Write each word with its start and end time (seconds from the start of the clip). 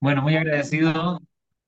Bueno, 0.00 0.22
muy 0.22 0.36
agradecido. 0.36 1.20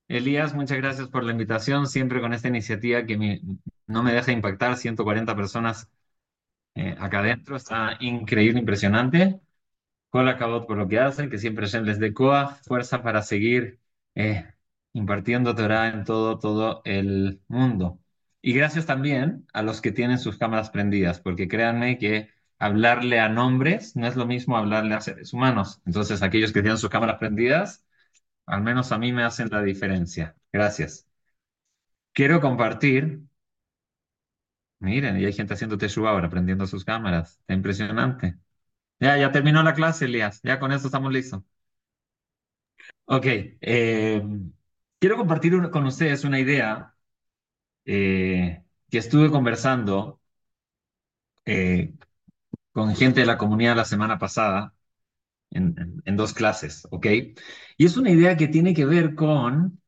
Elías, 0.09 0.55
muchas 0.55 0.79
gracias 0.79 1.09
por 1.09 1.25
la 1.25 1.33
invitación, 1.33 1.87
siempre 1.87 2.21
con 2.21 2.33
esta 2.35 2.49
iniciativa 2.49 3.07
que 3.07 3.19
me- 3.19 3.41
no 3.87 4.03
me 4.03 4.13
deja 4.13 4.33
impactar, 4.33 4.77
140 4.77 5.37
personas 5.37 5.91
eh, 6.77 6.97
acá 7.01 7.21
adentro, 7.21 7.57
está 7.57 7.97
increíble, 8.01 8.61
impresionante. 8.61 9.41
Cola 10.11 10.39
Cabot 10.39 10.67
por 10.67 10.79
lo 10.79 10.89
que 10.89 11.01
hacen, 11.01 11.31
que 11.31 11.39
siempre 11.39 11.67
les 11.83 11.99
dé 12.01 12.15
coa, 12.15 12.57
fuerza 12.67 13.03
para 13.03 13.23
seguir 13.23 13.81
eh, 14.17 14.47
impartiendo 14.93 15.55
Torah 15.55 15.89
en 15.89 16.05
todo, 16.05 16.39
todo 16.39 16.83
el 16.85 17.43
mundo. 17.49 18.01
Y 18.43 18.55
gracias 18.55 18.87
también 18.87 19.47
a 19.53 19.63
los 19.63 19.81
que 19.81 19.93
tienen 19.93 20.19
sus 20.19 20.39
cámaras 20.39 20.71
prendidas, 20.71 21.21
porque 21.21 21.49
créanme 21.49 21.99
que 21.99 22.31
hablarle 22.59 23.21
a 23.21 23.29
nombres 23.29 23.97
no 23.97 24.07
es 24.07 24.17
lo 24.17 24.27
mismo 24.27 24.57
hablarle 24.57 24.95
a 24.95 25.01
seres 25.01 25.33
humanos. 25.33 25.81
Entonces, 25.87 26.23
aquellos 26.23 26.53
que 26.53 26.63
tienen 26.63 26.79
sus 26.79 26.91
cámaras 26.91 27.19
prendidas 27.19 27.85
al 28.47 28.63
menos 28.63 28.93
a 28.93 28.99
mí 28.99 29.13
me 29.13 29.25
hacen 29.25 29.49
la 29.51 29.63
diferencia. 29.63 30.37
Gracias. 30.53 31.07
Quiero 32.15 32.41
compartir. 32.41 33.21
Miren, 34.81 35.19
y 35.21 35.25
hay 35.25 35.33
gente 35.33 35.55
haciendo 35.55 35.79
teshuva 35.79 36.11
ahora, 36.11 36.29
prendiendo 36.29 36.67
sus 36.67 36.85
cámaras. 36.85 37.39
Está 37.41 37.55
impresionante. 37.55 38.37
Ya, 39.01 39.19
ya 39.19 39.33
terminó 39.33 39.63
la 39.65 39.75
clase, 39.75 40.07
Elías. 40.07 40.41
Ya 40.45 40.61
con 40.61 40.73
esto 40.73 40.89
estamos 40.89 41.13
listos. 41.13 41.43
Ok. 43.05 43.27
eh, 43.61 44.23
quiero 44.99 45.17
compartir 45.17 45.53
con 45.71 45.87
ustedes 45.87 46.25
una 46.25 46.41
idea 46.41 46.95
eh, 47.85 48.65
que 48.91 48.99
estuve 48.99 49.31
conversando 49.31 50.21
eh, 51.45 51.95
con 52.73 52.95
gente 52.97 53.21
de 53.23 53.27
la 53.27 53.39
comunidad 53.39 53.77
la 53.77 53.85
semana 53.85 54.19
pasada 54.19 54.75
en, 55.55 56.17
dos 56.17 56.33
clases, 56.35 56.87
¿ok? 56.91 57.07
Y 57.77 57.85
es 57.87 57.97
una 57.97 58.11
idea 58.11 58.37
que 58.37 58.49
tiene 58.49 58.75
que 58.75 58.85
ver 58.85 59.15
con 59.15 59.81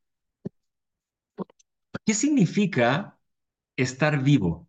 qué 2.04 2.14
significa 2.14 3.18
estar 3.76 4.22
vivo. 4.22 4.68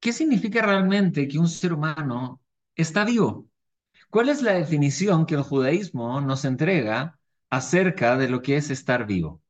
¿Qué 0.00 0.12
significa 0.12 0.62
realmente 0.62 1.26
que 1.28 1.38
un 1.38 1.48
ser 1.48 1.72
humano 1.72 2.40
está 2.76 3.04
vivo? 3.04 3.48
¿Cuál 4.10 4.28
es 4.28 4.42
la 4.42 4.52
definición 4.54 5.26
que 5.26 5.34
el 5.34 5.42
judaísmo 5.42 6.20
nos 6.20 6.44
entrega 6.44 7.18
acerca 7.50 8.16
de 8.16 8.28
lo 8.28 8.42
que 8.42 8.56
es 8.56 8.70
estar 8.70 9.06
vivo? 9.06 9.42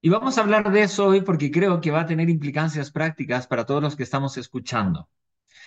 Y 0.00 0.08
vamos 0.08 0.38
a 0.38 0.42
hablar 0.42 0.72
de 0.72 0.82
eso 0.82 1.06
hoy 1.06 1.20
porque 1.20 1.50
creo 1.50 1.80
que 1.80 1.90
va 1.90 2.00
a 2.02 2.06
tener 2.06 2.30
implicancias 2.30 2.90
prácticas 2.90 3.46
para 3.46 3.66
todos 3.66 3.82
los 3.82 3.96
que 3.96 4.04
estamos 4.04 4.36
escuchando. 4.38 5.08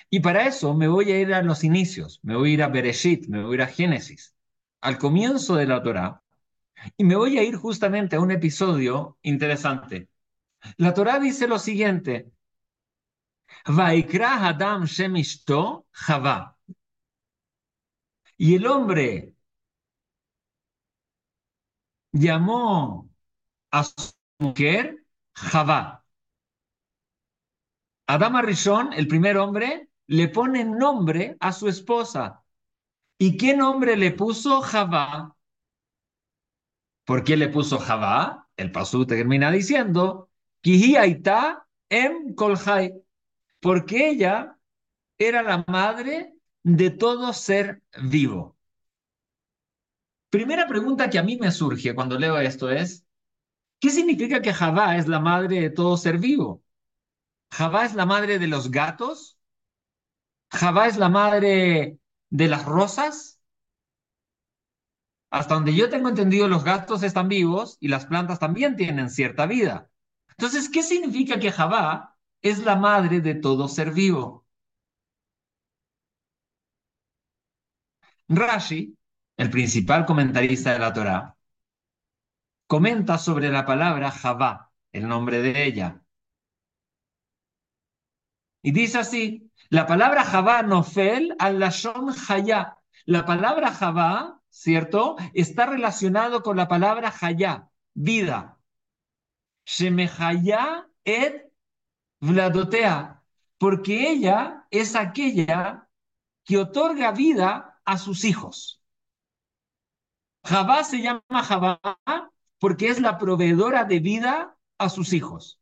Y 0.09 0.19
para 0.21 0.45
eso 0.47 0.73
me 0.75 0.87
voy 0.87 1.11
a 1.11 1.19
ir 1.19 1.33
a 1.33 1.41
los 1.43 1.63
inicios, 1.63 2.19
me 2.23 2.35
voy 2.35 2.51
a 2.51 2.53
ir 2.55 2.63
a 2.63 2.67
Bereshit, 2.69 3.27
me 3.27 3.43
voy 3.43 3.53
a 3.53 3.55
ir 3.55 3.61
a 3.63 3.67
Génesis, 3.67 4.35
al 4.81 4.97
comienzo 4.97 5.55
de 5.55 5.67
la 5.67 5.81
Torá, 5.83 6.23
y 6.97 7.03
me 7.03 7.15
voy 7.15 7.37
a 7.39 7.43
ir 7.43 7.55
justamente 7.57 8.15
a 8.15 8.21
un 8.21 8.31
episodio 8.31 9.17
interesante. 9.23 10.09
La 10.77 10.93
Torá 10.93 11.19
dice 11.19 11.47
lo 11.47 11.59
siguiente, 11.59 12.31
Vaikra 13.77 14.31
Adam 14.49 14.83
Shemishto 14.85 15.85
Chava. 15.93 16.57
Y 18.37 18.55
el 18.55 18.65
hombre 18.65 19.35
llamó 22.11 23.09
a 23.71 23.83
su 23.85 24.11
mujer 24.39 25.05
Javá. 25.35 25.98
Adam 28.09 28.37
Arishon, 28.37 28.91
el 28.93 29.07
primer 29.07 29.37
hombre, 29.37 29.87
le 30.07 30.29
pone 30.29 30.65
nombre 30.65 31.37
a 31.39 31.51
su 31.51 31.67
esposa. 31.67 32.43
¿Y 33.19 33.37
qué 33.37 33.55
nombre 33.55 33.95
le 33.95 34.09
puso 34.09 34.61
Javá? 34.61 35.35
¿Por 37.05 37.23
qué 37.23 37.37
le 37.37 37.49
puso 37.49 37.77
Javá? 37.77 38.47
El 38.57 38.71
pasú 38.71 39.05
termina 39.05 39.51
diciendo, 39.51 40.31
Kihi 40.61 40.95
Aita 40.95 41.67
em 41.87 42.33
Kolhai, 42.33 42.99
porque 43.59 44.09
ella 44.09 44.57
era 45.19 45.43
la 45.43 45.63
madre 45.67 46.33
de 46.63 46.89
todo 46.89 47.31
ser 47.31 47.83
vivo. 48.01 48.57
Primera 50.31 50.65
pregunta 50.65 51.11
que 51.11 51.19
a 51.19 51.23
mí 51.23 51.37
me 51.37 51.51
surge 51.51 51.93
cuando 51.93 52.17
leo 52.17 52.39
esto 52.39 52.71
es, 52.71 53.05
¿qué 53.79 53.91
significa 53.91 54.41
que 54.41 54.51
Javá 54.51 54.97
es 54.97 55.07
la 55.07 55.19
madre 55.19 55.61
de 55.61 55.69
todo 55.69 55.95
ser 55.95 56.17
vivo? 56.17 56.63
¿Javá 57.51 57.85
es 57.85 57.93
la 57.93 58.07
madre 58.07 58.39
de 58.39 58.47
los 58.47 58.71
gatos? 58.71 59.37
¿Javá 60.51 60.87
es 60.87 60.97
la 60.97 61.09
madre 61.09 61.97
de 62.29 62.47
las 62.47 62.65
rosas? 62.65 63.39
Hasta 65.31 65.55
donde 65.55 65.73
yo 65.75 65.89
tengo 65.89 66.09
entendido, 66.09 66.47
los 66.47 66.63
gatos 66.63 67.01
están 67.03 67.27
vivos 67.29 67.77
y 67.79 67.87
las 67.87 68.05
plantas 68.05 68.37
también 68.39 68.75
tienen 68.75 69.09
cierta 69.09 69.45
vida. 69.47 69.89
Entonces, 70.31 70.69
¿qué 70.69 70.83
significa 70.83 71.39
que 71.39 71.51
Javá 71.51 72.15
es 72.41 72.59
la 72.59 72.75
madre 72.75 73.19
de 73.21 73.35
todo 73.35 73.67
ser 73.67 73.91
vivo? 73.91 74.45
Rashi, 78.29 78.77
el 79.37 79.49
principal 79.49 80.05
comentarista 80.05 80.71
de 80.73 80.79
la 80.79 80.93
Torá, 80.93 81.35
comenta 82.67 83.17
sobre 83.17 83.49
la 83.49 83.65
palabra 83.65 84.11
Javá, 84.11 84.71
el 84.93 85.07
nombre 85.09 85.41
de 85.41 85.65
ella. 85.65 86.01
Y 88.61 88.71
dice 88.71 88.99
así, 88.99 89.51
la 89.69 89.85
palabra 89.85 90.23
Javá 90.23 90.63
nofel 90.63 91.35
al 91.39 91.59
lashon 91.59 92.13
hayá. 92.27 92.77
La 93.05 93.25
palabra 93.25 93.71
Javá, 93.71 94.41
¿cierto? 94.49 95.15
Está 95.33 95.65
relacionado 95.65 96.43
con 96.43 96.57
la 96.57 96.67
palabra 96.67 97.13
hayá, 97.21 97.69
vida. 97.93 98.57
Shemehayá 99.65 100.87
et 101.05 101.51
vladotea, 102.19 103.23
porque 103.57 104.11
ella 104.11 104.65
es 104.71 104.95
aquella 104.95 105.87
que 106.43 106.57
otorga 106.57 107.11
vida 107.11 107.79
a 107.85 107.97
sus 107.97 108.25
hijos. 108.25 108.81
Javá 110.43 110.83
se 110.83 111.01
llama 111.01 111.43
Javá 111.43 111.79
porque 112.59 112.89
es 112.89 112.99
la 112.99 113.17
proveedora 113.17 113.85
de 113.85 113.99
vida 113.99 114.57
a 114.77 114.89
sus 114.89 115.13
hijos. 115.13 115.59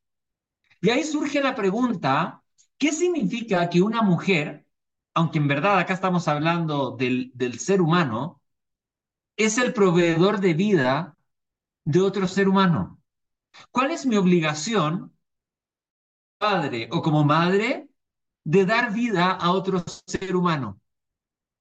Y 0.81 0.89
ahí 0.89 1.03
surge 1.03 1.41
la 1.41 1.55
pregunta, 1.55 2.43
¿qué 2.77 2.91
significa 2.91 3.69
que 3.69 3.81
una 3.81 4.01
mujer, 4.01 4.65
aunque 5.13 5.39
en 5.39 5.47
verdad 5.47 5.79
acá 5.79 5.93
estamos 5.93 6.27
hablando 6.27 6.91
del, 6.91 7.31
ser 7.59 7.81
humano, 7.81 8.41
es 9.35 9.57
el 9.57 9.73
proveedor 9.73 10.39
de 10.39 10.53
vida 10.53 11.17
de 11.85 12.01
otro 12.01 12.27
ser 12.27 12.47
humano? 12.47 13.01
¿Cuál 13.71 13.91
es 13.91 14.05
mi 14.05 14.15
obligación, 14.17 15.15
padre 16.37 16.89
o 16.91 17.01
como 17.01 17.23
madre, 17.23 17.89
de 18.43 18.65
dar 18.65 18.93
vida 18.93 19.31
a 19.31 19.51
otro 19.51 19.83
ser 20.05 20.35
humano? 20.35 20.79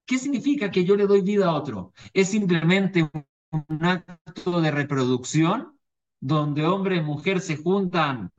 ¿Qué 0.04 0.19
significa 0.19 0.71
que 0.71 0.84
yo 0.84 0.94
le 0.97 1.06
doy 1.06 1.22
vida 1.22 1.47
a 1.47 1.54
otro? 1.54 1.93
¿Es 2.12 2.28
simplemente 2.31 3.10
un 3.50 3.84
acto 3.84 4.60
de 4.60 4.71
reproducción 4.71 5.78
donde 6.21 6.65
hombre 6.66 6.97
y 6.97 7.00
mujer 7.00 7.41
se 7.41 7.56
juntan 7.56 8.33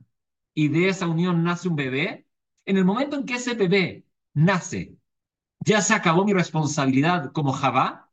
y 0.54 0.70
de 0.70 0.90
esa 0.90 1.08
unión 1.08 1.44
nace 1.44 1.68
un 1.68 1.76
bebé? 1.76 2.27
En 2.68 2.76
el 2.76 2.84
momento 2.84 3.16
en 3.16 3.26
que 3.26 3.36
ese 3.36 3.54
bebé 3.54 4.06
nace, 4.34 4.98
ya 5.62 5.82
se 5.82 5.94
acabó 5.94 6.26
mi 6.26 6.34
responsabilidad 6.34 7.32
como 7.32 7.54
Javá, 7.54 8.12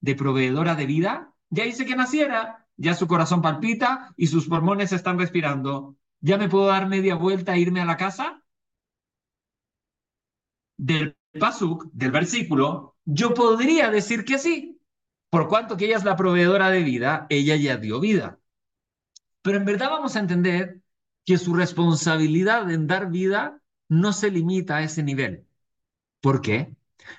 de 0.00 0.14
proveedora 0.14 0.74
de 0.74 0.86
vida, 0.86 1.34
ya 1.50 1.66
hice 1.66 1.84
que 1.84 1.94
naciera, 1.94 2.66
ya 2.78 2.94
su 2.94 3.06
corazón 3.06 3.42
palpita 3.42 4.14
y 4.16 4.28
sus 4.28 4.48
pulmones 4.48 4.92
están 4.92 5.18
respirando. 5.18 5.96
¿Ya 6.20 6.38
me 6.38 6.48
puedo 6.48 6.66
dar 6.66 6.88
media 6.88 7.14
vuelta 7.14 7.54
e 7.54 7.60
irme 7.60 7.82
a 7.82 7.84
la 7.84 7.98
casa? 7.98 8.42
Del 10.78 11.14
pasuk, 11.38 11.84
del 11.92 12.10
versículo, 12.10 12.96
yo 13.04 13.34
podría 13.34 13.90
decir 13.90 14.24
que 14.24 14.38
sí, 14.38 14.80
por 15.28 15.46
cuanto 15.46 15.76
que 15.76 15.84
ella 15.84 15.98
es 15.98 16.04
la 16.04 16.16
proveedora 16.16 16.70
de 16.70 16.82
vida, 16.82 17.26
ella 17.28 17.54
ya 17.56 17.76
dio 17.76 18.00
vida. 18.00 18.40
Pero 19.42 19.58
en 19.58 19.66
verdad 19.66 19.90
vamos 19.90 20.16
a 20.16 20.20
entender 20.20 20.80
que 21.26 21.36
su 21.36 21.54
responsabilidad 21.54 22.70
en 22.70 22.86
dar 22.86 23.10
vida 23.10 23.60
no 23.88 24.12
se 24.12 24.30
limita 24.30 24.76
a 24.78 24.82
ese 24.84 25.02
nivel. 25.02 25.46
¿Por 26.20 26.40
qué? 26.42 26.76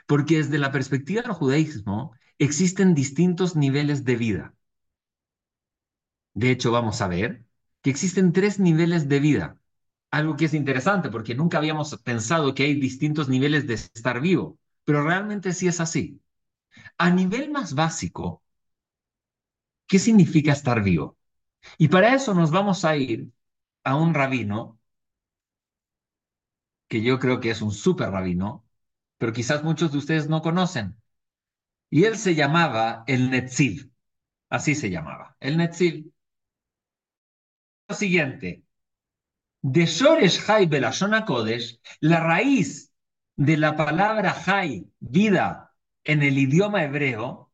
Porque 0.08 0.38
desde 0.38 0.60
la 0.60 0.72
perspectiva 0.74 1.22
del 1.24 1.34
judaísmo 1.34 2.14
existen 2.40 2.96
distintos 2.96 3.56
niveles 3.56 4.06
de 4.06 4.16
vida. 4.18 4.56
De 6.34 6.52
hecho, 6.52 6.72
vamos 6.72 7.02
a 7.02 7.08
ver 7.08 7.46
que 7.82 7.90
existen 7.90 8.32
tres 8.34 8.60
niveles 8.60 9.08
de 9.10 9.20
vida. 9.20 9.58
Algo 10.12 10.36
que 10.38 10.46
es 10.46 10.54
interesante 10.54 11.10
porque 11.10 11.36
nunca 11.36 11.58
habíamos 11.58 11.96
pensado 12.04 12.54
que 12.56 12.64
hay 12.64 12.76
distintos 12.80 13.28
niveles 13.30 13.68
de 13.68 13.76
estar 13.76 14.22
vivo, 14.22 14.58
pero 14.86 15.04
realmente 15.04 15.54
sí 15.54 15.68
es 15.68 15.80
así. 15.80 16.22
A 16.98 17.12
nivel 17.12 17.52
más 17.52 17.76
básico, 17.76 18.44
¿qué 19.88 20.00
significa 20.00 20.52
estar 20.54 20.84
vivo? 20.84 21.18
Y 21.78 21.90
para 21.90 22.16
eso 22.16 22.34
nos 22.34 22.52
vamos 22.52 22.86
a 22.86 22.98
ir 22.98 23.32
a 23.84 23.96
un 23.98 24.14
rabino, 24.14 24.80
que 26.88 27.02
yo 27.02 27.20
creo 27.20 27.40
que 27.40 27.52
es 27.52 27.62
un 27.62 27.72
súper 27.72 28.12
rabino, 28.12 28.66
pero 29.18 29.34
quizás 29.34 29.64
muchos 29.64 29.92
de 29.92 29.98
ustedes 30.00 30.30
no 30.30 30.42
conocen. 30.42 30.96
Y 31.90 32.06
él 32.06 32.18
se 32.18 32.36
llamaba 32.36 33.04
el 33.08 33.30
Netziv. 33.32 33.92
así 34.50 34.76
se 34.76 34.90
llamaba, 34.90 35.38
el 35.40 35.58
Netziv. 35.58 36.12
Lo 37.88 37.96
siguiente, 37.96 38.64
de 39.62 39.86
Shoresh 39.86 40.50
Hai 40.50 40.68
Belashona 40.68 41.26
la 42.02 42.20
raíz 42.20 42.92
de 43.36 43.58
la 43.58 43.76
palabra 43.76 44.36
Hai, 44.46 44.88
vida, 45.00 45.74
en 46.04 46.22
el 46.22 46.38
idioma 46.38 46.84
hebreo, 46.84 47.52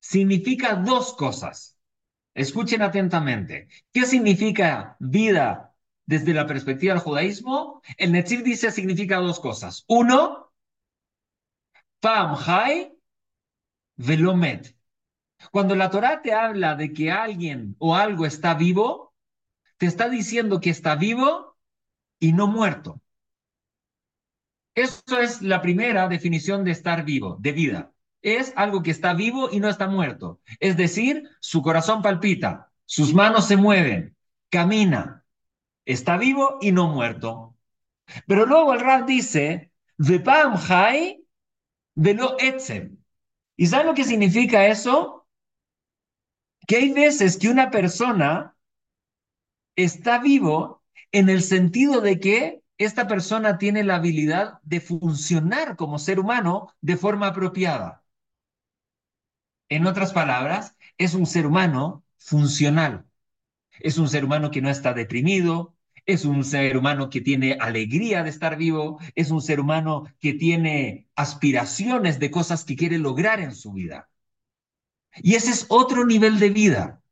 significa 0.00 0.74
dos 0.74 1.14
cosas. 1.14 1.78
Escuchen 2.34 2.82
atentamente. 2.82 3.68
¿Qué 3.92 4.04
significa 4.04 4.96
vida 4.98 5.65
desde 6.06 6.32
la 6.32 6.46
perspectiva 6.46 6.94
del 6.94 7.02
judaísmo? 7.02 7.82
El 7.98 8.12
Netziv 8.12 8.42
dice 8.42 8.70
significa 8.70 9.18
dos 9.18 9.40
cosas. 9.40 9.84
Uno, 9.88 10.52
Pam 12.00 12.36
Hai 12.46 12.92
Velomet. 13.96 14.76
Cuando 15.50 15.74
la 15.74 15.90
Torah 15.90 16.22
te 16.22 16.32
habla 16.32 16.74
de 16.74 16.92
que 16.92 17.10
alguien 17.10 17.76
o 17.78 17.94
algo 17.94 18.24
está 18.24 18.54
vivo, 18.54 19.14
te 19.76 19.86
está 19.86 20.08
diciendo 20.08 20.60
que 20.60 20.70
está 20.70 20.96
vivo 20.96 21.56
y 22.18 22.32
no 22.32 22.46
muerto. 22.46 23.02
Eso 24.74 25.18
es 25.20 25.42
la 25.42 25.62
primera 25.62 26.08
definición 26.08 26.64
de 26.64 26.70
estar 26.70 27.04
vivo, 27.04 27.36
de 27.40 27.52
vida. 27.52 27.92
Es 28.22 28.52
algo 28.56 28.82
que 28.82 28.90
está 28.90 29.14
vivo 29.14 29.48
y 29.50 29.60
no 29.60 29.68
está 29.68 29.88
muerto. 29.88 30.40
Es 30.60 30.76
decir, 30.76 31.28
su 31.40 31.62
corazón 31.62 32.02
palpita, 32.02 32.70
sus 32.84 33.14
manos 33.14 33.46
se 33.46 33.56
mueven, 33.56 34.16
camina, 34.50 35.24
está 35.86 36.18
vivo 36.18 36.58
y 36.60 36.72
no 36.72 36.88
muerto. 36.88 37.56
Pero 38.26 38.44
luego 38.46 38.74
el 38.74 38.80
Rab 38.80 39.06
dice, 39.06 39.72
Vepam 39.96 40.56
Hai 40.68 41.24
Velo 41.94 42.36
Etzem. 42.38 42.98
¿Y 43.56 43.66
saben 43.66 43.86
lo 43.86 43.94
que 43.94 44.04
significa 44.04 44.66
eso? 44.66 45.26
Que 46.66 46.76
hay 46.76 46.92
veces 46.92 47.38
que 47.38 47.48
una 47.48 47.70
persona 47.70 48.54
está 49.76 50.18
vivo 50.18 50.82
en 51.12 51.28
el 51.28 51.42
sentido 51.42 52.00
de 52.00 52.20
que 52.20 52.62
esta 52.78 53.06
persona 53.06 53.56
tiene 53.56 53.84
la 53.84 53.96
habilidad 53.96 54.60
de 54.62 54.80
funcionar 54.80 55.76
como 55.76 55.98
ser 55.98 56.20
humano 56.20 56.74
de 56.82 56.96
forma 56.96 57.28
apropiada. 57.28 58.04
En 59.68 59.86
otras 59.86 60.12
palabras, 60.12 60.76
es 60.98 61.14
un 61.14 61.26
ser 61.26 61.46
humano 61.46 62.04
funcional. 62.18 63.06
Es 63.80 63.98
un 63.98 64.08
ser 64.08 64.24
humano 64.24 64.50
que 64.50 64.62
no 64.62 64.70
está 64.70 64.94
deprimido, 64.94 65.75
es 66.06 66.24
un 66.24 66.44
ser 66.44 66.76
humano 66.76 67.10
que 67.10 67.20
tiene 67.20 67.58
alegría 67.60 68.22
de 68.22 68.30
estar 68.30 68.56
vivo, 68.56 68.98
es 69.14 69.30
un 69.30 69.42
ser 69.42 69.60
humano 69.60 70.04
que 70.20 70.34
tiene 70.34 71.08
aspiraciones 71.16 72.18
de 72.18 72.30
cosas 72.30 72.64
que 72.64 72.76
quiere 72.76 72.98
lograr 72.98 73.40
en 73.40 73.54
su 73.54 73.72
vida. 73.72 74.08
Y 75.16 75.34
ese 75.34 75.50
es 75.50 75.66
otro 75.68 76.06
nivel 76.06 76.38
de 76.38 76.48
vida. 76.48 77.02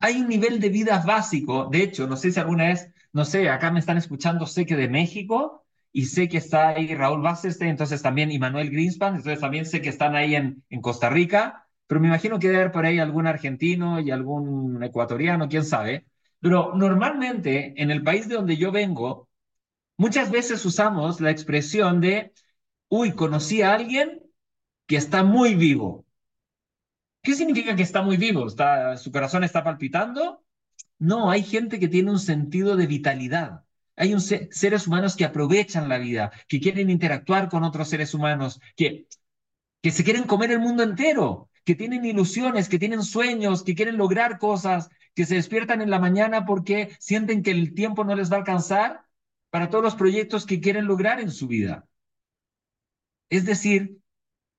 Hay 0.00 0.20
un 0.20 0.28
nivel 0.28 0.60
de 0.60 0.68
vida 0.68 1.02
básico, 1.06 1.66
de 1.70 1.82
hecho, 1.82 2.06
no 2.06 2.16
sé 2.16 2.30
si 2.32 2.38
alguna 2.40 2.64
vez, 2.68 2.90
no 3.12 3.24
sé, 3.24 3.48
acá 3.48 3.70
me 3.70 3.80
están 3.80 3.96
escuchando, 3.96 4.46
sé 4.46 4.66
que 4.66 4.76
de 4.76 4.88
México, 4.88 5.64
y 5.92 6.06
sé 6.06 6.28
que 6.28 6.38
está 6.38 6.68
ahí 6.70 6.94
Raúl 6.94 7.22
Vázquez, 7.22 7.60
entonces 7.62 8.02
también 8.02 8.30
y 8.30 8.38
Manuel 8.38 8.70
Greenspan, 8.70 9.16
entonces 9.16 9.40
también 9.40 9.64
sé 9.66 9.80
que 9.80 9.88
están 9.88 10.14
ahí 10.16 10.34
en, 10.34 10.62
en 10.68 10.80
Costa 10.82 11.08
Rica, 11.08 11.66
pero 11.86 12.00
me 12.00 12.08
imagino 12.08 12.38
que 12.38 12.48
debe 12.48 12.60
haber 12.62 12.72
por 12.72 12.84
ahí 12.86 12.98
algún 12.98 13.26
argentino 13.26 14.00
y 14.00 14.10
algún 14.10 14.82
ecuatoriano, 14.82 15.48
quién 15.48 15.64
sabe. 15.64 16.06
Pero 16.44 16.74
normalmente 16.74 17.72
en 17.82 17.90
el 17.90 18.02
país 18.02 18.28
de 18.28 18.34
donde 18.34 18.58
yo 18.58 18.70
vengo, 18.70 19.30
muchas 19.96 20.30
veces 20.30 20.62
usamos 20.66 21.18
la 21.22 21.30
expresión 21.30 22.02
de, 22.02 22.34
uy, 22.90 23.12
conocí 23.12 23.62
a 23.62 23.72
alguien 23.72 24.22
que 24.86 24.96
está 24.96 25.22
muy 25.22 25.54
vivo. 25.54 26.04
¿Qué 27.22 27.34
significa 27.34 27.74
que 27.74 27.82
está 27.82 28.02
muy 28.02 28.18
vivo? 28.18 28.46
¿Está, 28.46 28.98
¿Su 28.98 29.10
corazón 29.10 29.42
está 29.42 29.64
palpitando? 29.64 30.44
No, 30.98 31.30
hay 31.30 31.42
gente 31.42 31.80
que 31.80 31.88
tiene 31.88 32.10
un 32.10 32.18
sentido 32.18 32.76
de 32.76 32.88
vitalidad. 32.88 33.64
Hay 33.96 34.12
un 34.12 34.20
seres 34.20 34.86
humanos 34.86 35.16
que 35.16 35.24
aprovechan 35.24 35.88
la 35.88 35.96
vida, 35.96 36.30
que 36.46 36.60
quieren 36.60 36.90
interactuar 36.90 37.48
con 37.48 37.64
otros 37.64 37.88
seres 37.88 38.12
humanos, 38.12 38.60
que, 38.76 39.06
que 39.80 39.90
se 39.90 40.04
quieren 40.04 40.24
comer 40.24 40.50
el 40.50 40.60
mundo 40.60 40.82
entero, 40.82 41.48
que 41.64 41.74
tienen 41.74 42.04
ilusiones, 42.04 42.68
que 42.68 42.78
tienen 42.78 43.02
sueños, 43.02 43.64
que 43.64 43.74
quieren 43.74 43.96
lograr 43.96 44.38
cosas, 44.38 44.90
que 45.14 45.26
se 45.26 45.36
despiertan 45.36 45.80
en 45.80 45.90
la 45.90 45.98
mañana 45.98 46.44
porque 46.44 46.96
sienten 46.98 47.42
que 47.42 47.50
el 47.50 47.74
tiempo 47.74 48.04
no 48.04 48.14
les 48.14 48.30
va 48.30 48.36
a 48.36 48.38
alcanzar 48.40 49.04
para 49.50 49.70
todos 49.70 49.84
los 49.84 49.94
proyectos 49.94 50.46
que 50.46 50.60
quieren 50.60 50.86
lograr 50.86 51.20
en 51.20 51.30
su 51.30 51.46
vida. 51.46 51.86
Es 53.30 53.44
decir, 53.44 53.98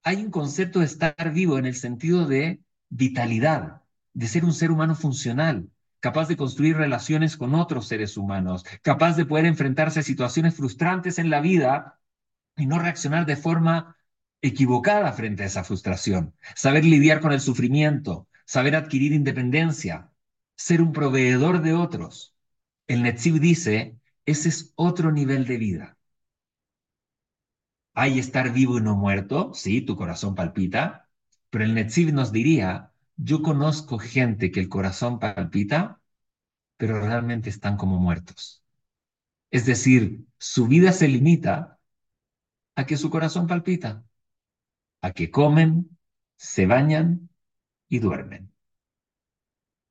hay 0.03 0.17
un 0.23 0.31
concepto 0.31 0.79
de 0.79 0.85
estar 0.85 1.33
vivo 1.33 1.57
en 1.57 1.65
el 1.65 1.75
sentido 1.75 2.25
de 2.27 2.61
vitalidad, 2.89 3.81
de 4.13 4.27
ser 4.27 4.45
un 4.45 4.53
ser 4.53 4.71
humano 4.71 4.95
funcional, 4.95 5.69
capaz 5.99 6.27
de 6.27 6.37
construir 6.37 6.77
relaciones 6.77 7.35
con 7.35 7.55
otros 7.55 7.87
seres 7.87 8.15
humanos, 8.15 8.63
capaz 8.81 9.15
de 9.17 9.25
poder 9.25 9.45
enfrentarse 9.45 9.99
a 9.99 10.03
situaciones 10.03 10.55
frustrantes 10.55 11.19
en 11.19 11.29
la 11.29 11.41
vida 11.41 11.99
y 12.55 12.67
no 12.67 12.79
reaccionar 12.79 13.25
de 13.25 13.35
forma 13.35 13.97
equivocada 14.41 15.11
frente 15.13 15.43
a 15.43 15.47
esa 15.47 15.63
frustración, 15.63 16.35
saber 16.55 16.85
lidiar 16.85 17.19
con 17.19 17.33
el 17.33 17.41
sufrimiento, 17.41 18.27
saber 18.45 18.75
adquirir 18.75 19.13
independencia, 19.13 20.11
ser 20.55 20.81
un 20.81 20.91
proveedor 20.93 21.61
de 21.61 21.73
otros. 21.73 22.35
El 22.87 23.03
Netziv 23.03 23.39
dice, 23.39 23.99
ese 24.25 24.49
es 24.49 24.73
otro 24.75 25.11
nivel 25.11 25.45
de 25.45 25.57
vida. 25.57 25.97
Hay 27.93 28.19
estar 28.19 28.51
vivo 28.53 28.77
y 28.77 28.81
no 28.81 28.95
muerto, 28.95 29.53
sí, 29.53 29.81
tu 29.81 29.95
corazón 29.95 30.35
palpita, 30.35 31.09
pero 31.49 31.63
el 31.63 31.73
Netziv 31.73 32.13
nos 32.13 32.31
diría, 32.31 32.91
yo 33.15 33.41
conozco 33.41 33.97
gente 33.97 34.51
que 34.51 34.59
el 34.59 34.69
corazón 34.69 35.19
palpita, 35.19 36.01
pero 36.77 36.99
realmente 37.01 37.49
están 37.49 37.77
como 37.77 37.99
muertos. 37.99 38.63
Es 39.51 39.65
decir, 39.65 40.25
su 40.39 40.67
vida 40.67 40.91
se 40.93 41.07
limita 41.07 41.79
a 42.75 42.85
que 42.85 42.97
su 42.97 43.09
corazón 43.09 43.47
palpita, 43.47 44.05
a 45.01 45.11
que 45.11 45.31
comen, 45.31 45.97
se 46.37 46.65
bañan 46.67 47.29
y 47.89 47.99
duermen. 47.99 48.54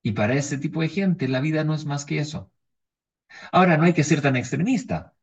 Y 0.05 0.13
para 0.13 0.35
ese 0.35 0.59
tipo 0.59 0.83
de 0.83 0.89
gente 0.89 1.27
la 1.29 1.41
vida 1.41 1.65
no 1.65 1.75
es 1.75 1.87
más 1.87 2.05
que 2.05 2.19
eso. 2.21 2.53
Ahora, 3.53 3.77
no 3.77 3.85
hay 3.85 3.95
que 3.95 4.05
ser 4.05 4.21
tan 4.23 4.37
extremista, 4.37 5.15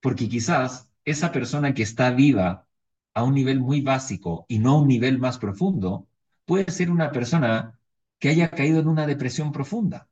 porque 0.00 0.28
quizás 0.28 0.88
esa 1.04 1.30
persona 1.32 1.74
que 1.74 1.82
está 1.82 2.10
viva 2.10 2.66
a 3.14 3.22
un 3.24 3.34
nivel 3.34 3.60
muy 3.60 3.80
básico 3.82 4.46
y 4.48 4.58
no 4.58 4.70
a 4.72 4.80
un 4.80 4.88
nivel 4.88 5.18
más 5.18 5.38
profundo, 5.38 6.08
puede 6.46 6.70
ser 6.72 6.90
una 6.90 7.12
persona 7.12 7.78
que 8.18 8.30
haya 8.30 8.50
caído 8.50 8.80
en 8.80 8.88
una 8.88 9.06
depresión 9.06 9.52
profunda, 9.52 10.08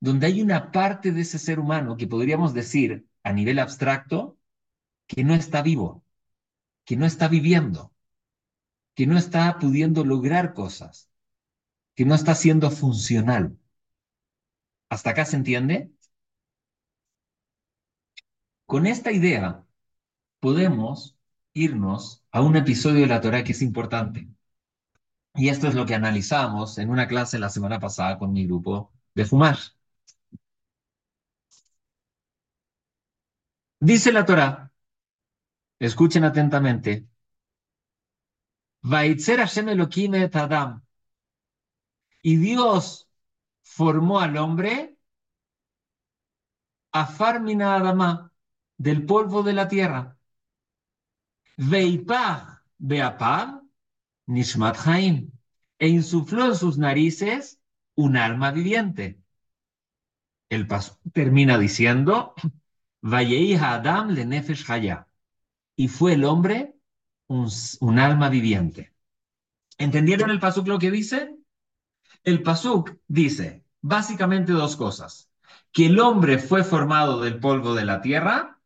donde 0.00 0.26
hay 0.26 0.42
una 0.42 0.72
parte 0.72 1.12
de 1.12 1.20
ese 1.22 1.38
ser 1.38 1.58
humano 1.60 1.96
que 1.96 2.06
podríamos 2.06 2.54
decir 2.54 3.06
a 3.22 3.32
nivel 3.32 3.58
abstracto 3.58 4.38
que 5.06 5.24
no 5.24 5.34
está 5.34 5.62
vivo, 5.62 6.04
que 6.84 6.96
no 6.96 7.06
está 7.06 7.28
viviendo, 7.28 7.92
que 8.94 9.06
no 9.06 9.16
está 9.18 9.58
pudiendo 9.58 10.04
lograr 10.04 10.54
cosas, 10.54 11.10
que 11.96 12.04
no 12.04 12.14
está 12.14 12.34
siendo 12.36 12.70
funcional. 12.70 13.58
¿Hasta 14.88 15.10
acá 15.10 15.24
se 15.24 15.36
entiende? 15.36 15.92
Con 18.66 18.86
esta 18.86 19.10
idea 19.12 19.64
podemos 20.40 21.16
irnos 21.54 22.24
a 22.32 22.42
un 22.42 22.56
episodio 22.56 23.02
de 23.02 23.08
la 23.08 23.20
Torah 23.20 23.44
que 23.44 23.52
es 23.52 23.62
importante. 23.62 24.28
Y 25.34 25.48
esto 25.50 25.68
es 25.68 25.74
lo 25.74 25.86
que 25.86 25.94
analizamos 25.94 26.78
en 26.78 26.90
una 26.90 27.06
clase 27.08 27.38
la 27.38 27.48
semana 27.50 27.78
pasada 27.78 28.18
con 28.18 28.32
mi 28.32 28.46
grupo 28.46 28.92
de 29.14 29.24
fumar. 29.24 29.56
Dice 33.80 34.12
la 34.12 34.24
Torah, 34.26 34.70
escuchen 35.78 36.24
atentamente, 36.24 37.06
Vaitzer 38.82 39.38
Hashem 39.40 39.68
Elohim 39.68 40.14
Adam. 40.32 40.85
Y 42.26 42.38
Dios 42.38 43.08
formó 43.62 44.18
al 44.18 44.36
hombre 44.36 44.98
a 46.90 47.06
Farmina 47.06 47.76
Adama, 47.76 48.32
del 48.76 49.06
polvo 49.06 49.44
de 49.44 49.52
la 49.52 49.68
tierra. 49.68 50.18
Veipach 51.56 52.64
Beapad 52.78 53.60
Nishmat 54.26 54.76
Haim, 54.88 55.30
e 55.78 55.86
insufló 55.86 56.46
en 56.46 56.56
sus 56.56 56.78
narices 56.78 57.60
un 57.94 58.16
alma 58.16 58.50
viviente. 58.50 59.20
El 60.48 60.66
paso 60.66 60.98
termina 61.12 61.56
diciendo, 61.58 62.34
Adam 63.02 64.10
le 64.10 64.24
nefesh 64.24 64.68
haya, 64.68 65.06
y 65.76 65.86
fue 65.86 66.14
el 66.14 66.24
hombre 66.24 66.74
un, 67.28 67.98
alma 68.00 68.28
viviente. 68.30 68.92
¿Entendieron 69.78 70.30
el 70.30 70.40
pasuk 70.40 70.66
lo 70.66 70.80
que 70.80 70.90
dice? 70.90 71.35
El 72.26 72.42
pasuk 72.42 72.90
dice 73.08 73.64
básicamente 73.80 74.52
dos 74.52 74.76
cosas: 74.76 75.30
que 75.72 75.86
el 75.86 75.98
hombre 75.98 76.38
fue 76.38 76.62
formado 76.62 77.22
del 77.22 77.40
polvo 77.40 77.74
de 77.74 77.86
la 77.86 78.02
tierra 78.02 78.60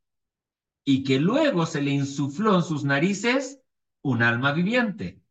y 0.84 1.04
que 1.04 1.20
luego 1.20 1.66
se 1.66 1.82
le 1.82 1.92
insufló 1.92 2.56
en 2.56 2.62
sus 2.64 2.84
narices 2.84 3.60
un 4.02 4.22
alma 4.22 4.52
viviente. 4.52 5.22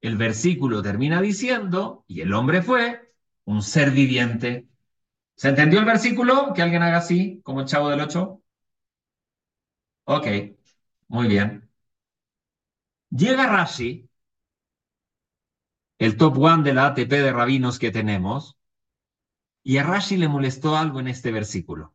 el 0.00 0.16
versículo 0.16 0.82
termina 0.82 1.20
diciendo, 1.22 2.04
y 2.08 2.20
el 2.22 2.32
hombre 2.34 2.62
fue 2.62 3.14
un 3.44 3.62
ser 3.62 3.90
viviente. 3.92 4.68
¿Se 5.36 5.50
entendió 5.50 5.80
el 5.80 5.86
versículo? 5.86 6.52
Que 6.54 6.62
alguien 6.62 6.82
haga 6.82 6.98
así, 6.98 7.40
como 7.44 7.60
el 7.62 7.66
chavo 7.68 7.90
del 7.90 8.00
8. 8.02 8.42
Ok, 10.06 10.26
muy 11.08 11.28
bien. 11.28 11.70
Llega 13.10 13.46
Rashi, 13.46 14.07
el 15.98 16.16
top 16.16 16.38
one 16.38 16.62
de 16.62 16.74
la 16.74 16.86
ATP 16.86 17.10
de 17.10 17.32
rabinos 17.32 17.78
que 17.78 17.90
tenemos, 17.90 18.56
y 19.62 19.78
a 19.78 19.82
Rashi 19.82 20.16
le 20.16 20.28
molestó 20.28 20.76
algo 20.76 21.00
en 21.00 21.08
este 21.08 21.30
versículo. 21.32 21.94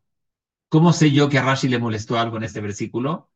¿Cómo 0.69 0.93
sé 0.93 1.12
yo 1.12 1.29
que 1.29 1.39
a 1.39 1.43
Rashi 1.43 1.67
le 1.69 1.79
molestó 1.79 2.19
algo 2.19 2.38
en 2.38 2.43
este 2.43 2.62
versículo? 2.62 3.29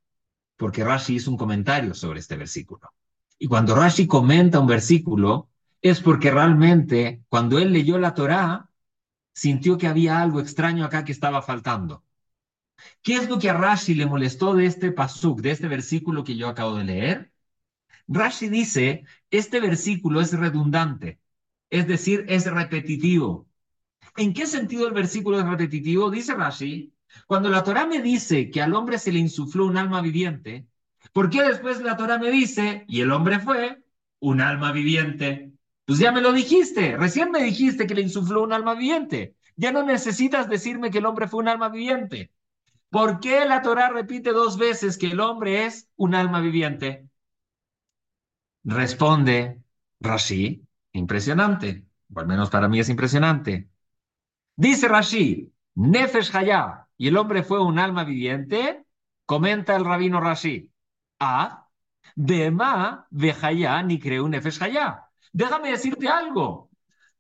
Porque 0.57 0.83
Rashi 0.83 1.15
hizo 1.15 1.31
un 1.31 1.37
comentario 1.37 1.93
sobre 1.93 2.19
este 2.19 2.35
versículo. 2.35 2.93
Y 3.39 3.47
cuando 3.47 3.75
Rashi 3.75 4.07
comenta 4.07 4.59
un 4.59 4.67
versículo, 4.67 5.49
es 5.81 6.01
porque 6.01 6.31
realmente 6.31 7.23
cuando 7.29 7.59
él 7.59 7.71
leyó 7.71 7.97
la 7.99 8.13
Torá, 8.13 8.69
sintió 9.33 9.77
que 9.77 9.87
había 9.87 10.21
algo 10.21 10.39
extraño 10.39 10.83
acá 10.85 11.05
que 11.05 11.11
estaba 11.11 11.41
faltando. 11.41 12.03
¿Qué 13.01 13.15
es 13.15 13.29
lo 13.29 13.39
que 13.39 13.49
a 13.49 13.53
Rashi 13.53 13.95
le 13.95 14.05
molestó 14.05 14.53
de 14.53 14.65
este 14.65 14.91
pasuk, 14.91 15.41
de 15.41 15.51
este 15.51 15.67
versículo 15.67 16.23
que 16.23 16.35
yo 16.35 16.47
acabo 16.47 16.75
de 16.75 16.83
leer? 16.83 17.31
Rashi 18.07 18.49
dice, 18.49 19.03
este 19.31 19.59
versículo 19.59 20.21
es 20.21 20.33
redundante, 20.33 21.19
es 21.69 21.87
decir, 21.87 22.25
es 22.29 22.45
repetitivo. 22.45 23.47
¿En 24.17 24.33
qué 24.33 24.47
sentido 24.47 24.87
el 24.87 24.93
versículo 24.93 25.39
es 25.39 25.45
repetitivo? 25.45 26.09
Dice 26.11 26.35
Rashi, 26.35 26.93
cuando 27.27 27.49
la 27.49 27.63
Torah 27.63 27.85
me 27.87 28.01
dice 28.01 28.49
que 28.51 28.61
al 28.61 28.73
hombre 28.73 28.99
se 28.99 29.11
le 29.11 29.19
insufló 29.19 29.65
un 29.67 29.77
alma 29.77 30.01
viviente, 30.01 30.67
¿por 31.13 31.29
qué 31.29 31.43
después 31.43 31.81
la 31.81 31.97
Torah 31.97 32.17
me 32.19 32.31
dice, 32.31 32.85
y 32.87 33.01
el 33.01 33.11
hombre 33.11 33.39
fue 33.39 33.83
un 34.19 34.41
alma 34.41 34.71
viviente? 34.71 35.51
Pues 35.85 35.99
ya 35.99 36.11
me 36.11 36.21
lo 36.21 36.33
dijiste, 36.33 36.97
recién 36.97 37.31
me 37.31 37.43
dijiste 37.43 37.87
que 37.87 37.95
le 37.95 38.01
insufló 38.01 38.43
un 38.43 38.53
alma 38.53 38.73
viviente. 38.75 39.35
Ya 39.55 39.71
no 39.71 39.83
necesitas 39.83 40.49
decirme 40.49 40.91
que 40.91 40.99
el 40.99 41.05
hombre 41.05 41.27
fue 41.27 41.41
un 41.41 41.47
alma 41.47 41.69
viviente. 41.69 42.31
¿Por 42.89 43.19
qué 43.19 43.45
la 43.45 43.61
Torah 43.61 43.89
repite 43.89 44.31
dos 44.31 44.57
veces 44.57 44.97
que 44.97 45.07
el 45.07 45.19
hombre 45.21 45.65
es 45.65 45.89
un 45.95 46.15
alma 46.15 46.41
viviente? 46.41 47.06
Responde 48.67 49.63
Rashi, 50.01 50.67
impresionante, 50.91 51.87
o 52.13 52.19
al 52.19 52.27
menos 52.27 52.49
para 52.49 52.67
mí 52.67 52.79
es 52.79 52.89
impresionante. 52.89 53.69
Dice 54.57 54.89
Rashi, 54.89 55.53
Nefesh 55.75 56.35
Hayá, 56.35 56.89
y 56.97 57.07
el 57.07 57.15
hombre 57.15 57.43
fue 57.43 57.63
un 57.63 57.79
alma 57.79 58.03
viviente, 58.03 58.85
comenta 59.25 59.73
el 59.77 59.85
rabino 59.85 60.19
Rashi. 60.19 60.69
Ah, 61.17 61.69
Bema 62.15 63.07
Vejayá 63.09 63.81
ni 63.83 63.99
creó 63.99 64.27
Nefesh 64.27 64.61
Hayá. 64.61 65.11
Déjame 65.31 65.71
decirte 65.71 66.09
algo. 66.09 66.69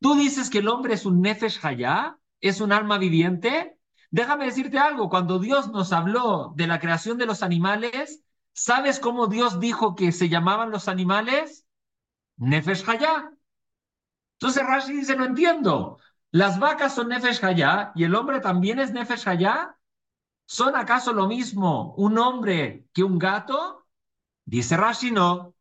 Tú 0.01 0.15
dices 0.15 0.49
que 0.49 0.57
el 0.59 0.67
hombre 0.67 0.95
es 0.95 1.05
un 1.05 1.21
Nefesh 1.21 1.65
Hayá, 1.65 2.17
es 2.41 2.59
un 2.59 2.73
alma 2.73 2.97
viviente. 2.97 3.77
Déjame 4.11 4.45
decirte 4.45 4.79
algo. 4.79 5.09
Cuando 5.09 5.39
Dios 5.39 5.69
nos 5.71 5.93
habló 5.93 6.51
de 6.57 6.67
la 6.67 6.81
creación 6.81 7.17
de 7.17 7.25
los 7.25 7.41
animales, 7.41 8.21
¿sabes 8.57 8.99
cómo 8.99 9.27
Dios 9.27 9.59
dijo 9.59 9.93
que 9.95 10.11
se 10.11 10.29
llamaban 10.29 10.71
los 10.71 10.87
animales? 10.87 11.67
Nefesh 12.37 12.83
Hayá. 12.89 13.31
Entonces 14.39 14.63
Rashi 14.65 14.93
dice, 14.93 15.15
no 15.15 15.25
entiendo. 15.25 15.99
¿Las 16.31 16.59
vacas 16.59 16.95
son 16.95 17.09
Nefesh 17.09 17.43
Hayá 17.43 17.91
y 17.95 18.03
el 18.03 18.15
hombre 18.15 18.39
también 18.39 18.79
es 18.79 18.91
Nefesh 18.91 19.27
Hayá? 19.29 19.77
¿Son 20.47 20.75
acaso 20.75 21.13
lo 21.13 21.27
mismo 21.27 21.93
un 21.97 22.17
hombre 22.17 22.87
que 22.93 23.03
un 23.03 23.19
gato? 23.19 23.85
Dice 24.45 24.75
Rashi, 24.75 25.11
no. 25.11 25.55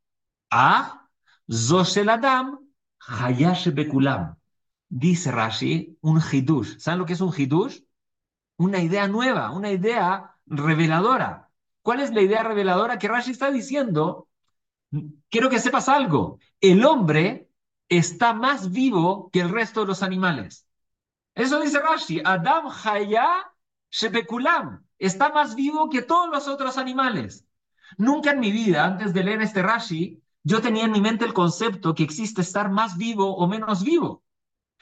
Ah, 0.51 1.09
Zoshel 1.53 2.09
Adam, 2.09 2.59
Hayash 3.01 3.69
Bekulam. 3.75 4.37
Dice 4.89 5.31
Rashi, 5.33 5.99
un 6.01 6.21
hidush. 6.21 6.79
¿Saben 6.79 7.01
lo 7.01 7.07
que 7.07 7.13
es 7.15 7.21
un 7.21 7.35
hidush? 7.37 7.81
Una 8.57 8.81
idea 8.81 9.07
nueva, 9.09 9.51
una 9.51 9.71
idea 9.71 10.35
reveladora. 10.47 11.46
¿Cuál 11.87 12.01
es 12.01 12.13
la 12.13 12.21
idea 12.21 12.43
reveladora 12.43 12.99
que 12.99 13.07
Rashi 13.07 13.31
está 13.31 13.53
diciendo? 13.53 14.29
Quiero 15.31 15.49
que 15.49 15.61
sepas 15.61 15.89
algo. 15.89 16.41
El 16.61 16.85
hombre 16.85 17.49
está 17.89 18.33
más 18.33 18.73
vivo 18.73 19.31
que 19.33 19.39
el 19.39 19.51
resto 19.51 19.83
de 19.83 19.87
los 19.87 20.03
animales. 20.03 20.67
Eso 21.37 21.61
dice 21.61 21.79
Rashi, 21.79 22.21
Adam 22.25 22.67
Haya 22.83 23.29
Shebekulam, 23.89 24.85
está 24.99 25.29
más 25.29 25.55
vivo 25.55 25.89
que 25.89 26.03
todos 26.03 26.29
los 26.29 26.49
otros 26.49 26.77
animales. 26.77 27.47
Nunca 27.99 28.33
en 28.33 28.41
mi 28.41 28.51
vida, 28.51 28.85
antes 28.85 29.15
de 29.15 29.23
leer 29.23 29.43
este 29.43 29.63
Rashi, 29.63 30.21
yo 30.43 30.61
tenía 30.61 30.87
en 30.87 30.91
mi 30.91 31.01
mente 31.01 31.25
el 31.25 31.35
concepto 31.35 31.95
que 31.95 32.03
existe 32.03 32.41
estar 32.41 32.69
más 32.69 32.97
vivo 32.97 33.37
o 33.37 33.47
menos 33.47 33.85
vivo. 33.85 34.25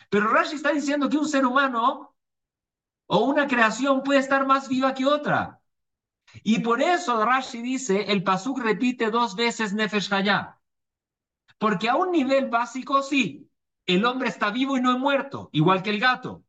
Pero 0.09 0.29
Rashi 0.29 0.57
está 0.57 0.73
diciendo 0.73 1.11
que 1.11 1.19
un 1.19 1.29
ser 1.29 1.45
humano 1.45 2.17
o 3.05 3.19
una 3.27 3.47
creación 3.47 4.03
puede 4.03 4.21
estar 4.21 4.47
más 4.47 4.71
viva 4.71 4.95
que 4.95 5.05
otra. 5.05 5.61
Y 6.43 6.61
por 6.61 6.83
eso 6.83 7.25
Rashi 7.25 7.63
dice, 7.63 8.13
el 8.13 8.23
Pasuk 8.23 8.59
repite 8.59 9.11
dos 9.11 9.37
veces 9.37 9.73
Nefesh 9.73 10.13
Hayah. 10.13 10.59
Porque 11.59 11.89
a 11.89 11.97
un 11.97 12.11
nivel 12.11 12.49
básico, 12.51 13.03
sí, 13.03 13.51
el 13.87 14.05
hombre 14.05 14.29
está 14.29 14.51
vivo 14.51 14.77
y 14.77 14.81
no 14.81 14.99
muerto, 14.99 15.51
igual 15.53 15.83
que 15.83 15.91
el 15.91 16.01
gato. 16.01 16.45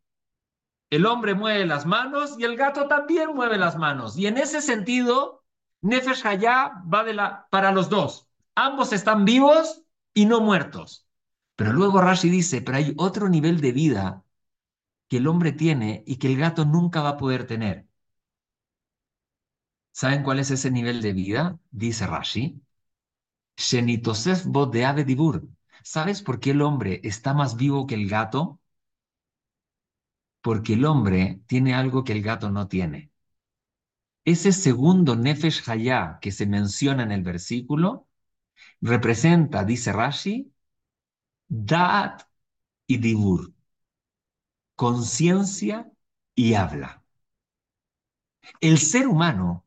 El 0.89 1.05
hombre 1.05 1.33
mueve 1.33 1.65
las 1.65 1.85
manos 1.85 2.35
y 2.37 2.43
el 2.43 2.55
gato 2.55 2.87
también 2.87 3.33
mueve 3.35 3.57
las 3.57 3.77
manos. 3.77 4.17
Y 4.17 4.27
en 4.27 4.37
ese 4.37 4.61
sentido, 4.61 5.43
Nefesh 5.81 6.25
Hayah 6.25 6.83
va 6.91 7.03
de 7.03 7.13
la, 7.13 7.47
para 7.49 7.71
los 7.71 7.89
dos. 7.89 8.29
Ambos 8.55 8.93
están 8.93 9.25
vivos 9.25 9.83
y 10.13 10.25
no 10.25 10.41
muertos. 10.41 11.07
Pero 11.55 11.73
luego 11.73 12.01
Rashi 12.01 12.29
dice, 12.29 12.61
pero 12.61 12.77
hay 12.77 12.93
otro 12.97 13.29
nivel 13.29 13.61
de 13.61 13.71
vida 13.71 14.23
que 15.07 15.17
el 15.17 15.27
hombre 15.27 15.51
tiene 15.51 16.03
y 16.07 16.17
que 16.17 16.27
el 16.27 16.37
gato 16.37 16.65
nunca 16.65 17.01
va 17.01 17.09
a 17.09 17.17
poder 17.17 17.47
tener. 17.47 17.87
¿Saben 19.95 20.23
cuál 20.23 20.39
es 20.39 20.51
ese 20.51 20.69
nivel 20.71 21.01
de 21.01 21.13
vida? 21.13 21.57
Dice 21.71 22.05
Rashi. 22.05 22.61
Shenitosef 23.57 24.45
de 24.71 24.85
Ave 24.85 25.03
Dibur. 25.05 25.47
¿Sabes 25.83 26.21
por 26.21 26.39
qué 26.39 26.51
el 26.51 26.61
hombre 26.61 26.99
está 27.03 27.33
más 27.33 27.55
vivo 27.55 27.87
que 27.87 27.95
el 27.95 28.09
gato? 28.09 28.59
Porque 30.41 30.73
el 30.75 30.85
hombre 30.85 31.41
tiene 31.45 31.73
algo 31.73 32.03
que 32.05 32.13
el 32.13 32.21
gato 32.21 32.49
no 32.49 32.67
tiene. 32.69 33.11
Ese 34.25 34.51
segundo 34.51 35.15
Nefesh 35.15 35.69
Hayah 35.69 36.19
que 36.21 36.31
se 36.33 36.45
menciona 36.45 37.03
en 37.03 37.11
el 37.13 37.23
versículo 37.23 38.07
representa, 38.81 39.63
dice 39.65 39.93
Rashi, 39.93 40.53
Daat 41.49 42.23
y 42.87 42.97
Dibur, 42.97 43.53
conciencia 44.75 45.91
y 46.35 46.53
habla. 46.53 47.03
El 48.59 48.79
ser 48.79 49.07
humano 49.07 49.64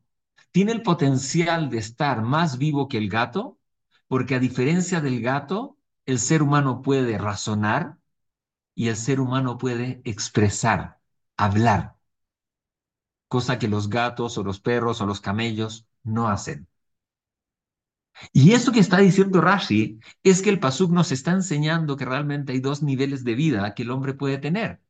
tiene 0.51 0.71
el 0.71 0.83
potencial 0.83 1.69
de 1.69 1.77
estar 1.79 2.21
más 2.21 2.57
vivo 2.57 2.87
que 2.87 2.97
el 2.97 3.09
gato 3.09 3.59
porque 4.09 4.35
a 4.35 4.39
diferencia 4.39 5.01
del 5.01 5.21
gato, 5.21 5.77
el 6.05 6.19
ser 6.19 6.41
humano 6.41 6.81
puede 6.81 7.17
razonar 7.19 7.99
y 8.75 8.87
el 8.89 8.95
ser 8.97 9.19
humano 9.21 9.57
puede 9.57 10.01
expresar, 10.03 10.99
hablar, 11.37 11.95
cosa 13.27 13.59
que 13.59 13.67
los 13.67 13.89
gatos 13.89 14.37
o 14.37 14.43
los 14.43 14.59
perros 14.59 15.01
o 15.01 15.05
los 15.05 15.21
camellos 15.21 15.87
no 16.03 16.27
hacen. 16.27 16.67
Y 18.33 18.53
eso 18.53 18.71
que 18.71 18.79
está 18.79 18.97
diciendo 18.97 19.41
Rashi 19.41 19.99
es 20.23 20.41
que 20.41 20.49
el 20.49 20.59
Pasuk 20.59 20.91
nos 20.91 21.11
está 21.11 21.31
enseñando 21.31 21.95
que 21.95 22.05
realmente 22.05 22.51
hay 22.53 22.59
dos 22.59 22.81
niveles 22.83 23.23
de 23.23 23.35
vida 23.35 23.73
que 23.75 23.83
el 23.83 23.91
hombre 23.91 24.13
puede 24.15 24.39
tener. 24.39 24.81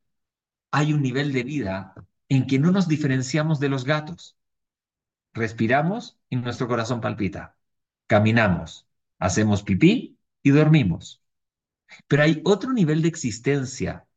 Hay 0.72 0.94
un 0.94 1.02
nivel 1.04 1.34
de 1.34 1.44
vida 1.44 1.96
en 2.30 2.48
que 2.48 2.60
no 2.60 2.72
nos 2.72 2.88
diferenciamos 2.90 3.60
de 3.62 3.70
los 3.70 3.86
gatos. 3.86 4.39
Respiramos 5.34 6.20
y 6.30 6.36
nuestro 6.38 6.68
corazón 6.68 7.02
palpita. 7.02 7.56
Caminamos, 8.08 8.88
hacemos 9.20 9.64
pipí 9.64 10.18
y 10.44 10.50
dormimos. 10.52 11.22
Pero 12.08 12.24
hay 12.24 12.42
otro 12.46 12.74
nivel 12.74 13.02
de 13.02 13.10
existencia 13.10 14.08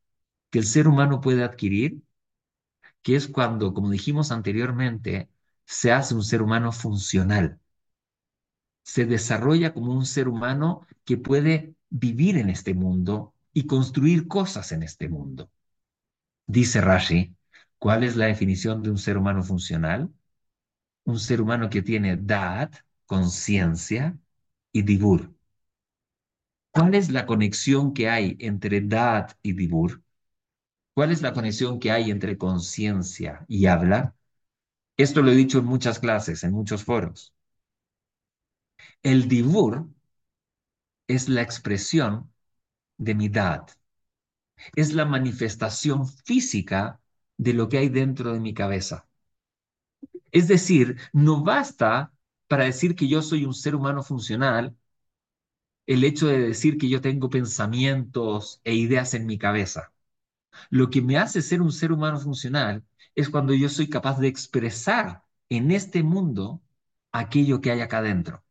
que 0.50 0.58
el 0.60 0.66
ser 0.66 0.88
humano 0.88 1.20
puede 1.20 1.44
adquirir, 1.44 2.02
que 3.02 3.16
es 3.16 3.28
cuando, 3.28 3.74
como 3.74 3.90
dijimos 3.90 4.32
anteriormente, 4.32 5.28
se 5.64 5.92
hace 5.92 6.14
un 6.14 6.24
ser 6.24 6.42
humano 6.42 6.72
funcional. 6.72 7.60
Se 8.84 9.06
desarrolla 9.06 9.74
como 9.74 9.92
un 9.92 10.06
ser 10.06 10.28
humano 10.28 10.86
que 11.04 11.16
puede 11.16 11.74
vivir 11.90 12.36
en 12.38 12.48
este 12.50 12.74
mundo 12.74 13.34
y 13.52 13.66
construir 13.66 14.28
cosas 14.28 14.72
en 14.72 14.82
este 14.82 15.08
mundo. 15.08 15.50
Dice 16.46 16.80
Rashi, 16.80 17.36
¿cuál 17.78 18.04
es 18.04 18.16
la 18.16 18.26
definición 18.26 18.82
de 18.82 18.90
un 18.90 18.98
ser 18.98 19.16
humano 19.18 19.42
funcional? 19.42 20.12
Un 21.04 21.18
ser 21.20 21.40
humano 21.40 21.70
que 21.70 21.80
tiene 21.82 22.16
dad, 22.16 22.72
conciencia, 23.06 24.18
y 24.72 24.82
Dibur. 24.82 25.32
¿Cuál 26.70 26.94
es 26.94 27.10
la 27.10 27.24
conexión 27.26 27.92
que 27.94 28.08
hay 28.10 28.36
entre 28.40 28.80
Dad 28.82 29.30
y 29.42 29.52
Dibur? 29.54 30.02
¿Cuál 30.94 31.12
es 31.12 31.22
la 31.22 31.32
conexión 31.34 31.80
que 31.80 31.90
hay 31.92 32.10
entre 32.10 32.38
conciencia 32.38 33.44
y 33.48 33.66
habla? 33.66 34.16
Esto 34.96 35.22
lo 35.22 35.32
he 35.32 35.36
dicho 35.36 35.58
en 35.60 35.66
muchas 35.66 35.98
clases, 36.00 36.44
en 36.44 36.52
muchos 36.52 36.84
foros. 36.84 37.34
El 39.04 39.28
Dibur 39.28 39.86
es 41.06 41.28
la 41.28 41.42
expresión 41.42 42.32
de 42.98 43.14
mi 43.14 43.28
dad. 43.28 43.66
Es 44.76 44.92
la 44.92 45.06
manifestación 45.06 46.06
física 46.06 47.00
de 47.38 47.54
lo 47.54 47.70
que 47.70 47.78
hay 47.78 47.88
dentro 47.88 48.34
de 48.34 48.40
mi 48.40 48.52
cabeza. 48.52 49.08
Es 50.32 50.48
decir, 50.48 50.98
no 51.12 51.44
basta 51.44 52.12
para 52.48 52.64
decir 52.64 52.96
que 52.96 53.08
yo 53.08 53.22
soy 53.22 53.44
un 53.44 53.54
ser 53.54 53.74
humano 53.76 54.02
funcional 54.02 54.76
el 55.86 56.02
hecho 56.04 56.26
de 56.28 56.38
decir 56.40 56.76
que 56.78 56.88
yo 56.88 57.00
tengo 57.00 57.30
pensamientos 57.30 58.60
e 58.64 58.74
ideas 58.74 59.14
en 59.14 59.26
mi 59.26 59.38
cabeza. 59.38 59.92
Lo 60.70 60.90
que 60.90 61.02
me 61.02 61.18
hace 61.18 61.42
ser 61.42 61.62
un 61.62 61.72
ser 61.72 61.92
humano 61.92 62.20
funcional 62.20 62.84
es 63.14 63.30
cuando 63.30 63.54
yo 63.54 63.68
soy 63.68 63.88
capaz 63.88 64.18
de 64.20 64.28
expresar 64.28 65.24
en 65.50 65.70
este 65.72 66.02
mundo 66.02 66.62
aquello 67.12 67.60
que 67.60 67.72
hay 67.72 67.80
acá 67.82 67.98
adentro. 67.98 68.44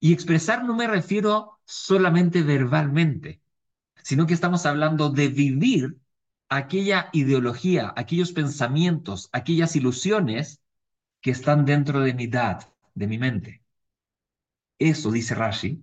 Y 0.00 0.12
expresar 0.12 0.64
no 0.64 0.74
me 0.74 0.86
refiero 0.86 1.58
solamente 1.64 2.42
verbalmente, 2.42 3.42
sino 4.04 4.26
que 4.26 4.34
estamos 4.34 4.66
hablando 4.66 5.10
de 5.10 5.28
vivir 5.28 5.98
aquella 6.48 7.10
ideología, 7.12 7.92
aquellos 7.96 8.32
pensamientos, 8.32 9.28
aquellas 9.32 9.76
ilusiones 9.76 10.62
que 11.20 11.30
están 11.30 11.64
dentro 11.64 12.00
de 12.00 12.14
mi 12.14 12.24
edad, 12.24 12.72
de 12.94 13.06
mi 13.06 13.18
mente. 13.18 13.62
Eso, 14.78 15.10
dice 15.10 15.34
Rashi, 15.34 15.82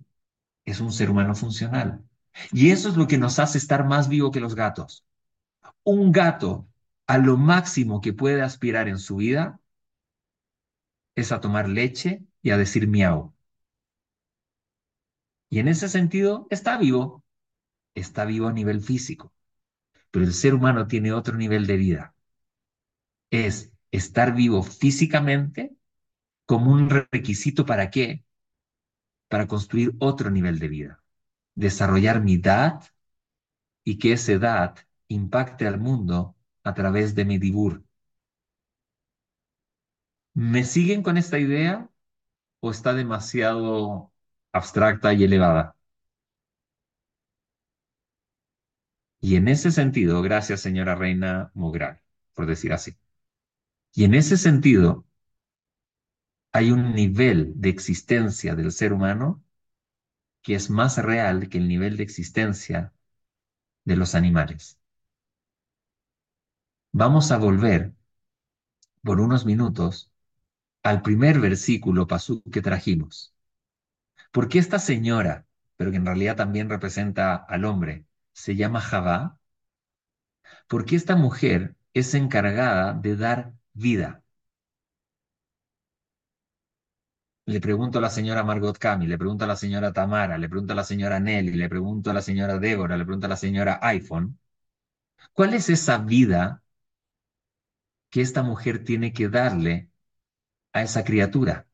es 0.64 0.80
un 0.80 0.92
ser 0.92 1.10
humano 1.10 1.34
funcional. 1.34 2.04
Y 2.52 2.70
eso 2.70 2.88
es 2.88 2.96
lo 2.96 3.06
que 3.06 3.18
nos 3.18 3.38
hace 3.38 3.58
estar 3.58 3.84
más 3.86 4.08
vivo 4.08 4.30
que 4.30 4.40
los 4.40 4.54
gatos. 4.54 5.04
Un 5.84 6.12
gato, 6.12 6.68
a 7.06 7.18
lo 7.18 7.36
máximo 7.36 8.00
que 8.00 8.12
puede 8.12 8.42
aspirar 8.42 8.88
en 8.88 8.98
su 8.98 9.16
vida, 9.16 9.60
es 11.16 11.32
a 11.32 11.40
tomar 11.40 11.68
leche 11.68 12.22
y 12.42 12.50
a 12.50 12.56
decir 12.58 12.86
miau. 12.88 13.34
Y 15.48 15.58
en 15.60 15.68
ese 15.68 15.88
sentido, 15.88 16.46
está 16.50 16.78
vivo. 16.78 17.24
Está 17.94 18.24
vivo 18.24 18.48
a 18.48 18.52
nivel 18.52 18.80
físico. 18.82 19.32
Pero 20.10 20.24
el 20.24 20.34
ser 20.34 20.54
humano 20.54 20.86
tiene 20.88 21.12
otro 21.12 21.36
nivel 21.36 21.66
de 21.66 21.76
vida. 21.76 22.14
Es 23.30 23.72
estar 23.96 24.34
vivo 24.34 24.62
físicamente 24.62 25.76
como 26.46 26.72
un 26.72 26.90
requisito 26.90 27.66
para 27.66 27.90
qué? 27.90 28.24
Para 29.28 29.46
construir 29.46 29.94
otro 30.00 30.30
nivel 30.30 30.58
de 30.58 30.66
vida. 30.68 31.02
Desarrollar 31.54 32.22
mi 32.22 32.34
edad 32.34 32.82
y 33.84 33.98
que 33.98 34.12
esa 34.12 34.32
edad 34.32 34.76
impacte 35.08 35.66
al 35.66 35.78
mundo 35.80 36.36
a 36.62 36.74
través 36.74 37.14
de 37.14 37.24
mi 37.24 37.38
dibur. 37.38 37.82
¿Me 40.34 40.64
siguen 40.64 41.02
con 41.02 41.16
esta 41.16 41.38
idea 41.38 41.90
o 42.60 42.70
está 42.72 42.94
demasiado 42.94 44.12
abstracta 44.52 45.12
y 45.14 45.24
elevada? 45.24 45.76
Y 49.20 49.36
en 49.36 49.48
ese 49.48 49.72
sentido, 49.72 50.22
gracias 50.22 50.60
señora 50.62 50.94
Reina 50.94 51.50
Mugral, 51.54 52.00
por 52.34 52.46
decir 52.46 52.72
así. 52.72 52.96
Y 53.96 54.04
en 54.04 54.14
ese 54.14 54.36
sentido, 54.36 55.04
hay 56.52 56.72
un 56.72 56.92
nivel 56.94 57.52
de 57.60 57.68
existencia 57.68 58.54
del 58.56 58.72
ser 58.72 58.92
humano 58.92 59.44
que 60.42 60.54
es 60.54 60.70
más 60.70 60.96
real 60.98 61.48
que 61.50 61.58
el 61.58 61.68
nivel 61.68 61.96
de 61.98 62.04
existencia 62.04 62.94
de 63.84 63.96
los 63.96 64.14
animales. 64.14 64.78
Vamos 66.92 67.30
a 67.30 67.38
volver 67.38 67.94
por 69.02 69.20
unos 69.20 69.46
minutos 69.46 70.10
al 70.82 71.02
primer 71.02 71.40
versículo 71.40 72.06
pasú 72.06 72.42
que 72.52 72.62
trajimos. 72.62 73.34
Porque 74.32 74.58
esta 74.60 74.78
señora, 74.78 75.46
pero 75.76 75.90
que 75.90 75.96
en 75.96 76.06
realidad 76.06 76.36
también 76.36 76.68
representa 76.70 77.34
al 77.36 77.64
hombre, 77.64 78.06
se 78.32 78.54
llama 78.56 78.80
Javá? 78.80 79.38
Porque 80.68 80.94
esta 80.96 81.16
mujer 81.16 81.76
es 81.94 82.14
encargada 82.14 82.92
de 82.92 83.16
dar 83.16 83.52
vida. 83.76 84.22
Le 87.46 87.60
pregunto 87.60 87.98
a 87.98 88.00
la 88.02 88.10
señora 88.10 88.44
Margot 88.44 88.76
Cami, 88.78 89.06
le 89.08 89.18
pregunto 89.18 89.44
a 89.44 89.46
la 89.48 89.56
señora 89.56 89.92
Tamara, 89.92 90.38
le 90.38 90.48
pregunto 90.48 90.72
a 90.72 90.76
la 90.76 90.84
señora 90.84 91.18
Nelly, 91.20 91.52
le 91.54 91.68
pregunto 91.68 92.10
a 92.10 92.14
la 92.14 92.22
señora 92.22 92.58
Débora, 92.58 92.96
le 92.96 93.04
pregunto 93.04 93.26
a 93.26 93.28
la 93.30 93.36
señora 93.36 93.78
iPhone, 93.82 94.38
¿cuál 95.34 95.54
es 95.54 95.68
esa 95.70 95.98
vida 95.98 96.62
que 98.10 98.20
esta 98.20 98.42
mujer 98.42 98.84
tiene 98.84 99.12
que 99.12 99.28
darle 99.28 99.90
a 100.74 100.82
esa 100.82 101.04
criatura? 101.04 101.68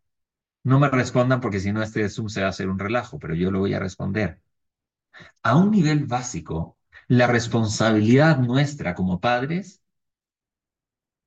No 0.64 0.80
me 0.80 0.90
respondan 0.90 1.40
porque 1.40 1.60
si 1.60 1.72
no 1.72 1.82
este 1.82 2.08
Zoom 2.10 2.28
se 2.30 2.42
va 2.42 2.48
a 2.48 2.50
hacer 2.50 2.68
un 2.70 2.78
relajo, 2.80 3.18
pero 3.20 3.34
yo 3.34 3.50
lo 3.52 3.60
voy 3.60 3.74
a 3.74 3.80
responder. 3.80 4.40
A 5.42 5.56
un 5.56 5.70
nivel 5.70 6.06
básico, 6.06 6.78
la 7.08 7.26
responsabilidad 7.26 8.38
nuestra 8.38 8.94
como 8.94 9.20
padres 9.20 9.81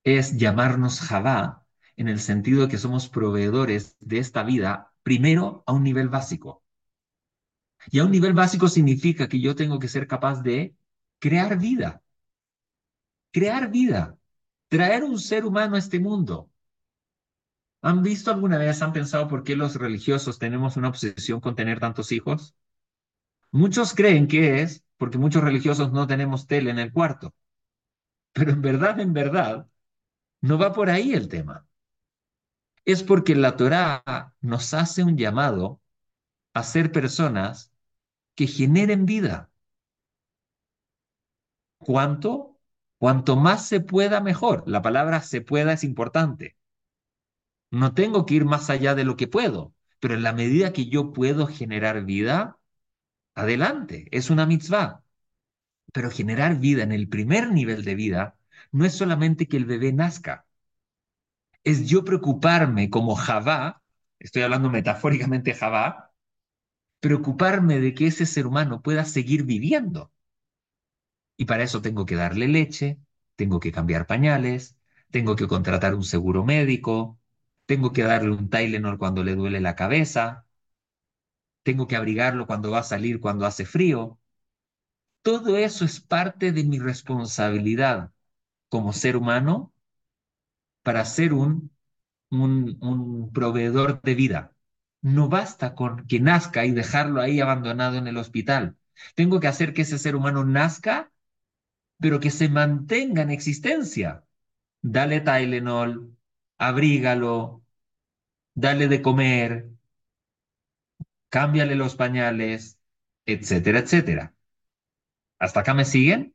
es 0.05 0.37
llamarnos 0.37 1.01
Javá 1.01 1.65
en 1.97 2.07
el 2.07 2.19
sentido 2.21 2.61
de 2.63 2.67
que 2.69 2.77
somos 2.77 3.09
proveedores 3.09 3.97
de 3.99 4.19
esta 4.19 4.43
vida, 4.43 4.93
primero 5.03 5.63
a 5.67 5.73
un 5.73 5.83
nivel 5.83 6.09
básico. 6.09 6.63
Y 7.91 7.99
a 7.99 8.05
un 8.05 8.11
nivel 8.11 8.33
básico 8.33 8.67
significa 8.67 9.27
que 9.27 9.39
yo 9.41 9.55
tengo 9.55 9.79
que 9.79 9.87
ser 9.87 10.07
capaz 10.07 10.41
de 10.41 10.75
crear 11.19 11.57
vida. 11.57 12.01
Crear 13.31 13.69
vida. 13.71 14.17
Traer 14.67 15.03
un 15.03 15.19
ser 15.19 15.45
humano 15.45 15.75
a 15.75 15.79
este 15.79 15.99
mundo. 15.99 16.49
¿Han 17.81 18.01
visto 18.03 18.31
alguna 18.31 18.57
vez, 18.57 18.81
han 18.81 18.93
pensado 18.93 19.27
por 19.27 19.43
qué 19.43 19.55
los 19.55 19.75
religiosos 19.75 20.39
tenemos 20.39 20.75
una 20.77 20.89
obsesión 20.89 21.39
con 21.39 21.55
tener 21.55 21.79
tantos 21.79 22.11
hijos? 22.11 22.55
Muchos 23.51 23.93
creen 23.93 24.27
que 24.27 24.61
es 24.61 24.83
porque 24.97 25.17
muchos 25.17 25.43
religiosos 25.43 25.91
no 25.91 26.07
tenemos 26.07 26.47
tele 26.47 26.71
en 26.71 26.79
el 26.79 26.91
cuarto. 26.93 27.33
Pero 28.33 28.51
en 28.51 28.61
verdad, 28.61 28.99
en 28.99 29.13
verdad, 29.13 29.67
no 30.41 30.57
va 30.57 30.73
por 30.73 30.89
ahí 30.89 31.13
el 31.13 31.27
tema. 31.27 31.67
Es 32.85 33.03
porque 33.03 33.35
la 33.35 33.57
Torá 33.57 34.03
nos 34.41 34.73
hace 34.73 35.03
un 35.03 35.17
llamado 35.17 35.81
a 36.53 36.63
ser 36.63 36.91
personas 36.91 37.73
que 38.35 38.47
generen 38.47 39.05
vida. 39.05 39.51
¿Cuánto? 41.77 42.59
Cuanto 42.97 43.35
más 43.35 43.67
se 43.67 43.79
pueda, 43.81 44.21
mejor. 44.21 44.63
La 44.67 44.81
palabra 44.81 45.21
se 45.21 45.41
pueda 45.41 45.73
es 45.73 45.83
importante. 45.83 46.57
No 47.71 47.93
tengo 47.93 48.25
que 48.25 48.35
ir 48.35 48.45
más 48.45 48.69
allá 48.69 48.95
de 48.95 49.03
lo 49.03 49.17
que 49.17 49.27
puedo, 49.27 49.73
pero 49.99 50.13
en 50.15 50.23
la 50.23 50.33
medida 50.33 50.73
que 50.73 50.87
yo 50.87 51.13
puedo 51.13 51.47
generar 51.47 52.05
vida, 52.05 52.57
adelante, 53.35 54.07
es 54.11 54.29
una 54.29 54.45
mitzvah. 54.45 55.03
Pero 55.93 56.11
generar 56.11 56.59
vida 56.59 56.83
en 56.83 56.91
el 56.91 57.09
primer 57.09 57.51
nivel 57.51 57.83
de 57.85 57.95
vida 57.95 58.34
no 58.75 58.85
es 58.85 58.93
solamente 58.93 59.47
que 59.47 59.57
el 59.57 59.65
bebé 59.65 59.93
nazca, 59.93 60.45
es 61.65 61.87
yo 61.89 62.03
preocuparme 62.05 62.89
como 62.89 63.15
Javá, 63.15 63.81
estoy 64.19 64.43
hablando 64.43 64.69
metafóricamente 64.69 65.53
Javá, 65.53 66.13
preocuparme 67.01 67.79
de 67.81 67.93
que 67.95 68.07
ese 68.07 68.25
ser 68.27 68.47
humano 68.47 68.81
pueda 68.83 69.05
seguir 69.05 69.43
viviendo. 69.45 70.11
Y 71.37 71.45
para 71.45 71.63
eso 71.63 71.81
tengo 71.81 72.05
que 72.05 72.15
darle 72.15 72.47
leche, 72.47 72.99
tengo 73.35 73.59
que 73.59 73.71
cambiar 73.71 74.07
pañales, 74.07 74.77
tengo 75.11 75.35
que 75.35 75.47
contratar 75.47 75.95
un 75.95 76.03
seguro 76.03 76.43
médico, 76.45 77.19
tengo 77.65 77.91
que 77.93 78.03
darle 78.03 78.31
un 78.31 78.49
Tylenol 78.49 78.97
cuando 78.97 79.23
le 79.23 79.35
duele 79.35 79.59
la 79.61 79.75
cabeza, 79.75 80.45
tengo 81.63 81.85
que 81.87 81.95
abrigarlo 81.97 82.47
cuando 82.47 82.71
va 82.71 82.79
a 82.79 82.83
salir 82.83 83.19
cuando 83.19 83.45
hace 83.45 83.65
frío. 83.65 84.19
Todo 85.23 85.57
eso 85.57 85.83
es 85.83 85.99
parte 85.99 86.53
de 86.53 86.63
mi 86.63 86.79
responsabilidad 86.79 88.11
como 88.69 88.93
ser 88.93 89.17
humano 89.17 89.73
para 90.83 91.05
ser 91.05 91.33
un, 91.33 91.71
un, 92.29 93.31
proveedor 93.33 94.01
de 94.01 94.15
vida. 94.15 94.55
No 95.01 95.29
basta 95.29 95.75
con 95.75 96.07
que 96.07 96.19
nazca 96.19 96.65
y 96.65 96.71
dejarlo 96.71 97.21
ahí 97.21 97.39
abandonado 97.39 97.97
en 97.97 98.07
el 98.07 98.17
hospital. 98.17 98.77
Tengo 99.15 99.39
que 99.39 99.47
hacer 99.47 99.73
que 99.73 99.83
ese 99.83 99.99
ser 99.99 100.15
humano 100.15 100.45
nazca, 100.45 101.11
pero 101.99 102.19
que 102.19 102.31
se 102.31 102.49
mantenga 102.49 103.23
en 103.23 103.31
existencia. 103.31 104.25
Dale 104.81 105.21
Tylenol, 105.21 106.17
abrígalo, 106.57 107.63
dale 108.55 108.87
de 108.87 109.01
comer, 109.01 109.69
cámbiale 111.29 111.75
los 111.75 111.95
pañales, 111.95 112.79
etcétera, 113.25 113.79
etcétera. 113.79 114.33
¿Hasta 115.39 115.61
acá 115.61 115.73
me 115.73 115.85
siguen? 115.85 116.34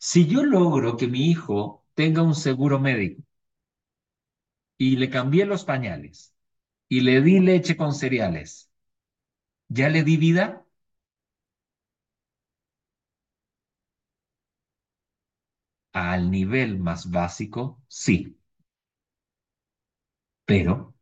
Si 0.00 0.26
yo 0.26 0.44
logro 0.44 0.96
que 0.96 1.06
mi 1.08 1.30
hijo 1.30 1.84
tenga 1.94 2.22
un 2.22 2.34
seguro 2.34 2.78
médico 2.80 3.22
y 4.76 4.96
le 4.96 5.10
cambié 5.10 5.44
los 5.46 5.64
pañales 5.64 6.34
y 6.88 7.00
le 7.02 7.22
di 7.22 7.40
leche 7.40 7.76
con 7.76 7.94
cereales, 7.94 8.70
¿ya 9.68 9.88
le 9.88 10.02
di 10.04 10.16
vida? 10.16 10.64
Al 15.92 16.30
nivel 16.30 16.78
más 16.78 17.10
básico, 17.10 17.82
sí. 17.88 18.38
Pero 20.48 20.94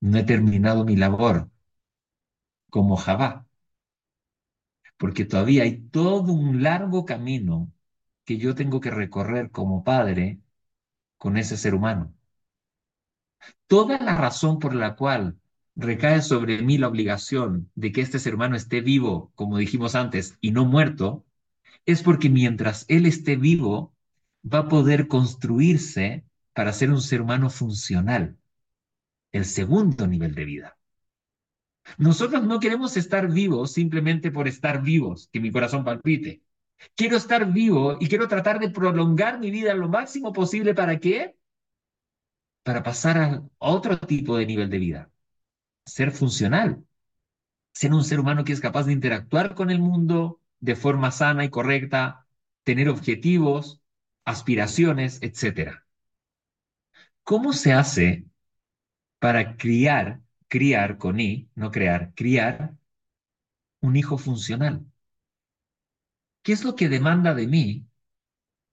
no 0.00 0.18
he 0.18 0.24
terminado 0.24 0.84
mi 0.84 0.94
labor. 0.96 1.48
como 2.70 2.96
Javá, 2.96 3.46
porque 5.00 5.26
todavía 5.26 5.64
hay 5.64 5.80
todo 5.90 6.32
un 6.34 6.62
largo 6.64 7.06
camino 7.06 7.72
que 8.26 8.38
yo 8.38 8.54
tengo 8.56 8.80
que 8.80 8.92
recorrer 8.92 9.50
como 9.52 9.84
padre 9.84 10.40
con 11.18 11.36
ese 11.38 11.56
ser 11.58 11.74
humano. 11.76 12.14
Toda 13.66 13.98
la 13.98 14.16
razón 14.16 14.58
por 14.58 14.74
la 14.74 14.96
cual 14.96 15.38
recae 15.76 16.20
sobre 16.22 16.60
mí 16.62 16.76
la 16.78 16.88
obligación 16.88 17.70
de 17.74 17.90
que 17.92 18.02
este 18.02 18.18
ser 18.18 18.34
humano 18.34 18.54
esté 18.56 18.80
vivo, 18.82 19.32
como 19.34 19.56
dijimos 19.58 19.94
antes, 19.94 20.36
y 20.42 20.50
no 20.50 20.64
muerto, 20.66 21.24
es 21.86 22.02
porque 22.02 22.30
mientras 22.30 22.86
él 22.88 23.06
esté 23.06 23.36
vivo, 23.36 23.94
va 24.44 24.60
a 24.60 24.68
poder 24.68 25.08
construirse 25.08 26.26
para 26.54 26.72
ser 26.74 26.90
un 26.90 27.02
ser 27.02 27.22
humano 27.22 27.50
funcional, 27.50 28.38
el 29.32 29.46
segundo 29.46 30.08
nivel 30.08 30.34
de 30.36 30.46
vida. 30.46 30.79
Nosotros 31.98 32.44
no 32.44 32.60
queremos 32.60 32.96
estar 32.96 33.28
vivos 33.30 33.72
simplemente 33.72 34.30
por 34.30 34.48
estar 34.48 34.82
vivos, 34.82 35.28
que 35.32 35.40
mi 35.40 35.50
corazón 35.50 35.84
palpite. 35.84 36.42
Quiero 36.94 37.16
estar 37.16 37.52
vivo 37.52 37.96
y 38.00 38.08
quiero 38.08 38.28
tratar 38.28 38.58
de 38.58 38.70
prolongar 38.70 39.38
mi 39.38 39.50
vida 39.50 39.74
lo 39.74 39.88
máximo 39.88 40.32
posible 40.32 40.74
para 40.74 40.98
qué? 40.98 41.36
Para 42.62 42.82
pasar 42.82 43.16
a 43.18 43.42
otro 43.58 43.98
tipo 43.98 44.36
de 44.36 44.46
nivel 44.46 44.70
de 44.70 44.78
vida. 44.78 45.10
Ser 45.84 46.10
funcional. 46.12 46.84
Ser 47.72 47.92
un 47.92 48.04
ser 48.04 48.20
humano 48.20 48.44
que 48.44 48.52
es 48.52 48.60
capaz 48.60 48.84
de 48.84 48.92
interactuar 48.92 49.54
con 49.54 49.70
el 49.70 49.78
mundo 49.78 50.40
de 50.60 50.76
forma 50.76 51.10
sana 51.10 51.44
y 51.44 51.50
correcta, 51.50 52.26
tener 52.64 52.88
objetivos, 52.88 53.80
aspiraciones, 54.24 55.18
etc. 55.22 55.84
¿Cómo 57.22 57.52
se 57.52 57.72
hace 57.72 58.26
para 59.18 59.56
criar, 59.56 60.20
criar 60.50 60.98
con 60.98 61.18
I, 61.20 61.48
no 61.54 61.70
crear, 61.70 62.12
criar 62.14 62.76
un 63.82 63.94
hijo 63.96 64.16
funcional? 64.16 64.86
¿Qué 66.42 66.52
es 66.52 66.64
lo 66.64 66.76
que 66.76 66.88
demanda 66.90 67.34
de 67.34 67.46
mí 67.46 67.86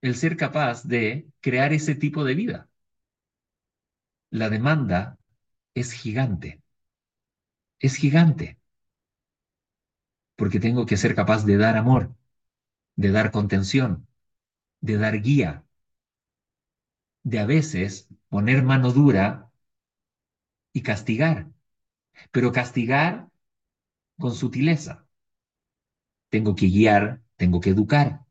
el 0.01 0.15
ser 0.15 0.37
capaz 0.37 0.83
de 0.85 1.29
crear 1.41 1.73
ese 1.73 1.95
tipo 1.95 2.23
de 2.25 2.35
vida? 2.35 2.69
La 4.29 4.49
demanda 4.49 5.17
es 5.75 5.91
gigante. 5.91 6.61
Es 7.79 7.95
gigante. 7.95 8.59
Porque 10.37 10.59
tengo 10.65 10.85
que 10.85 10.97
ser 11.01 11.13
capaz 11.15 11.41
de 11.45 11.57
dar 11.57 11.75
amor, 11.77 12.15
de 12.97 13.11
dar 13.11 13.31
contención, 13.31 14.07
de 14.81 14.97
dar 14.97 15.21
guía, 15.21 15.65
de 17.23 17.37
a 17.39 17.45
veces 17.45 18.07
poner 18.29 18.63
mano 18.63 18.91
dura 18.91 19.51
y 20.73 20.81
castigar, 20.81 21.47
pero 22.31 22.51
castigar 22.51 23.29
con 24.19 24.33
sutileza. 24.33 25.07
Tengo 26.29 26.55
que 26.55 26.67
guiar, 26.67 27.21
tengo 27.35 27.59
que 27.59 27.71
educar, 27.71 28.21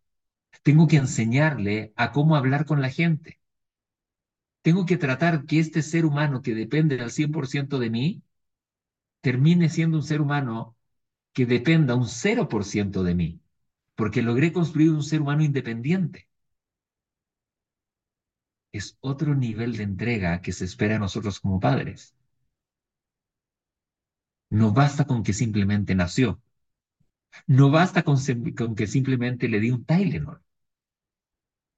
tengo 0.65 0.87
que 0.89 0.99
enseñarle 0.99 1.93
a 1.97 2.13
cómo 2.13 2.37
hablar 2.37 2.67
con 2.67 2.83
la 2.83 2.91
gente. 2.91 3.41
Tengo 4.63 4.85
que 4.85 4.99
tratar 4.99 5.47
que 5.47 5.61
este 5.61 5.81
ser 5.83 6.05
humano 6.05 6.43
que 6.43 6.55
depende 6.55 7.01
al 7.01 7.11
100% 7.11 7.79
de 7.79 7.91
mí 7.91 8.23
termine 9.21 9.69
siendo 9.69 9.99
un 9.99 10.03
ser 10.03 10.21
humano 10.23 10.77
que 11.35 11.47
dependa 11.47 11.95
un 11.97 12.09
0% 12.09 13.05
de 13.05 13.15
mí, 13.15 13.41
porque 13.97 14.23
logré 14.23 14.53
construir 14.53 14.91
un 14.93 15.05
ser 15.05 15.23
humano 15.23 15.45
independiente. 15.45 16.29
Es 18.73 18.97
otro 19.01 19.35
nivel 19.35 19.77
de 19.77 19.83
entrega 19.83 20.41
que 20.41 20.53
se 20.53 20.65
espera 20.67 20.97
a 20.97 20.99
nosotros 21.01 21.41
como 21.41 21.59
padres. 21.61 22.16
No 24.51 24.73
basta 24.73 25.05
con 25.05 25.23
que 25.23 25.33
simplemente 25.33 25.95
nació. 25.95 26.43
No 27.49 27.71
basta 27.73 28.05
con, 28.05 28.19
que 28.77 28.87
simplemente 28.87 29.49
le 29.49 29.59
di 29.61 29.71
un 29.73 29.85
Tylenol. 29.85 30.41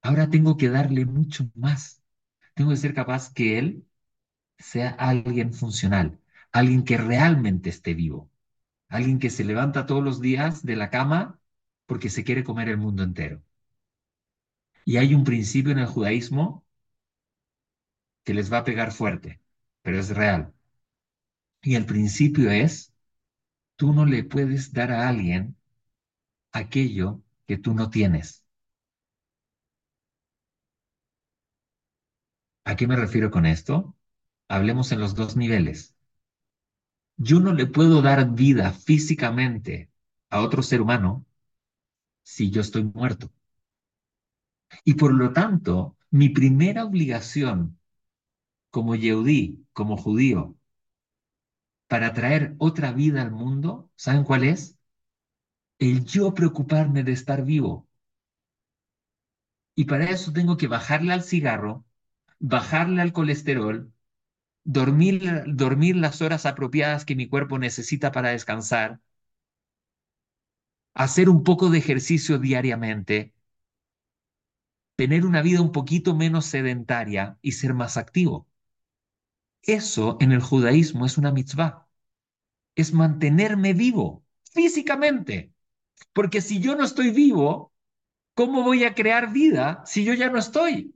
Ahora 0.03 0.29
tengo 0.31 0.57
que 0.57 0.69
darle 0.71 1.05
mucho 1.07 1.51
más. 1.55 2.03
Tengo 2.55 2.71
que 2.71 2.77
ser 2.77 2.95
capaz 2.95 3.33
que 3.33 3.59
él 3.59 3.87
sea 4.59 4.91
alguien 4.91 5.53
funcional, 5.55 6.21
alguien 6.53 6.85
que 6.85 6.99
realmente 6.99 7.71
esté 7.71 7.95
vivo, 7.95 8.31
alguien 8.89 9.19
que 9.21 9.31
se 9.31 9.45
levanta 9.45 9.87
todos 9.87 10.05
los 10.05 10.21
días 10.21 10.65
de 10.65 10.77
la 10.77 10.91
cama 10.91 11.41
porque 11.87 12.11
se 12.11 12.25
quiere 12.25 12.45
comer 12.45 12.69
el 12.71 12.79
mundo 12.79 13.03
entero. 13.05 13.43
Y 14.85 14.97
hay 14.97 15.15
un 15.15 15.23
principio 15.23 15.71
en 15.71 15.79
el 15.79 15.87
judaísmo 15.87 16.65
que 18.25 18.35
les 18.39 18.51
va 18.53 18.59
a 18.59 18.65
pegar 18.69 18.93
fuerte, 18.93 19.41
pero 19.83 19.99
es 19.99 20.11
real. 20.23 20.53
Y 21.62 21.77
el 21.77 21.87
principio 21.87 22.51
es, 22.51 22.92
tú 23.77 23.92
no 23.94 24.07
le 24.07 24.25
puedes 24.25 24.73
dar 24.73 24.92
a 24.92 25.09
alguien 25.09 25.57
aquello 26.53 27.23
que 27.47 27.59
tú 27.59 27.75
no 27.75 27.90
tienes. 27.90 28.44
¿A 32.64 32.77
qué 32.77 32.87
me 32.87 32.94
refiero 32.97 33.31
con 33.33 33.47
esto? 33.47 33.97
Hablemos 34.49 34.92
en 34.92 35.01
los 35.01 35.14
dos 35.16 35.37
niveles. 35.37 35.97
Yo 37.18 37.38
no 37.40 37.53
le 37.53 37.66
puedo 37.66 38.01
dar 38.03 38.31
vida 38.35 38.73
físicamente 38.73 39.90
a 40.31 40.40
otro 40.40 40.62
ser 40.62 40.81
humano 40.81 41.27
si 42.23 42.51
yo 42.51 42.61
estoy 42.61 42.85
muerto. 42.85 43.33
Y 44.85 44.94
por 44.94 45.12
lo 45.14 45.33
tanto, 45.33 45.97
mi 46.11 46.31
primera 46.31 46.85
obligación 46.85 47.79
como 48.71 48.97
Yehudí, 48.97 49.66
como 49.75 49.99
judío, 49.99 50.58
para 51.88 52.12
traer 52.14 52.55
otra 52.59 52.92
vida 52.92 53.22
al 53.22 53.33
mundo, 53.33 53.90
¿saben 53.96 54.24
cuál 54.24 54.44
es? 54.44 54.79
El 55.81 56.05
yo 56.05 56.35
preocuparme 56.35 57.03
de 57.03 57.11
estar 57.11 57.44
vivo. 57.44 57.88
Y 59.74 59.85
para 59.87 60.11
eso 60.11 60.33
tengo 60.33 60.57
que 60.59 60.66
bajarle 60.66 61.12
al 61.14 61.22
cigarro, 61.22 61.85
bajarle 62.40 63.03
al 63.03 63.12
colesterol, 63.14 63.92
dormir, 64.64 65.44
dormir 65.48 65.96
las 65.96 66.22
horas 66.22 66.46
apropiadas 66.46 67.05
que 67.07 67.16
mi 67.16 67.29
cuerpo 67.29 67.59
necesita 67.61 68.12
para 68.12 68.31
descansar, 68.31 69.01
hacer 70.94 71.31
un 71.31 71.44
poco 71.44 71.70
de 71.70 71.79
ejercicio 71.79 72.38
diariamente, 72.38 73.33
tener 74.96 75.24
una 75.24 75.40
vida 75.42 75.62
un 75.62 75.72
poquito 75.72 76.14
menos 76.14 76.44
sedentaria 76.46 77.38
y 77.42 77.53
ser 77.53 77.72
más 77.74 77.96
activo. 77.96 78.48
Eso 79.62 80.16
en 80.21 80.33
el 80.33 80.40
judaísmo 80.40 81.07
es 81.07 81.18
una 81.18 81.33
mitzvah. 81.33 81.87
Es 82.75 82.92
mantenerme 82.92 83.75
vivo 83.75 84.25
físicamente. 84.53 85.53
Porque 86.12 86.40
si 86.40 86.61
yo 86.61 86.77
no 86.77 86.85
estoy 86.85 87.11
vivo, 87.11 87.73
¿cómo 88.35 88.62
voy 88.62 88.85
a 88.85 88.94
crear 88.94 89.33
vida 89.33 89.83
si 89.85 90.05
yo 90.05 90.14
ya 90.14 90.31
no 90.31 90.38
estoy? 90.38 90.94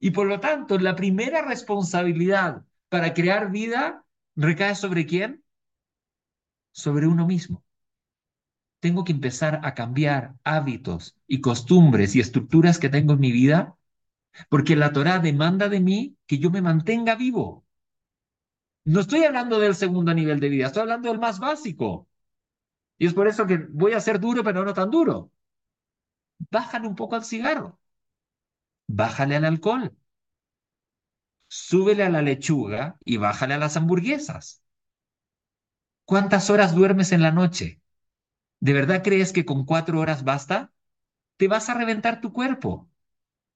Y 0.00 0.10
por 0.10 0.26
lo 0.26 0.40
tanto, 0.40 0.78
la 0.78 0.96
primera 0.96 1.42
responsabilidad 1.42 2.64
para 2.88 3.14
crear 3.14 3.50
vida 3.50 4.04
recae 4.34 4.74
sobre 4.74 5.06
quién? 5.06 5.44
Sobre 6.72 7.06
uno 7.06 7.26
mismo. 7.26 7.64
Tengo 8.80 9.04
que 9.04 9.12
empezar 9.12 9.60
a 9.62 9.74
cambiar 9.74 10.34
hábitos 10.42 11.16
y 11.28 11.40
costumbres 11.40 12.16
y 12.16 12.20
estructuras 12.20 12.78
que 12.80 12.88
tengo 12.88 13.12
en 13.12 13.20
mi 13.20 13.30
vida 13.30 13.76
porque 14.50 14.76
la 14.76 14.92
Torah 14.92 15.18
demanda 15.20 15.68
de 15.68 15.80
mí 15.80 16.16
que 16.26 16.38
yo 16.38 16.50
me 16.50 16.62
mantenga 16.62 17.14
vivo. 17.16 17.64
No 18.84 19.00
estoy 19.00 19.24
hablando 19.24 19.58
del 19.58 19.74
segundo 19.74 20.14
nivel 20.14 20.38
de 20.40 20.48
vida, 20.48 20.66
estoy 20.66 20.82
hablando 20.82 21.08
del 21.08 21.18
más 21.20 21.38
básico. 21.40 22.08
Y 22.98 23.06
es 23.08 23.14
por 23.14 23.28
eso 23.28 23.46
que 23.46 23.58
voy 23.70 23.92
a 23.94 24.00
ser 24.00 24.20
duro, 24.20 24.44
pero 24.44 24.64
no 24.64 24.74
tan 24.74 24.90
duro. 24.90 25.32
Bájale 26.50 26.86
un 26.88 26.94
poco 26.96 27.16
al 27.16 27.24
cigarro. 27.24 27.78
Bájale 28.88 29.34
al 29.36 29.44
alcohol. 29.44 29.96
Súbele 31.56 32.02
a 32.02 32.08
la 32.10 32.20
lechuga 32.20 32.96
y 33.04 33.16
bájale 33.18 33.54
a 33.54 33.58
las 33.58 33.76
hamburguesas. 33.76 34.60
¿Cuántas 36.04 36.48
horas 36.50 36.74
duermes 36.76 37.10
en 37.12 37.22
la 37.22 37.32
noche? 37.32 37.80
¿De 38.60 38.72
verdad 38.74 39.02
crees 39.04 39.32
que 39.32 39.46
con 39.46 39.66
cuatro 39.66 40.00
horas 40.00 40.24
basta? 40.24 40.72
Te 41.38 41.48
vas 41.48 41.70
a 41.70 41.74
reventar 41.74 42.20
tu 42.22 42.32
cuerpo. 42.34 42.90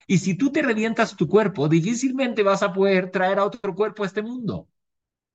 Y 0.07 0.19
si 0.19 0.35
tú 0.37 0.51
te 0.53 0.63
revientas 0.63 1.17
tu 1.17 1.29
cuerpo, 1.29 1.69
difícilmente 1.69 2.43
vas 2.43 2.63
a 2.63 2.73
poder 2.73 3.11
traer 3.11 3.39
a 3.39 3.45
otro 3.45 3.75
cuerpo 3.75 4.03
a 4.05 4.07
este 4.07 4.23
mundo. 4.23 4.69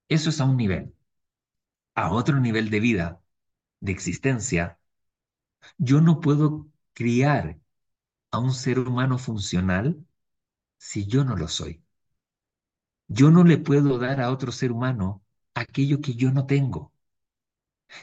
Eso 0.09 0.29
es 0.31 0.41
a 0.41 0.45
un 0.45 0.57
nivel. 0.57 0.93
A 1.95 2.11
otro 2.11 2.37
nivel 2.41 2.69
de 2.69 2.79
vida, 2.81 3.21
de 3.81 3.91
existencia, 3.93 4.79
yo 5.77 6.01
no 6.01 6.21
puedo 6.21 6.67
criar 6.93 7.59
a 8.31 8.39
un 8.39 8.53
ser 8.53 8.79
humano 8.79 9.17
funcional 9.19 10.05
si 10.79 11.07
yo 11.07 11.25
no 11.25 11.35
lo 11.37 11.47
soy. 11.49 11.83
Yo 13.07 13.29
no 13.31 13.43
le 13.43 13.57
puedo 13.59 13.99
dar 13.99 14.19
a 14.21 14.31
otro 14.31 14.51
ser 14.51 14.71
humano 14.71 15.23
aquello 15.53 16.01
que 16.01 16.15
yo 16.15 16.31
no 16.31 16.45
tengo. 16.47 16.91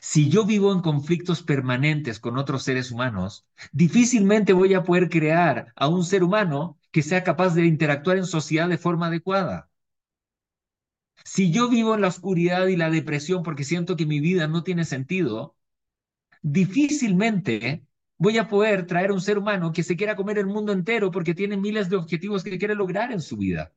Si 0.00 0.28
yo 0.28 0.44
vivo 0.44 0.72
en 0.72 0.80
conflictos 0.80 1.42
permanentes 1.42 2.18
con 2.20 2.36
otros 2.38 2.62
seres 2.64 2.90
humanos, 2.90 3.46
difícilmente 3.72 4.52
voy 4.52 4.74
a 4.74 4.82
poder 4.82 5.08
crear 5.08 5.72
a 5.76 5.88
un 5.88 6.04
ser 6.04 6.22
humano 6.24 6.78
que 6.90 7.02
sea 7.02 7.22
capaz 7.24 7.54
de 7.54 7.66
interactuar 7.66 8.16
en 8.16 8.26
sociedad 8.26 8.68
de 8.68 8.78
forma 8.78 9.06
adecuada. 9.06 9.70
Si 11.24 11.52
yo 11.52 11.68
vivo 11.68 11.94
en 11.94 12.00
la 12.00 12.08
oscuridad 12.08 12.66
y 12.68 12.76
la 12.76 12.90
depresión 12.90 13.42
porque 13.44 13.62
siento 13.64 13.96
que 13.96 14.06
mi 14.06 14.18
vida 14.20 14.48
no 14.48 14.62
tiene 14.64 14.84
sentido, 14.84 15.56
difícilmente 16.42 17.84
voy 18.18 18.38
a 18.38 18.48
poder 18.48 18.86
traer 18.86 19.10
a 19.10 19.14
un 19.14 19.20
ser 19.22 19.38
humano 19.38 19.72
que 19.72 19.82
se 19.84 19.96
quiera 19.96 20.16
comer 20.16 20.38
el 20.38 20.46
mundo 20.46 20.72
entero 20.72 21.10
porque 21.12 21.34
tiene 21.34 21.56
miles 21.58 21.90
de 21.90 21.96
objetivos 21.96 22.44
que 22.44 22.58
quiere 22.58 22.74
lograr 22.76 23.12
en 23.12 23.20
su 23.22 23.36
vida. 23.38 23.72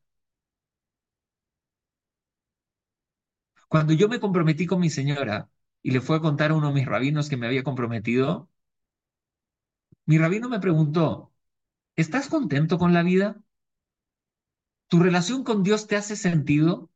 Cuando 3.68 3.94
yo 3.94 4.08
me 4.10 4.20
comprometí 4.20 4.66
con 4.68 4.80
mi 4.80 4.90
señora 4.92 5.50
y 5.84 5.92
le 5.92 6.02
fue 6.02 6.18
a 6.18 6.22
contar 6.22 6.52
a 6.52 6.56
uno 6.56 6.68
de 6.70 6.74
mis 6.76 6.86
rabinos 6.88 7.30
que 7.30 7.38
me 7.38 7.48
había 7.48 7.64
comprometido, 7.64 8.50
mi 10.06 10.18
rabino 10.20 10.48
me 10.50 10.60
preguntó, 10.60 11.34
¿estás 11.98 12.30
contento 12.30 12.78
con 12.80 12.94
la 12.94 13.04
vida? 13.04 13.42
¿Tu 14.90 15.00
relación 15.00 15.44
con 15.44 15.64
Dios 15.64 15.88
te 15.88 15.96
hace 15.96 16.16
sentido? 16.16 16.92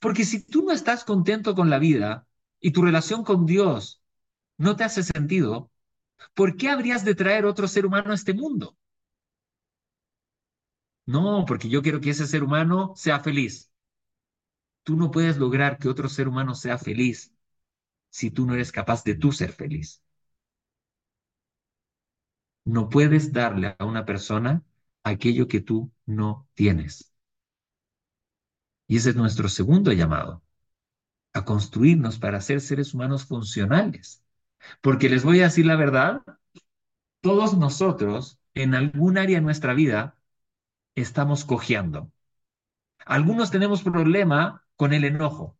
Porque 0.00 0.24
si 0.24 0.42
tú 0.44 0.62
no 0.64 0.72
estás 0.72 1.04
contento 1.04 1.54
con 1.54 1.70
la 1.70 1.78
vida 1.78 2.26
y 2.60 2.72
tu 2.72 2.82
relación 2.82 3.24
con 3.24 3.46
Dios 3.46 4.02
no 4.58 4.76
te 4.76 4.84
hace 4.84 5.02
sentido, 5.04 5.70
¿por 6.34 6.56
qué 6.56 6.70
habrías 6.70 7.04
de 7.04 7.14
traer 7.16 7.46
otro 7.46 7.68
ser 7.68 7.86
humano 7.86 8.12
a 8.12 8.16
este 8.16 8.34
mundo? 8.34 8.76
No, 11.06 11.44
porque 11.46 11.68
yo 11.68 11.82
quiero 11.82 12.00
que 12.00 12.08
ese 12.10 12.26
ser 12.26 12.42
humano 12.42 12.92
sea 12.96 13.20
feliz. 13.20 13.69
Tú 14.82 14.96
no 14.96 15.10
puedes 15.10 15.38
lograr 15.38 15.78
que 15.78 15.88
otro 15.88 16.08
ser 16.10 16.28
humano 16.28 16.54
sea 16.54 16.76
feliz 16.78 17.34
si 18.10 18.30
tú 18.30 18.46
no 18.46 18.54
eres 18.54 18.72
capaz 18.72 19.04
de 19.04 19.14
tú 19.16 19.32
ser 19.32 19.52
feliz. 19.52 20.02
No 22.64 22.88
puedes 22.88 23.32
darle 23.34 23.76
a 23.78 23.84
una 23.84 24.06
persona 24.06 24.62
aquello 25.04 25.46
que 25.46 25.60
tú 25.60 25.92
no 26.06 26.48
tienes. 26.54 27.12
Y 28.88 28.96
ese 28.96 29.10
es 29.10 29.16
nuestro 29.16 29.48
segundo 29.48 29.92
llamado, 29.92 30.42
a 31.34 31.44
construirnos 31.44 32.18
para 32.18 32.40
ser 32.40 32.60
seres 32.60 32.94
humanos 32.94 33.26
funcionales. 33.26 34.24
Porque 34.82 35.08
les 35.10 35.24
voy 35.24 35.40
a 35.40 35.44
decir 35.44 35.66
la 35.66 35.76
verdad, 35.76 36.22
todos 37.20 37.56
nosotros 37.56 38.38
en 38.54 38.74
algún 38.74 39.18
área 39.18 39.36
de 39.38 39.42
nuestra 39.42 39.74
vida 39.74 40.16
estamos 40.96 41.44
cojeando. 41.44 42.12
Algunos 43.06 43.50
tenemos 43.50 43.82
problema 43.82 44.64
con 44.80 44.94
el 44.94 45.04
enojo 45.04 45.58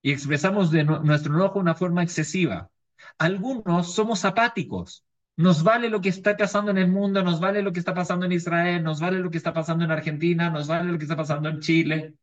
y 0.00 0.12
expresamos 0.12 0.70
de 0.70 0.84
nuestro 0.84 1.34
enojo 1.34 1.54
de 1.54 1.62
una 1.62 1.74
forma 1.74 2.04
excesiva. 2.04 2.70
Algunos 3.18 3.92
somos 3.92 4.24
apáticos. 4.24 5.04
Nos 5.36 5.64
vale 5.64 5.90
lo 5.90 6.00
que 6.00 6.10
está 6.10 6.36
pasando 6.36 6.70
en 6.70 6.78
el 6.78 6.86
mundo, 6.86 7.24
nos 7.24 7.40
vale 7.40 7.60
lo 7.60 7.72
que 7.72 7.80
está 7.80 7.92
pasando 7.92 8.24
en 8.24 8.30
Israel, 8.30 8.84
nos 8.84 9.00
vale 9.00 9.18
lo 9.18 9.32
que 9.32 9.38
está 9.38 9.52
pasando 9.52 9.84
en 9.84 9.90
Argentina, 9.90 10.48
nos 10.48 10.68
vale 10.68 10.92
lo 10.92 10.96
que 10.96 11.06
está 11.06 11.16
pasando 11.16 11.48
en 11.48 11.58
Chile. 11.58 12.14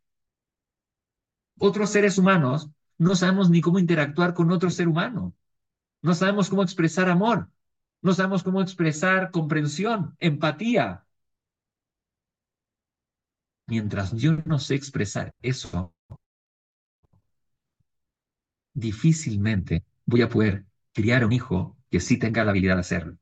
Otros 1.59 1.89
seres 1.89 2.17
humanos 2.17 2.69
no 2.97 3.17
sabemos 3.17 3.49
ni 3.49 3.59
cómo 3.59 3.77
interactuar 3.77 4.33
con 4.33 4.49
otro 4.49 4.69
ser 4.69 4.87
humano. 4.87 5.35
No 6.01 6.13
sabemos 6.13 6.49
cómo 6.49 6.63
expresar 6.63 7.09
amor. 7.09 7.49
No 8.01 8.13
sabemos 8.13 8.43
cómo 8.43 8.61
expresar 8.61 9.29
comprensión, 9.29 10.15
empatía. 10.21 11.03
Mientras 13.67 14.13
yo 14.13 14.37
no 14.45 14.57
sé 14.57 14.75
expresar 14.75 15.33
eso, 15.41 15.92
difícilmente 18.73 19.83
voy 20.05 20.21
a 20.21 20.29
poder 20.29 20.65
criar 20.93 21.25
un 21.25 21.33
hijo 21.33 21.77
que 21.89 21.99
sí 21.99 22.17
tenga 22.17 22.43
la 22.43 22.51
habilidad 22.51 22.75
de 22.75 22.81
hacerlo. 22.81 23.17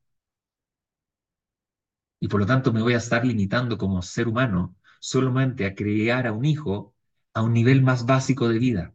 Y 2.21 2.27
por 2.29 2.39
lo 2.39 2.45
tanto 2.45 2.71
me 2.73 2.81
voy 2.81 2.93
a 2.93 2.97
estar 2.97 3.25
limitando 3.25 3.77
como 3.77 4.01
ser 4.01 4.27
humano 4.27 4.75
solamente 4.99 5.65
a 5.65 5.75
criar 5.75 6.27
a 6.27 6.31
un 6.33 6.45
hijo 6.45 6.95
a 7.33 7.41
un 7.43 7.53
nivel 7.53 7.81
más 7.81 8.05
básico 8.05 8.47
de 8.49 8.59
vida, 8.59 8.93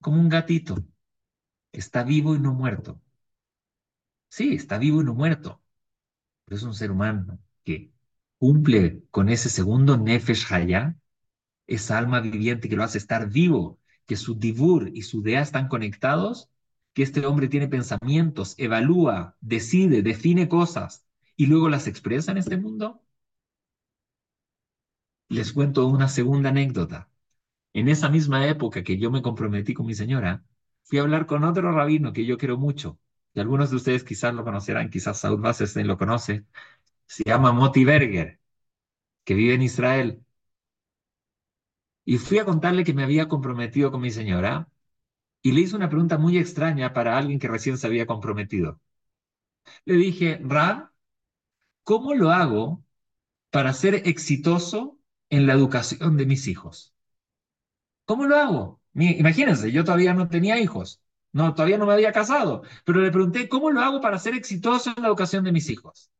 como 0.00 0.20
un 0.20 0.28
gatito 0.30 0.76
que 1.72 1.80
está 1.80 2.04
vivo 2.04 2.34
y 2.36 2.40
no 2.40 2.54
muerto. 2.54 3.00
Sí, 4.28 4.54
está 4.54 4.78
vivo 4.78 5.00
y 5.02 5.04
no 5.04 5.14
muerto, 5.14 5.62
pero 6.44 6.56
es 6.58 6.62
un 6.64 6.74
ser 6.74 6.90
humano 6.92 7.38
que 7.64 7.92
cumple 8.38 9.04
con 9.10 9.28
ese 9.30 9.50
segundo 9.50 9.96
Nefesh 9.98 10.52
Hayah, 10.52 10.96
esa 11.66 11.98
alma 11.98 12.20
viviente 12.20 12.68
que 12.68 12.76
lo 12.76 12.84
hace 12.84 12.98
estar 12.98 13.28
vivo, 13.30 13.80
que 14.06 14.16
su 14.16 14.34
divur 14.34 14.90
y 14.94 15.02
su 15.02 15.22
dea 15.22 15.40
están 15.42 15.68
conectados, 15.68 16.50
que 16.92 17.02
este 17.02 17.26
hombre 17.26 17.48
tiene 17.48 17.68
pensamientos, 17.68 18.54
evalúa, 18.58 19.36
decide, 19.40 20.02
define 20.02 20.48
cosas 20.48 21.06
y 21.36 21.46
luego 21.46 21.68
las 21.68 21.86
expresa 21.88 22.32
en 22.32 22.38
este 22.38 22.56
mundo. 22.56 23.02
Les 25.28 25.52
cuento 25.52 25.86
una 25.86 26.08
segunda 26.08 26.48
anécdota. 26.50 27.10
En 27.74 27.88
esa 27.88 28.08
misma 28.10 28.46
época 28.48 28.84
que 28.84 28.98
yo 28.98 29.10
me 29.10 29.22
comprometí 29.22 29.74
con 29.74 29.86
mi 29.86 29.94
señora, 29.94 30.44
fui 30.84 30.98
a 30.98 31.02
hablar 31.02 31.26
con 31.26 31.44
otro 31.44 31.72
rabino 31.72 32.12
que 32.12 32.26
yo 32.26 32.38
quiero 32.38 32.58
mucho, 32.58 33.00
y 33.34 33.40
algunos 33.40 33.70
de 33.70 33.76
ustedes 33.76 34.04
quizás 34.04 34.34
lo 34.34 34.44
conocerán, 34.44 34.90
quizás 34.90 35.20
Saúl 35.20 35.40
Wasserstein 35.42 35.86
lo 35.88 35.98
conoce, 35.98 36.46
se 37.06 37.24
llama 37.24 37.52
Moti 37.52 37.84
Berger, 37.84 38.40
que 39.24 39.34
vive 39.34 39.54
en 39.54 39.62
Israel. 39.62 40.24
Y 42.06 42.18
fui 42.18 42.38
a 42.38 42.44
contarle 42.46 42.84
que 42.84 42.94
me 42.94 43.02
había 43.04 43.28
comprometido 43.28 43.90
con 43.90 44.00
mi 44.00 44.10
señora, 44.10 44.68
y 45.42 45.52
le 45.52 45.62
hice 45.62 45.76
una 45.76 45.88
pregunta 45.90 46.18
muy 46.18 46.38
extraña 46.38 46.92
para 46.94 47.18
alguien 47.18 47.38
que 47.40 47.48
recién 47.48 47.78
se 47.78 47.86
había 47.88 48.06
comprometido. 48.06 48.80
Le 49.86 49.94
dije, 49.94 50.38
Rab, 50.42 50.90
¿cómo 51.84 52.14
lo 52.14 52.30
hago 52.32 52.84
para 53.50 53.72
ser 53.74 53.94
exitoso 54.08 54.98
en 55.30 55.46
la 55.46 55.54
educación 55.54 56.16
de 56.18 56.26
mis 56.26 56.48
hijos? 56.48 56.94
¿Cómo 58.04 58.26
lo 58.26 58.36
hago? 58.36 58.80
Imagínense, 58.94 59.72
yo 59.72 59.84
todavía 59.84 60.14
no 60.14 60.28
tenía 60.28 60.58
hijos, 60.60 61.02
no, 61.32 61.54
todavía 61.54 61.78
no 61.78 61.86
me 61.86 61.94
había 61.94 62.12
casado, 62.12 62.62
pero 62.84 63.00
le 63.00 63.10
pregunté, 63.10 63.48
¿cómo 63.48 63.70
lo 63.70 63.80
hago 63.80 64.00
para 64.00 64.18
ser 64.18 64.34
exitoso 64.34 64.92
en 64.96 65.02
la 65.02 65.08
educación 65.08 65.44
de 65.44 65.52
mis 65.52 65.68
hijos? 65.70 66.10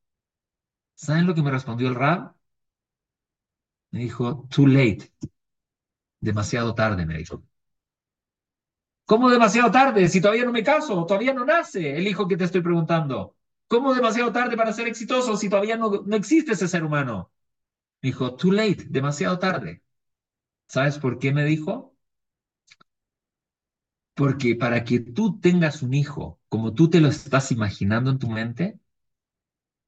¿Saben 0.97 1.27
lo 1.27 1.35
que 1.37 1.43
me 1.43 1.51
respondió 1.53 1.87
el 1.89 1.95
Rab? 1.95 2.35
Me 3.93 4.01
dijo, 4.01 4.47
too 4.51 4.67
late. 4.67 5.11
Demasiado 6.25 6.75
tarde, 6.75 7.07
me 7.07 7.19
dijo. 7.19 7.45
¿Cómo 9.07 9.31
demasiado 9.31 9.71
tarde? 9.71 10.09
Si 10.09 10.21
todavía 10.21 10.45
no 10.45 10.53
me 10.53 10.63
caso, 10.65 11.05
todavía 11.07 11.35
no 11.35 11.45
nace 11.45 11.97
el 11.97 12.07
hijo 12.09 12.27
que 12.27 12.37
te 12.37 12.45
estoy 12.45 12.63
preguntando. 12.63 13.37
¿Cómo 13.69 13.95
demasiado 13.95 14.33
tarde 14.33 14.57
para 14.57 14.73
ser 14.73 14.87
exitoso 14.89 15.37
si 15.37 15.49
todavía 15.49 15.77
no, 15.77 15.91
no 16.07 16.17
existe 16.17 16.53
ese 16.53 16.69
ser 16.69 16.85
humano? 16.85 17.31
Me 18.03 18.09
dijo, 18.11 18.37
too 18.37 18.53
late, 18.53 18.87
demasiado 18.91 19.39
tarde. 19.39 19.83
¿Sabes 20.69 20.99
por 20.99 21.19
qué 21.19 21.33
me 21.33 21.45
dijo? 21.45 21.97
Porque 24.15 24.57
para 24.57 24.83
que 24.85 24.99
tú 25.01 25.39
tengas 25.41 25.81
un 25.83 25.95
hijo 25.95 26.41
como 26.49 26.75
tú 26.75 26.91
te 26.91 27.01
lo 27.01 27.07
estás 27.09 27.53
imaginando 27.53 28.11
en 28.11 28.19
tu 28.19 28.29
mente, 28.29 28.79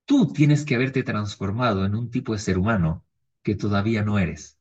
tú 0.05 0.33
tienes 0.33 0.65
que 0.65 0.75
haberte 0.75 1.03
transformado 1.05 1.85
en 1.85 1.95
un 1.95 2.11
tipo 2.11 2.33
de 2.33 2.39
ser 2.41 2.59
humano 2.59 3.05
que 3.43 3.55
todavía 3.55 4.03
no 4.03 4.19
eres. 4.19 4.56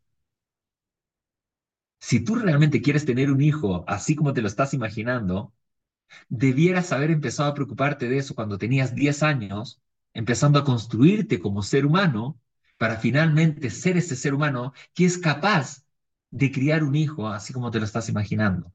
Si 2.06 2.20
tú 2.24 2.36
realmente 2.36 2.82
quieres 2.84 3.04
tener 3.04 3.32
un 3.32 3.42
hijo 3.42 3.84
así 3.88 4.16
como 4.16 4.32
te 4.32 4.42
lo 4.44 4.48
estás 4.48 4.76
imaginando, 4.76 5.54
debieras 6.30 6.92
haber 6.92 7.12
empezado 7.12 7.50
a 7.50 7.56
preocuparte 7.56 8.10
de 8.10 8.20
eso 8.20 8.36
cuando 8.36 8.58
tenías 8.60 8.96
10 8.96 9.24
años, 9.24 9.82
empezando 10.14 10.60
a 10.60 10.66
construirte 10.66 11.40
como 11.40 11.64
ser 11.64 11.86
humano 11.86 12.40
para 12.78 12.98
finalmente 12.98 13.70
ser 13.72 13.98
ese 13.98 14.16
ser 14.16 14.36
humano 14.36 14.74
que 14.94 15.06
es 15.06 15.18
capaz 15.18 15.86
de 16.32 16.52
criar 16.52 16.84
un 16.84 16.96
hijo 16.96 17.28
así 17.30 17.54
como 17.54 17.72
te 17.72 17.80
lo 17.80 17.86
estás 17.86 18.10
imaginando. 18.10 18.74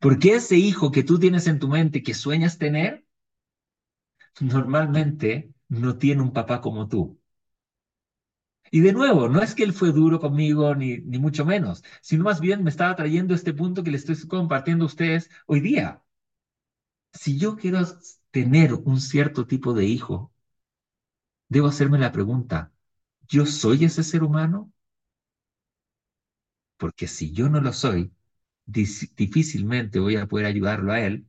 Porque 0.00 0.34
ese 0.34 0.56
hijo 0.56 0.92
que 0.92 1.04
tú 1.04 1.18
tienes 1.18 1.46
en 1.46 1.58
tu 1.60 1.68
mente 1.68 2.02
que 2.02 2.14
sueñas 2.14 2.58
tener, 2.58 3.04
normalmente 4.40 5.52
no 5.68 5.96
tiene 5.98 6.22
un 6.22 6.32
papá 6.32 6.60
como 6.60 6.86
tú. 6.88 7.18
Y 8.74 8.80
de 8.80 8.92
nuevo, 8.92 9.28
no 9.28 9.40
es 9.42 9.54
que 9.54 9.62
él 9.64 9.72
fue 9.72 9.90
duro 9.92 10.20
conmigo, 10.20 10.74
ni, 10.74 10.98
ni 10.98 11.18
mucho 11.18 11.44
menos, 11.46 11.82
sino 12.02 12.24
más 12.24 12.40
bien 12.40 12.62
me 12.64 12.68
estaba 12.70 12.94
trayendo 12.96 13.32
este 13.34 13.54
punto 13.54 13.82
que 13.84 13.90
le 13.90 13.96
estoy 13.96 14.16
compartiendo 14.28 14.84
a 14.84 14.88
ustedes 14.88 15.30
hoy 15.46 15.60
día. 15.60 16.02
Si 17.14 17.38
yo 17.38 17.56
quiero 17.56 17.78
tener 18.30 18.74
un 18.74 19.00
cierto 19.00 19.46
tipo 19.46 19.72
de 19.72 19.86
hijo, 19.86 20.32
debo 21.48 21.68
hacerme 21.68 21.98
la 21.98 22.12
pregunta, 22.12 22.70
¿yo 23.28 23.46
soy 23.46 23.84
ese 23.86 24.02
ser 24.04 24.22
humano? 24.24 24.72
Porque 26.76 27.06
si 27.08 27.32
yo 27.32 27.48
no 27.48 27.60
lo 27.60 27.72
soy, 27.72 28.12
difícilmente 28.66 29.98
voy 30.00 30.16
a 30.16 30.26
poder 30.28 30.46
ayudarlo 30.46 30.92
a 30.92 31.00
él 31.00 31.26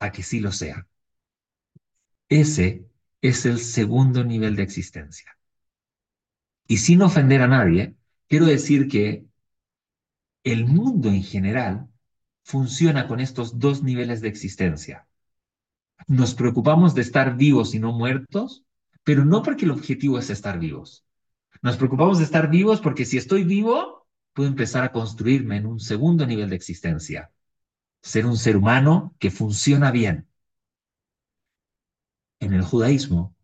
a 0.00 0.12
que 0.12 0.22
sí 0.24 0.40
lo 0.40 0.52
sea. 0.52 0.88
Ese 2.30 2.86
es 3.20 3.44
el 3.44 3.58
segundo 3.60 4.24
nivel 4.24 4.56
de 4.56 4.62
existencia. 4.62 5.37
Y 6.68 6.76
sin 6.76 7.02
ofender 7.02 7.40
a 7.42 7.48
nadie, 7.48 7.96
quiero 8.28 8.44
decir 8.46 8.88
que 8.88 9.26
el 10.44 10.66
mundo 10.66 11.08
en 11.08 11.22
general 11.22 11.88
funciona 12.44 13.08
con 13.08 13.20
estos 13.20 13.58
dos 13.58 13.82
niveles 13.82 14.20
de 14.20 14.28
existencia. 14.28 15.08
Nos 16.06 16.34
preocupamos 16.34 16.94
de 16.94 17.02
estar 17.02 17.36
vivos 17.36 17.74
y 17.74 17.78
no 17.78 17.92
muertos, 17.92 18.64
pero 19.02 19.24
no 19.24 19.42
porque 19.42 19.64
el 19.64 19.70
objetivo 19.70 20.18
es 20.18 20.28
estar 20.28 20.58
vivos. 20.58 21.04
Nos 21.62 21.78
preocupamos 21.78 22.18
de 22.18 22.24
estar 22.24 22.50
vivos 22.50 22.80
porque 22.82 23.06
si 23.06 23.16
estoy 23.16 23.44
vivo, 23.44 24.06
puedo 24.34 24.48
empezar 24.48 24.84
a 24.84 24.92
construirme 24.92 25.56
en 25.56 25.66
un 25.66 25.80
segundo 25.80 26.26
nivel 26.26 26.50
de 26.50 26.56
existencia. 26.56 27.32
Ser 28.02 28.26
un 28.26 28.36
ser 28.36 28.58
humano 28.58 29.14
que 29.18 29.30
funciona 29.30 29.90
bien. 29.90 30.28
En 32.40 32.52
el 32.52 32.62
judaísmo, 32.62 33.34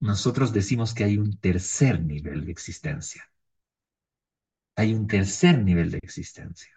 nosotros 0.00 0.52
decimos 0.54 0.94
que 0.94 1.04
hay 1.04 1.18
un 1.18 1.38
tercer 1.38 2.02
nivel 2.02 2.46
de 2.46 2.52
existencia. 2.52 3.30
Hay 4.76 4.94
un 4.94 5.06
tercer 5.06 5.58
nivel 5.62 5.90
de 5.90 5.98
existencia. 5.98 6.72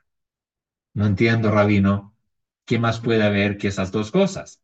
No 0.93 1.05
entiendo, 1.07 1.51
rabino, 1.51 2.15
¿qué 2.65 2.79
más 2.79 2.99
puede 3.01 3.23
haber 3.23 3.57
que 3.57 3.69
esas 3.69 3.91
dos 3.91 4.11
cosas? 4.11 4.61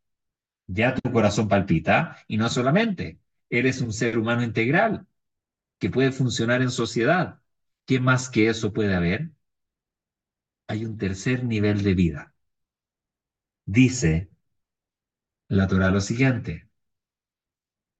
Ya 0.67 0.95
tu 0.95 1.11
corazón 1.11 1.47
palpita 1.49 2.17
y 2.27 2.37
no 2.37 2.49
solamente, 2.49 3.19
eres 3.49 3.81
un 3.81 3.93
ser 3.93 4.17
humano 4.19 4.43
integral 4.43 5.07
que 5.79 5.89
puede 5.91 6.11
funcionar 6.13 6.61
en 6.63 6.71
sociedad. 6.71 7.41
¿Qué 7.85 7.99
más 7.99 8.29
que 8.29 8.49
eso 8.49 8.73
puede 8.73 8.95
haber? 8.95 9.31
Hay 10.67 10.85
un 10.85 10.95
tercer 10.99 11.43
nivel 11.43 11.81
de 11.81 11.95
vida. 11.95 12.35
Dice 13.67 14.27
la 15.47 15.67
Torah 15.67 15.89
lo 15.89 16.01
siguiente. 16.01 16.64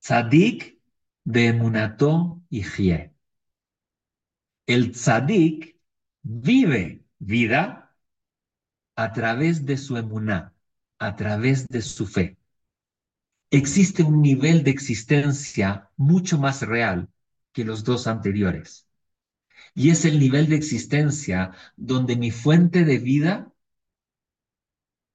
Tzadik 0.06 0.80
beemunato 1.26 2.12
yihye. 2.52 3.12
El 4.68 4.92
tzadik 4.92 5.80
vive 6.22 7.04
vida 7.18 7.96
a 8.96 9.14
través 9.14 9.66
de 9.66 9.78
su 9.78 9.98
emuná, 9.98 10.54
a 11.00 11.16
través 11.16 11.68
de 11.68 11.82
su 11.82 12.06
fe. 12.06 12.38
Existe 13.50 14.04
un 14.04 14.22
nivel 14.22 14.64
de 14.64 14.70
existencia 14.70 15.90
mucho 15.98 16.38
más 16.38 16.62
real 16.62 17.10
que 17.52 17.66
los 17.66 17.84
dos 17.84 18.06
anteriores. 18.06 18.88
Y 19.74 19.90
es 19.90 20.06
el 20.06 20.20
nivel 20.20 20.50
de 20.50 20.56
existencia 20.56 21.52
donde 21.78 22.16
mi 22.16 22.30
fuente 22.30 22.86
de 22.86 23.00
vida 23.00 23.52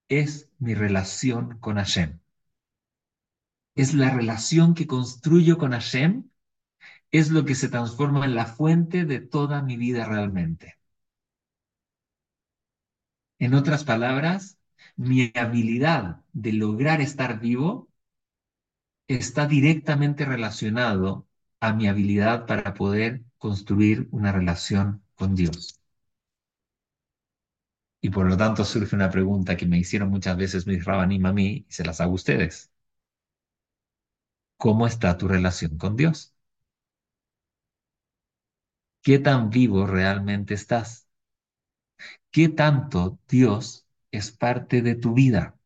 es 0.08 0.50
mi 0.58 0.74
relación 0.74 1.58
con 1.60 1.76
Hashem. 1.76 2.19
Es 3.74 3.94
la 3.94 4.10
relación 4.10 4.74
que 4.74 4.86
construyo 4.86 5.58
con 5.58 5.72
Hashem, 5.72 6.30
es 7.12 7.30
lo 7.30 7.44
que 7.44 7.54
se 7.54 7.68
transforma 7.68 8.24
en 8.26 8.34
la 8.34 8.46
fuente 8.46 9.04
de 9.06 9.20
toda 9.20 9.62
mi 9.62 9.76
vida 9.76 10.06
realmente. 10.06 10.78
En 13.40 13.54
otras 13.54 13.82
palabras, 13.84 14.58
mi 14.96 15.32
habilidad 15.34 16.22
de 16.32 16.52
lograr 16.52 17.00
estar 17.00 17.40
vivo 17.40 17.88
está 19.08 19.46
directamente 19.46 20.24
relacionado 20.24 21.26
a 21.60 21.72
mi 21.74 21.86
habilidad 21.86 22.46
para 22.46 22.72
poder 22.74 23.22
construir 23.38 24.08
una 24.10 24.32
relación 24.32 25.02
con 25.16 25.34
Dios. 25.34 25.78
Y 28.02 28.10
por 28.10 28.26
lo 28.28 28.36
tanto 28.36 28.62
surge 28.64 28.94
una 28.94 29.10
pregunta 29.10 29.56
que 29.56 29.64
me 29.66 29.78
hicieron 29.78 30.10
muchas 30.10 30.36
veces 30.36 30.66
mis 30.66 30.84
rabanim 30.84 31.24
a 31.26 31.32
mí 31.32 31.64
y 31.68 31.72
se 31.72 31.82
las 31.84 32.00
hago 32.02 32.12
a 32.12 32.14
ustedes. 32.16 32.69
¿Cómo 34.60 34.86
está 34.86 35.18
tu 35.18 35.26
relación 35.26 35.76
con 35.76 35.96
Dios? 35.96 36.34
¿Qué 39.02 39.18
tan 39.18 39.50
vivo 39.50 39.86
realmente 39.86 40.54
estás? 40.54 41.06
¿Qué 42.32 42.48
tanto 42.48 43.18
Dios 43.28 43.86
es 44.10 44.32
parte 44.32 44.82
de 44.82 44.94
tu 44.96 45.14
vida? 45.14 45.56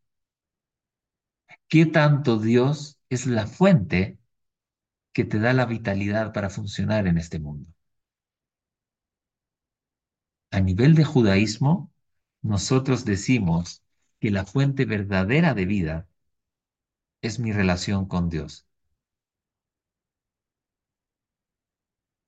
¿Qué 1.69 1.85
tanto 1.85 2.39
Dios 2.39 2.99
es 3.11 3.27
la 3.27 3.47
fuente 3.47 4.19
que 5.13 5.25
te 5.25 5.39
da 5.41 5.53
la 5.55 5.67
vitalidad 5.67 6.33
para 6.33 6.51
funcionar 6.51 7.07
en 7.09 7.19
este 7.19 7.39
mundo? 7.41 7.69
A 10.53 10.61
nivel 10.61 10.95
de 10.95 11.05
judaísmo, 11.05 11.93
nosotros 12.41 13.05
decimos 13.05 13.83
que 14.21 14.31
la 14.31 14.47
fuente 14.47 14.87
verdadera 14.87 15.53
de 15.53 15.67
vida 15.67 16.09
es 17.23 17.41
mi 17.41 17.51
relación 17.51 18.07
con 18.07 18.29
Dios. 18.29 18.69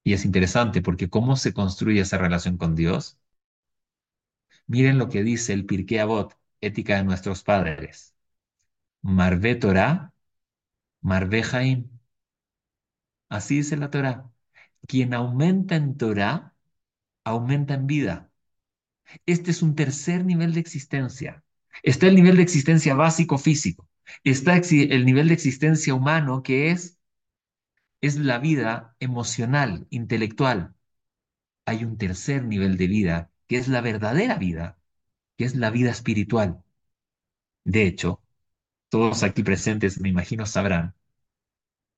Y 0.06 0.12
es 0.12 0.24
interesante 0.24 0.82
porque 0.82 1.10
¿cómo 1.10 1.34
se 1.34 1.52
construye 1.52 2.00
esa 2.00 2.16
relación 2.16 2.58
con 2.58 2.76
Dios? 2.76 3.18
Miren 4.68 4.98
lo 4.98 5.08
que 5.08 5.24
dice 5.24 5.52
el 5.52 5.66
Pirkei 5.66 5.98
Avot, 5.98 6.38
ética 6.60 6.96
de 6.96 7.02
nuestros 7.02 7.42
padres. 7.42 8.14
Marve 9.02 9.56
Torah, 9.56 10.12
Marve 11.00 11.42
Jaim. 11.42 11.90
Así 13.28 13.56
dice 13.56 13.76
la 13.76 13.90
Torah. 13.90 14.30
Quien 14.86 15.12
aumenta 15.12 15.74
en 15.74 15.96
Torah, 15.96 16.54
aumenta 17.24 17.74
en 17.74 17.88
vida. 17.88 18.30
Este 19.26 19.50
es 19.50 19.60
un 19.60 19.74
tercer 19.74 20.24
nivel 20.24 20.54
de 20.54 20.60
existencia. 20.60 21.42
Está 21.82 22.06
el 22.06 22.14
nivel 22.14 22.36
de 22.36 22.44
existencia 22.44 22.94
básico 22.94 23.38
físico. 23.38 23.88
Está 24.22 24.56
el 24.56 25.04
nivel 25.04 25.26
de 25.28 25.34
existencia 25.34 25.94
humano 25.94 26.44
que 26.44 26.70
es, 26.70 26.95
es 28.00 28.16
la 28.18 28.38
vida 28.38 28.96
emocional, 29.00 29.86
intelectual. 29.90 30.74
Hay 31.66 31.84
un 31.84 31.98
tercer 31.98 32.44
nivel 32.44 32.76
de 32.78 32.88
vida 32.88 33.30
que 33.48 33.58
es 33.58 33.68
la 33.68 33.80
verdadera 33.82 34.36
vida, 34.38 34.78
que 35.38 35.44
es 35.46 35.56
la 35.56 35.70
vida 35.70 35.90
espiritual. 35.92 36.62
De 37.64 37.86
hecho, 37.86 38.22
todos 38.90 39.22
aquí 39.24 39.42
presentes, 39.44 40.00
me 40.00 40.08
imagino, 40.10 40.46
sabrán 40.46 40.94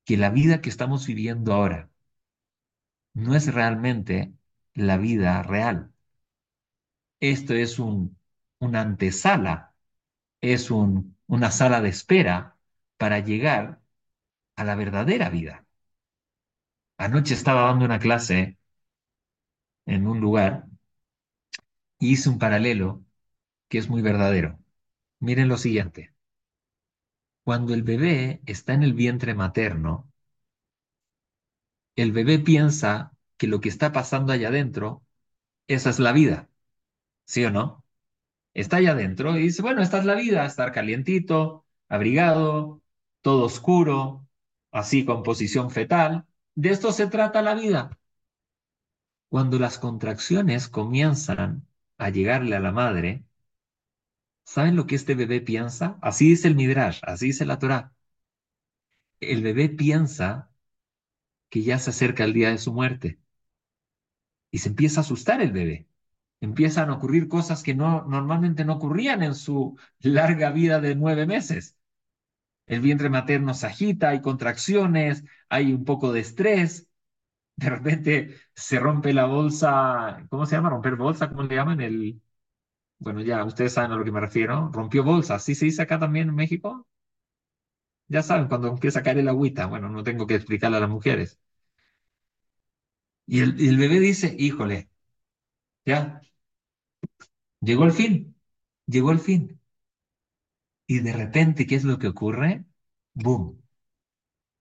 que 0.05 0.17
la 0.17 0.29
vida 0.29 0.59
que 0.61 0.67
estamos 0.69 1.07
viviendo 1.07 1.53
ahora 1.53 1.89
no 3.13 3.35
es 3.35 3.53
realmente 3.53 4.33
la 4.73 4.97
vida 4.97 5.43
real. 5.43 5.91
Esto 7.21 7.53
es 7.53 7.79
un, 7.79 8.17
una 8.59 8.81
antesala, 8.81 9.73
es 10.41 10.71
un, 10.71 11.17
una 11.27 11.51
sala 11.51 11.81
de 11.81 11.89
espera 11.89 12.57
para 12.97 13.19
llegar 13.21 13.81
a 14.57 14.65
la 14.65 14.75
verdadera 14.75 15.29
vida. 15.31 15.67
Anoche 16.99 17.33
estaba 17.33 17.63
dando 17.63 17.85
una 17.85 17.97
clase 17.99 18.57
en 19.85 20.07
un 20.07 20.21
lugar 20.21 20.65
y 21.99 22.11
hice 22.13 22.29
un 22.29 22.39
paralelo 22.39 23.05
que 23.69 23.77
es 23.79 23.89
muy 23.89 24.01
verdadero. 24.03 24.59
Miren 25.19 25.49
lo 25.49 25.57
siguiente. 25.57 26.13
Cuando 27.43 27.73
el 27.73 27.83
bebé 27.83 28.39
está 28.45 28.73
en 28.73 28.83
el 28.83 28.93
vientre 28.93 29.33
materno, 29.35 30.09
el 31.95 32.11
bebé 32.11 32.39
piensa 32.39 33.11
que 33.37 33.47
lo 33.47 33.59
que 33.61 33.69
está 33.69 33.91
pasando 33.91 34.33
allá 34.33 34.49
adentro, 34.49 35.03
esa 35.67 35.89
es 35.91 35.99
la 35.99 36.13
vida. 36.13 36.49
¿Sí 37.25 37.45
o 37.45 37.51
no? 37.51 37.85
Está 38.55 38.77
allá 38.79 38.93
adentro 38.93 39.37
y 39.37 39.43
dice, 39.43 39.63
bueno, 39.63 39.83
esta 39.83 39.99
es 39.99 40.05
la 40.05 40.15
vida, 40.15 40.45
estar 40.47 40.73
calientito, 40.73 41.65
abrigado, 41.89 42.83
todo 43.21 43.45
oscuro, 43.45 44.27
así 44.71 45.05
con 45.05 45.23
posición 45.23 45.71
fetal. 45.71 46.27
De 46.63 46.69
esto 46.69 46.91
se 46.91 47.07
trata 47.07 47.41
la 47.41 47.55
vida. 47.55 47.97
Cuando 49.29 49.57
las 49.57 49.79
contracciones 49.79 50.67
comienzan 50.67 51.65
a 51.97 52.09
llegarle 52.11 52.55
a 52.55 52.59
la 52.59 52.71
madre, 52.71 53.23
¿saben 54.43 54.75
lo 54.75 54.85
que 54.85 54.95
este 54.95 55.15
bebé 55.15 55.39
piensa? 55.41 55.97
Así 56.01 56.29
dice 56.29 56.47
el 56.49 56.55
Midrash, 56.55 56.99
así 57.03 57.27
dice 57.27 57.45
la 57.45 57.59
Torah. 57.59 57.93
El 59.21 59.43
bebé 59.43 59.69
piensa 59.69 60.51
que 61.49 61.63
ya 61.63 61.79
se 61.79 61.91
acerca 61.91 62.23
el 62.25 62.33
día 62.33 62.49
de 62.51 62.57
su 62.57 62.73
muerte. 62.73 63.19
Y 64.51 64.59
se 64.59 64.69
empieza 64.69 65.01
a 65.01 65.03
asustar 65.03 65.41
el 65.41 65.51
bebé 65.51 65.87
empiezan 66.41 66.89
a 66.89 66.95
ocurrir 66.95 67.27
cosas 67.29 67.63
que 67.63 67.75
no, 67.75 68.05
normalmente 68.05 68.65
no 68.65 68.75
ocurrían 68.75 69.23
en 69.23 69.35
su 69.35 69.77
larga 69.99 70.51
vida 70.51 70.81
de 70.81 70.95
nueve 70.95 71.25
meses. 71.27 71.78
El 72.69 72.81
vientre 72.81 73.09
materno 73.11 73.53
se 73.55 73.67
agita, 73.67 74.11
hay 74.11 74.21
contracciones, 74.23 75.25
hay 75.49 75.73
un 75.73 75.85
poco 75.85 76.13
de 76.13 76.21
estrés, 76.21 76.89
de 77.57 77.69
repente 77.71 78.35
se 78.55 78.79
rompe 78.79 79.13
la 79.13 79.25
bolsa, 79.25 80.25
¿cómo 80.29 80.45
se 80.47 80.55
llama? 80.57 80.69
Romper 80.71 80.95
bolsa, 80.97 81.29
¿cómo 81.29 81.43
le 81.43 81.55
llaman? 81.55 81.81
El, 81.81 82.21
bueno, 82.99 83.21
ya 83.21 83.43
ustedes 83.45 83.73
saben 83.73 83.91
a 83.93 83.97
lo 83.97 84.05
que 84.05 84.11
me 84.13 84.21
refiero, 84.21 84.69
rompió 84.73 85.03
bolsa, 85.03 85.39
¿sí 85.39 85.55
se 85.55 85.65
dice 85.65 85.83
acá 85.83 85.99
también 85.99 86.29
en 86.29 86.35
México? 86.35 86.87
Ya 88.09 88.23
saben, 88.23 88.47
cuando 88.49 88.67
empieza 88.67 88.99
a 88.99 89.03
caer 89.03 89.19
el 89.19 89.27
agüita, 89.29 89.65
bueno, 89.67 89.87
no 89.89 90.03
tengo 90.03 90.27
que 90.27 90.35
explicarle 90.35 90.77
a 90.77 90.79
las 90.81 90.89
mujeres. 90.89 91.39
Y 93.27 93.39
el, 93.41 93.59
el 93.61 93.77
bebé 93.77 93.99
dice, 94.01 94.35
híjole, 94.37 94.89
ya, 95.85 96.21
Llegó 97.61 97.85
el 97.85 97.93
fin, 97.93 98.35
llegó 98.85 99.11
el 99.13 99.19
fin. 99.19 99.61
Y 100.87 100.99
de 100.99 101.13
repente, 101.13 101.65
¿qué 101.65 101.75
es 101.75 101.85
lo 101.85 101.99
que 101.99 102.07
ocurre? 102.09 102.65
¡Boom! 103.23 103.61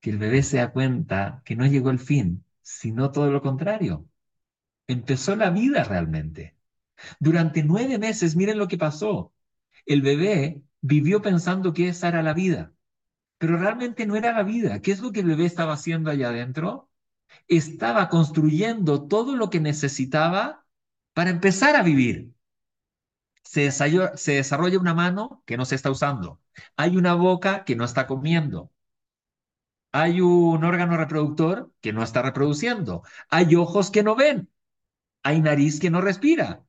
Que 0.00 0.10
el 0.10 0.18
bebé 0.18 0.42
se 0.42 0.58
da 0.58 0.72
cuenta 0.72 1.42
que 1.44 1.56
no 1.56 1.66
llegó 1.66 1.90
el 1.90 1.98
fin, 1.98 2.44
sino 2.62 3.10
todo 3.12 3.30
lo 3.30 3.42
contrario. 3.42 4.06
Empezó 4.88 5.36
la 5.36 5.50
vida 5.50 5.84
realmente. 5.84 6.56
Durante 7.20 7.62
nueve 7.64 7.98
meses, 7.98 8.36
miren 8.36 8.58
lo 8.58 8.68
que 8.68 8.78
pasó. 8.78 9.34
El 9.86 10.02
bebé 10.02 10.62
vivió 10.80 11.22
pensando 11.22 11.72
que 11.74 11.88
esa 11.88 12.08
era 12.08 12.22
la 12.22 12.34
vida, 12.34 12.74
pero 13.38 13.58
realmente 13.58 14.06
no 14.06 14.16
era 14.16 14.32
la 14.32 14.44
vida. 14.44 14.80
¿Qué 14.82 14.92
es 14.92 15.00
lo 15.00 15.12
que 15.12 15.20
el 15.20 15.26
bebé 15.26 15.46
estaba 15.46 15.74
haciendo 15.74 16.10
allá 16.10 16.30
adentro? 16.30 16.90
Estaba 17.48 18.08
construyendo 18.10 19.08
todo 19.08 19.36
lo 19.36 19.50
que 19.50 19.60
necesitaba 19.60 20.66
para 21.14 21.30
empezar 21.30 21.76
a 21.76 21.82
vivir. 21.82 22.32
Se 23.48 23.62
desarrolla, 23.62 24.78
una 24.78 24.92
mano 24.92 25.42
que 25.46 25.56
no 25.56 25.64
se 25.64 25.74
está 25.74 25.90
usando. 25.90 26.38
Hay 26.76 26.98
una 26.98 27.14
boca 27.14 27.64
que 27.64 27.76
no 27.76 27.84
está 27.86 28.06
comiendo. 28.06 28.70
Hay 29.90 30.20
un 30.20 30.62
órgano 30.64 30.98
reproductor 30.98 31.72
que 31.80 31.94
no 31.94 32.02
está 32.02 32.20
reproduciendo. 32.20 33.02
Hay 33.30 33.54
ojos 33.56 33.90
que 33.90 34.02
no 34.02 34.16
ven. 34.16 34.50
Hay 35.22 35.40
nariz 35.40 35.80
que 35.80 35.88
no 35.88 36.02
respira. 36.02 36.66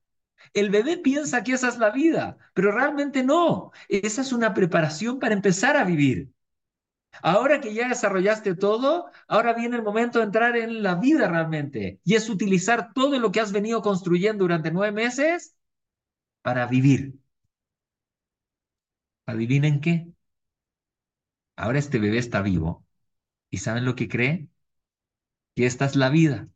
El 0.54 0.70
bebé 0.70 0.98
piensa 0.98 1.44
que 1.44 1.52
esa 1.52 1.68
es 1.68 1.80
la 1.80 1.90
vida, 1.92 2.38
pero 2.54 2.72
realmente 2.72 3.24
no. 3.24 3.72
Esa 3.90 4.22
es 4.22 4.32
una 4.32 4.54
preparación 4.54 5.20
para 5.20 5.34
empezar 5.36 5.76
a 5.76 5.84
vivir. 5.84 6.32
Ahora 7.22 7.60
que 7.60 7.74
ya 7.74 7.90
desarrollaste 7.90 8.56
todo, 8.56 9.12
ahora 9.28 9.54
viene 9.54 9.76
el 9.76 9.84
momento 9.84 10.20
de 10.20 10.26
entrar 10.26 10.56
en 10.56 10.82
la 10.82 10.96
vida 10.96 11.28
realmente. 11.28 12.00
Y 12.06 12.16
es 12.16 12.30
utilizar 12.30 12.94
todo 12.94 13.20
lo 13.20 13.34
que 13.34 13.42
has 13.42 13.52
venido 13.52 13.82
construyendo 13.82 14.46
durante 14.46 14.72
nueve 14.72 14.94
meses 14.94 15.58
para 16.50 16.66
vivir. 16.66 17.14
¿Adivinen 19.26 19.80
qué? 19.82 19.96
Ahora 21.56 21.78
este 21.80 22.00
bebé 22.00 22.18
está 22.18 22.42
vivo. 22.42 22.86
¿Y 23.52 23.58
saben 23.60 23.86
lo 23.86 23.96
que 23.96 24.08
cree? 24.10 24.50
Que 25.56 25.66
esta 25.68 25.86
es 25.86 25.96
la 25.96 26.10
vida. 26.10 26.50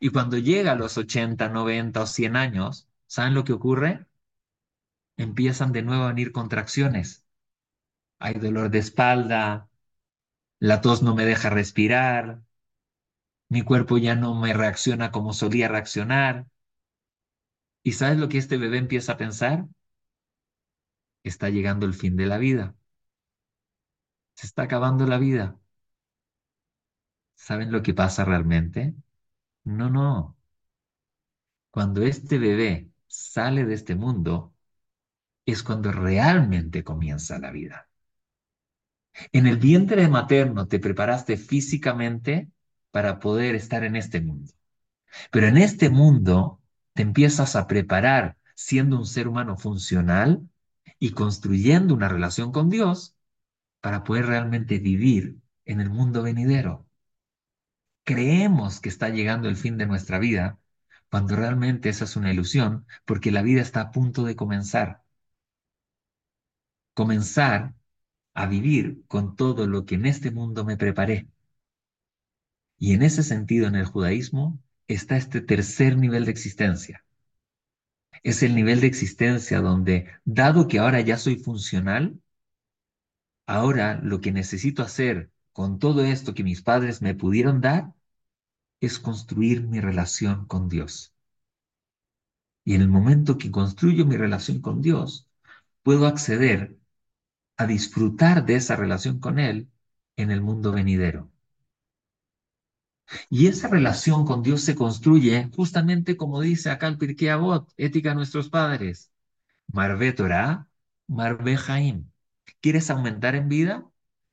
Y 0.00 0.10
cuando 0.10 0.36
llega 0.38 0.72
a 0.72 0.74
los 0.74 0.98
80, 0.98 1.48
90 1.48 2.02
o 2.02 2.06
100 2.06 2.36
años, 2.36 2.88
¿saben 3.06 3.32
lo 3.34 3.44
que 3.44 3.52
ocurre? 3.54 4.06
Empiezan 5.16 5.72
de 5.72 5.80
nuevo 5.82 6.02
a 6.04 6.08
venir 6.08 6.32
contracciones. 6.32 7.24
Hay 8.20 8.34
dolor 8.34 8.70
de 8.70 8.78
espalda, 8.80 9.68
la 10.60 10.80
tos 10.82 11.02
no 11.02 11.14
me 11.16 11.26
deja 11.26 11.50
respirar, 11.50 12.42
mi 13.48 13.62
cuerpo 13.62 13.98
ya 13.98 14.16
no 14.16 14.34
me 14.34 14.52
reacciona 14.52 15.12
como 15.12 15.32
solía 15.32 15.68
reaccionar. 15.68 16.46
¿Y 17.84 17.92
sabes 17.92 18.18
lo 18.18 18.28
que 18.28 18.38
este 18.38 18.56
bebé 18.58 18.78
empieza 18.78 19.12
a 19.12 19.16
pensar? 19.16 19.66
Está 21.24 21.48
llegando 21.50 21.84
el 21.86 21.94
fin 21.94 22.16
de 22.16 22.26
la 22.26 22.38
vida. 22.38 22.76
Se 24.34 24.46
está 24.46 24.62
acabando 24.64 25.06
la 25.06 25.16
vida. 25.18 25.58
¿Saben 27.34 27.70
lo 27.72 27.82
que 27.82 27.92
pasa 27.94 28.24
realmente? 28.24 28.94
No, 29.64 29.90
no. 29.90 30.36
Cuando 31.70 32.02
este 32.02 32.38
bebé 32.38 32.90
sale 33.08 33.64
de 33.64 33.74
este 33.74 33.94
mundo, 33.96 34.54
es 35.46 35.62
cuando 35.62 35.92
realmente 35.92 36.84
comienza 36.84 37.38
la 37.38 37.50
vida. 37.52 37.88
En 39.32 39.46
el 39.46 39.56
vientre 39.58 40.08
materno 40.08 40.68
te 40.68 40.78
preparaste 40.78 41.36
físicamente 41.36 42.50
para 42.90 43.18
poder 43.18 43.54
estar 43.54 43.84
en 43.84 43.96
este 43.96 44.20
mundo. 44.20 44.52
Pero 45.32 45.48
en 45.48 45.58
este 45.58 45.90
mundo 45.90 46.61
te 46.94 47.02
empiezas 47.02 47.56
a 47.56 47.66
preparar 47.66 48.36
siendo 48.54 48.98
un 48.98 49.06
ser 49.06 49.28
humano 49.28 49.56
funcional 49.56 50.48
y 50.98 51.12
construyendo 51.12 51.94
una 51.94 52.08
relación 52.08 52.52
con 52.52 52.70
Dios 52.70 53.16
para 53.80 54.04
poder 54.04 54.26
realmente 54.26 54.78
vivir 54.78 55.38
en 55.66 55.80
el 55.80 55.90
mundo 55.90 56.22
venidero. 56.22 56.86
Creemos 58.04 58.80
que 58.80 58.88
está 58.88 59.08
llegando 59.08 59.48
el 59.48 59.56
fin 59.56 59.76
de 59.78 59.86
nuestra 59.86 60.18
vida 60.20 60.58
cuando 61.10 61.34
realmente 61.36 61.88
esa 61.88 62.04
es 62.04 62.16
una 62.16 62.32
ilusión 62.32 62.86
porque 63.04 63.30
la 63.32 63.42
vida 63.42 63.60
está 63.62 63.80
a 63.82 63.90
punto 63.90 64.24
de 64.24 64.36
comenzar. 64.36 65.02
Comenzar 66.94 67.74
a 68.34 68.46
vivir 68.46 69.04
con 69.08 69.36
todo 69.36 69.66
lo 69.66 69.84
que 69.86 69.96
en 69.96 70.06
este 70.06 70.30
mundo 70.30 70.64
me 70.64 70.76
preparé. 70.76 71.28
Y 72.78 72.92
en 72.94 73.02
ese 73.02 73.22
sentido, 73.22 73.66
en 73.66 73.76
el 73.76 73.86
judaísmo, 73.86 74.58
está 74.94 75.16
este 75.16 75.40
tercer 75.40 75.96
nivel 75.98 76.24
de 76.24 76.32
existencia. 76.32 77.04
Es 78.22 78.42
el 78.42 78.54
nivel 78.54 78.80
de 78.80 78.86
existencia 78.88 79.60
donde, 79.60 80.08
dado 80.24 80.68
que 80.68 80.78
ahora 80.78 81.00
ya 81.00 81.18
soy 81.18 81.36
funcional, 81.36 82.20
ahora 83.46 84.00
lo 84.02 84.20
que 84.20 84.32
necesito 84.32 84.82
hacer 84.82 85.30
con 85.52 85.78
todo 85.78 86.04
esto 86.04 86.34
que 86.34 86.44
mis 86.44 86.62
padres 86.62 87.02
me 87.02 87.14
pudieron 87.14 87.60
dar 87.60 87.92
es 88.80 88.98
construir 88.98 89.62
mi 89.62 89.80
relación 89.80 90.46
con 90.46 90.68
Dios. 90.68 91.14
Y 92.64 92.74
en 92.74 92.82
el 92.82 92.88
momento 92.88 93.38
que 93.38 93.50
construyo 93.50 94.06
mi 94.06 94.16
relación 94.16 94.60
con 94.60 94.82
Dios, 94.82 95.28
puedo 95.82 96.06
acceder 96.06 96.78
a 97.56 97.66
disfrutar 97.66 98.46
de 98.46 98.56
esa 98.56 98.76
relación 98.76 99.20
con 99.20 99.38
Él 99.40 99.70
en 100.16 100.30
el 100.30 100.42
mundo 100.42 100.72
venidero. 100.72 101.31
Y 103.30 103.46
esa 103.48 103.68
relación 103.68 104.24
con 104.24 104.42
Dios 104.42 104.62
se 104.62 104.74
construye 104.74 105.50
justamente 105.54 106.16
como 106.16 106.40
dice 106.40 106.70
acá 106.70 106.86
el 106.88 106.98
Pirkei 106.98 107.28
Avot, 107.28 107.72
ética 107.76 108.10
de 108.10 108.14
nuestros 108.16 108.48
padres. 108.48 109.10
Marve 109.68 110.12
Torah, 110.12 110.68
Marve 111.08 111.56
Jaim. 111.56 112.10
¿Quieres 112.60 112.90
aumentar 112.90 113.34
en 113.36 113.48
vida? 113.48 113.86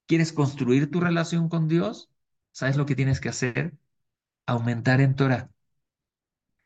¿Quieres 0.08 0.34
construir 0.34 0.92
tu 0.92 1.00
relación 1.02 1.50
con 1.50 1.68
Dios? 1.68 2.10
¿Sabes 2.52 2.78
lo 2.78 2.86
que 2.86 2.96
tienes 2.96 3.20
que 3.22 3.30
hacer? 3.30 3.74
Aumentar 4.48 5.02
en 5.02 5.16
Torah. 5.16 5.52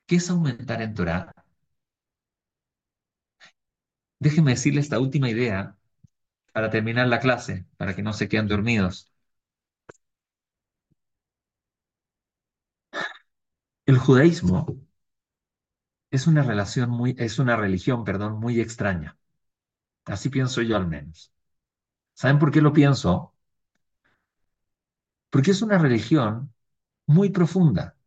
¿Qué 0.06 0.16
es 0.16 0.30
aumentar 0.30 0.82
en 0.82 0.94
Torah? 0.94 1.34
Déjenme 4.20 4.52
decirle 4.52 4.82
esta 4.82 5.00
última 5.00 5.30
idea 5.30 5.78
para 6.54 6.72
terminar 6.72 7.08
la 7.10 7.22
clase, 7.22 7.68
para 7.78 7.96
que 7.96 8.04
no 8.04 8.14
se 8.14 8.30
queden 8.30 8.50
dormidos. 8.50 9.13
El 13.86 13.98
judaísmo 13.98 14.66
es 16.12 16.28
una 16.28 16.44
relación 16.44 16.90
muy, 16.90 17.14
es 17.20 17.40
una 17.40 17.56
religión, 17.58 18.04
perdón, 18.06 18.40
muy 18.40 18.60
extraña. 18.62 19.18
Así 20.06 20.30
pienso 20.30 20.62
yo 20.64 20.78
al 20.78 20.88
menos. 20.88 21.34
¿Saben 22.16 22.40
por 22.40 22.52
qué 22.52 22.62
lo 22.62 22.74
pienso? 22.74 23.34
Porque 25.30 25.52
es 25.52 25.62
una 25.62 25.78
religión 25.78 26.54
muy 27.08 27.30
profunda, 27.30 27.98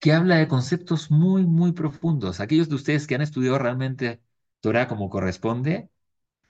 que 0.00 0.12
habla 0.12 0.36
de 0.36 0.48
conceptos 0.48 1.10
muy, 1.10 1.44
muy 1.46 1.72
profundos. 1.72 2.40
Aquellos 2.40 2.68
de 2.68 2.76
ustedes 2.76 3.06
que 3.06 3.14
han 3.14 3.22
estudiado 3.22 3.58
realmente 3.58 4.20
Torah 4.60 4.88
como 4.88 5.10
corresponde, 5.10 5.90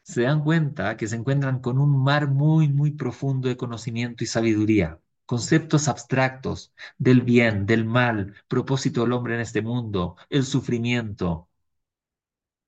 se 0.02 0.22
dan 0.22 0.44
cuenta 0.44 0.96
que 0.96 1.08
se 1.08 1.16
encuentran 1.16 1.60
con 1.60 1.78
un 1.78 2.02
mar 2.04 2.28
muy, 2.28 2.68
muy 2.68 2.92
profundo 2.92 3.48
de 3.48 3.56
conocimiento 3.58 4.24
y 4.24 4.28
sabiduría 4.28 5.00
conceptos 5.28 5.88
abstractos 5.88 6.74
del 6.98 7.22
bien, 7.22 7.66
del 7.66 7.84
mal, 7.86 8.34
propósito 8.48 9.02
del 9.02 9.12
hombre 9.14 9.36
en 9.36 9.42
este 9.42 9.62
mundo, 9.62 10.16
el 10.30 10.44
sufrimiento, 10.44 11.48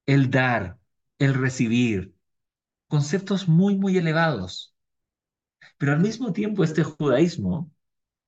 el 0.06 0.30
dar, 0.30 0.78
el 1.18 1.32
recibir, 1.34 2.14
conceptos 2.88 3.48
muy, 3.48 3.76
muy 3.76 3.98
elevados. 3.98 4.74
Pero 5.78 5.92
al 5.92 6.00
mismo 6.00 6.32
tiempo 6.32 6.64
este 6.64 6.82
judaísmo 6.84 7.70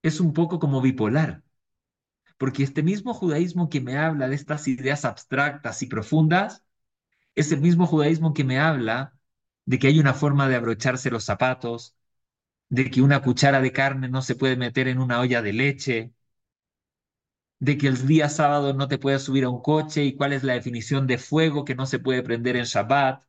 es 0.03 0.19
un 0.19 0.33
poco 0.33 0.59
como 0.59 0.81
bipolar, 0.81 1.43
porque 2.37 2.63
este 2.63 2.83
mismo 2.83 3.13
judaísmo 3.13 3.69
que 3.69 3.81
me 3.81 3.97
habla 3.97 4.29
de 4.29 4.35
estas 4.35 4.67
ideas 4.67 5.05
abstractas 5.05 5.81
y 5.83 5.87
profundas, 5.87 6.63
es 7.35 7.51
el 7.51 7.61
mismo 7.61 7.87
judaísmo 7.87 8.33
que 8.33 8.43
me 8.45 8.59
habla 8.59 9.15
de 9.65 9.79
que 9.79 9.87
hay 9.87 9.99
una 9.99 10.13
forma 10.13 10.47
de 10.49 10.55
abrocharse 10.55 11.11
los 11.11 11.25
zapatos, 11.25 11.95
de 12.69 12.89
que 12.91 13.01
una 13.01 13.21
cuchara 13.21 13.61
de 13.61 13.71
carne 13.71 14.09
no 14.09 14.21
se 14.21 14.35
puede 14.35 14.57
meter 14.57 14.87
en 14.89 14.99
una 14.99 15.19
olla 15.21 15.41
de 15.41 15.53
leche, 15.53 16.13
de 17.59 17.77
que 17.79 17.87
el 17.87 18.05
día 18.07 18.29
sábado 18.29 18.73
no 18.75 18.87
te 18.87 18.97
puedes 18.99 19.23
subir 19.23 19.43
a 19.45 19.49
un 19.49 19.59
coche 19.61 20.03
y 20.05 20.15
cuál 20.15 20.33
es 20.33 20.43
la 20.43 20.53
definición 20.53 21.07
de 21.07 21.17
fuego 21.17 21.65
que 21.65 21.73
no 21.75 21.85
se 21.87 21.97
puede 21.99 22.21
prender 22.23 22.55
en 22.57 22.65
Shabbat, 22.65 23.23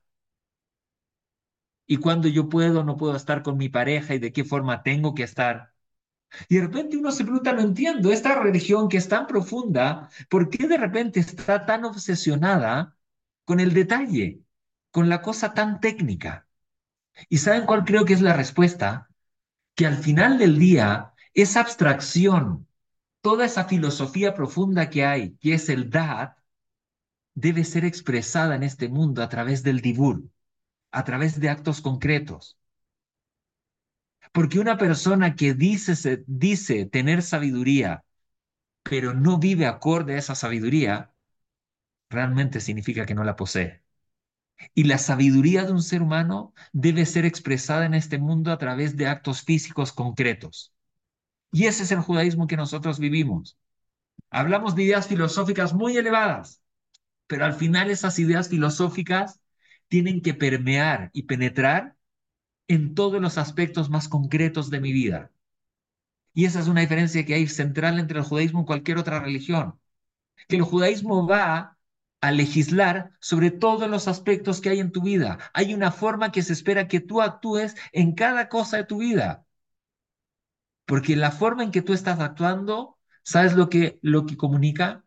y 1.87 1.97
cuando 1.99 2.29
yo 2.29 2.49
puedo 2.49 2.85
no 2.85 2.97
puedo 2.97 3.17
estar 3.17 3.43
con 3.43 3.57
mi 3.59 3.69
pareja 3.69 4.15
y 4.15 4.19
de 4.19 4.33
qué 4.33 4.45
forma 4.45 4.83
tengo 4.83 5.15
que 5.15 5.23
estar. 5.25 5.73
Y 6.49 6.57
de 6.57 6.63
repente 6.63 6.97
uno 6.99 7.13
se 7.13 7.25
pregunta, 7.25 7.53
no 7.53 7.63
entiendo, 7.63 8.13
esta 8.13 8.37
religión 8.43 8.89
que 8.89 8.99
es 8.99 9.09
tan 9.09 9.27
profunda, 9.27 10.11
¿por 10.31 10.51
qué 10.51 10.69
de 10.69 10.79
repente 10.79 11.21
está 11.21 11.67
tan 11.67 11.85
obsesionada 11.85 12.97
con 13.47 13.61
el 13.61 13.75
detalle, 13.75 14.43
con 14.93 15.09
la 15.09 15.23
cosa 15.23 15.55
tan 15.55 15.81
técnica? 15.81 16.49
¿Y 17.31 17.39
saben 17.39 17.67
cuál 17.67 17.85
creo 17.85 18.05
que 18.07 18.15
es 18.15 18.23
la 18.23 18.35
respuesta? 18.35 19.11
Que 19.75 19.87
al 19.87 19.97
final 19.97 20.39
del 20.39 20.59
día, 20.59 21.13
esa 21.35 21.61
abstracción, 21.61 22.69
toda 23.21 23.47
esa 23.47 23.65
filosofía 23.65 24.35
profunda 24.35 24.91
que 24.91 25.05
hay, 25.05 25.37
que 25.39 25.55
es 25.55 25.69
el 25.69 25.91
Dad, 25.91 26.35
debe 27.35 27.65
ser 27.65 27.85
expresada 27.85 28.57
en 28.57 28.63
este 28.65 28.89
mundo 28.89 29.23
a 29.23 29.29
través 29.29 29.63
del 29.63 29.81
Dibur, 29.81 30.25
a 30.93 31.05
través 31.05 31.41
de 31.41 31.51
actos 31.51 31.81
concretos. 31.81 32.59
Porque 34.33 34.59
una 34.59 34.77
persona 34.79 35.35
que 35.37 35.55
dice, 35.55 36.25
dice 36.27 36.87
tener 36.87 37.23
sabiduría, 37.23 38.05
pero 38.85 39.15
no 39.15 39.39
vive 39.39 39.67
acorde 39.67 40.17
a 40.17 40.19
esa 40.19 40.37
sabiduría, 40.37 41.15
realmente 42.11 42.61
significa 42.61 43.07
que 43.07 43.15
no 43.17 43.25
la 43.25 43.37
posee. 43.37 43.84
Y 44.75 44.85
la 44.85 44.99
sabiduría 44.99 45.65
de 45.65 45.73
un 45.73 45.83
ser 45.83 46.03
humano 46.03 46.55
debe 46.73 47.07
ser 47.07 47.25
expresada 47.25 47.87
en 47.87 47.95
este 47.95 48.19
mundo 48.19 48.53
a 48.53 48.59
través 48.59 48.97
de 48.97 49.07
actos 49.07 49.43
físicos 49.43 49.93
concretos. 49.93 50.73
Y 51.53 51.67
ese 51.67 51.85
es 51.85 51.93
el 51.93 52.01
judaísmo 52.01 52.47
que 52.47 52.57
nosotros 52.57 52.99
vivimos. 52.99 53.59
Hablamos 54.31 54.75
de 54.75 54.85
ideas 54.85 55.09
filosóficas 55.09 55.75
muy 55.75 55.97
elevadas, 55.97 56.63
pero 57.27 57.45
al 57.45 57.55
final 57.55 57.91
esas 57.91 58.19
ideas 58.19 58.49
filosóficas 58.49 59.41
tienen 59.89 60.23
que 60.23 60.35
permear 60.35 61.11
y 61.13 61.25
penetrar 61.25 61.97
en 62.69 62.95
todos 62.95 63.21
los 63.21 63.39
aspectos 63.39 63.91
más 63.91 64.09
concretos 64.09 64.71
de 64.71 64.81
mi 64.81 64.93
vida. 64.93 65.33
Y 66.35 66.45
esa 66.47 66.61
es 66.61 66.69
una 66.69 66.81
diferencia 66.81 67.25
que 67.25 67.35
hay 67.35 67.47
central 67.47 67.99
entre 67.99 68.19
el 68.19 68.25
judaísmo 68.25 68.63
y 68.63 68.65
cualquier 68.67 68.99
otra 68.99 69.21
religión. 69.21 69.79
Que 70.49 70.57
el 70.57 70.63
judaísmo 70.63 71.27
va 71.27 71.74
a 72.25 72.31
legislar 72.31 73.13
sobre 73.21 73.51
todos 73.51 73.87
los 73.91 74.09
aspectos 74.09 74.63
que 74.63 74.71
hay 74.71 74.81
en 74.81 74.93
tu 74.93 75.03
vida. 75.03 75.39
Hay 75.53 75.75
una 75.75 75.93
forma 75.93 76.33
que 76.33 76.43
se 76.43 76.55
espera 76.55 76.89
que 76.89 77.01
tú 77.01 77.21
actúes 77.21 77.77
en 77.93 78.15
cada 78.15 78.49
cosa 78.49 78.79
de 78.79 78.85
tu 78.85 78.99
vida. 79.01 79.45
Porque 80.87 81.17
la 81.17 81.31
forma 81.31 81.65
en 81.65 81.71
que 81.71 81.83
tú 81.83 81.93
estás 81.93 82.21
actuando, 82.21 82.99
¿sabes 83.25 83.53
lo 83.53 83.69
que, 83.69 83.99
lo 84.01 84.25
que 84.25 84.39
comunica? 84.39 85.05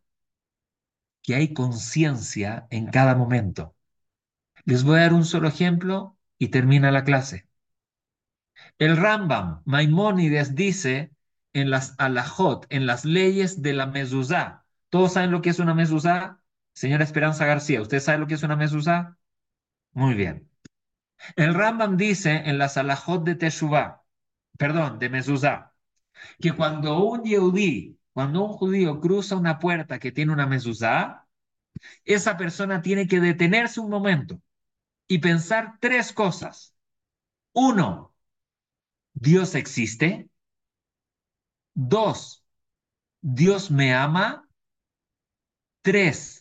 Que 1.23 1.33
hay 1.33 1.55
conciencia 1.55 2.67
en 2.69 2.85
cada 2.91 3.15
momento. 3.15 3.75
Les 4.65 4.83
voy 4.83 4.99
a 4.99 5.01
dar 5.01 5.13
un 5.13 5.25
solo 5.25 5.47
ejemplo 5.47 6.19
y 6.37 6.49
termina 6.49 6.91
la 6.91 7.03
clase. 7.03 7.47
El 8.77 8.95
Rambam, 8.95 9.63
Maimónides, 9.65 10.53
dice 10.53 11.11
en 11.53 11.71
las 11.71 11.95
alajot, 11.97 12.67
en 12.69 12.85
las 12.85 13.05
leyes 13.05 13.63
de 13.63 13.73
la 13.73 13.87
mezuzá. 13.87 14.65
¿Todos 14.89 15.13
saben 15.13 15.31
lo 15.31 15.41
que 15.41 15.49
es 15.49 15.57
una 15.57 15.73
mezuzá? 15.73 16.41
Señora 16.77 17.03
Esperanza 17.03 17.43
García, 17.47 17.81
¿usted 17.81 17.99
sabe 17.99 18.19
lo 18.19 18.27
que 18.27 18.35
es 18.35 18.43
una 18.43 18.55
mezuzá? 18.55 19.17
Muy 19.93 20.13
bien. 20.13 20.47
El 21.35 21.55
Rambam 21.55 21.97
dice 21.97 22.43
en 22.45 22.59
las 22.59 22.77
alajot 22.77 23.23
de 23.25 23.33
Teshuvah, 23.33 24.03
perdón, 24.59 24.99
de 24.99 25.09
mezuzá, 25.09 25.73
que 26.39 26.51
cuando 26.53 27.03
un 27.03 27.23
yehudí, 27.23 27.99
cuando 28.13 28.45
un 28.45 28.53
judío 28.53 29.01
cruza 29.01 29.35
una 29.35 29.57
puerta 29.57 29.97
que 29.97 30.11
tiene 30.11 30.33
una 30.33 30.45
mezuzá, 30.45 31.27
esa 32.05 32.37
persona 32.37 32.83
tiene 32.83 33.07
que 33.07 33.21
detenerse 33.21 33.79
un 33.79 33.89
momento 33.89 34.39
y 35.07 35.17
pensar 35.17 35.79
tres 35.79 36.13
cosas. 36.13 36.75
Uno, 37.53 38.13
Dios 39.13 39.55
existe. 39.55 40.29
Dos, 41.73 42.45
Dios 43.21 43.71
me 43.71 43.95
ama. 43.95 44.47
Tres, 45.81 46.36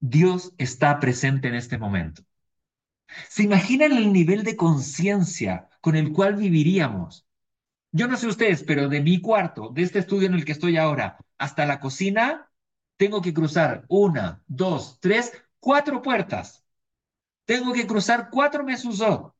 Dios 0.00 0.52
está 0.58 1.00
presente 1.00 1.48
en 1.48 1.54
este 1.54 1.78
momento. 1.78 2.22
¿Se 3.28 3.42
imaginan 3.42 3.92
el 3.92 4.12
nivel 4.12 4.44
de 4.44 4.56
conciencia 4.56 5.68
con 5.80 5.96
el 5.96 6.12
cual 6.12 6.36
viviríamos? 6.36 7.26
Yo 7.92 8.08
no 8.08 8.16
sé 8.16 8.26
ustedes, 8.26 8.62
pero 8.64 8.88
de 8.88 9.00
mi 9.00 9.20
cuarto, 9.20 9.70
de 9.70 9.82
este 9.82 10.00
estudio 10.00 10.28
en 10.28 10.34
el 10.34 10.44
que 10.44 10.52
estoy 10.52 10.76
ahora, 10.76 11.18
hasta 11.38 11.66
la 11.66 11.80
cocina, 11.80 12.50
tengo 12.96 13.22
que 13.22 13.34
cruzar 13.34 13.84
una, 13.88 14.42
dos, 14.46 14.98
tres, 15.00 15.32
cuatro 15.60 16.02
puertas. 16.02 16.64
Tengo 17.46 17.72
que 17.72 17.86
cruzar 17.86 18.28
cuatro 18.30 18.64
mesuzot. 18.64 19.34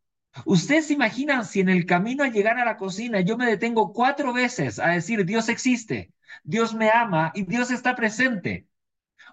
¿Ustedes 0.47 0.87
se 0.89 0.95
imaginan 0.95 1.45
si 1.45 1.61
en 1.61 1.69
el 1.69 1.87
camino 1.87 2.25
a 2.25 2.29
llegar 2.29 2.59
a 2.59 2.65
la 2.65 2.77
cocina 2.77 3.21
yo 3.21 3.37
me 3.37 3.47
detengo 3.47 3.93
cuatro 3.93 4.33
veces 4.33 4.79
a 4.79 4.89
decir 4.89 5.25
Dios 5.25 5.49
existe, 5.49 6.13
Dios 6.45 6.75
me 6.75 6.91
ama 6.91 7.33
y 7.35 7.45
Dios 7.45 7.71
está 7.71 7.97
presente? 7.97 8.69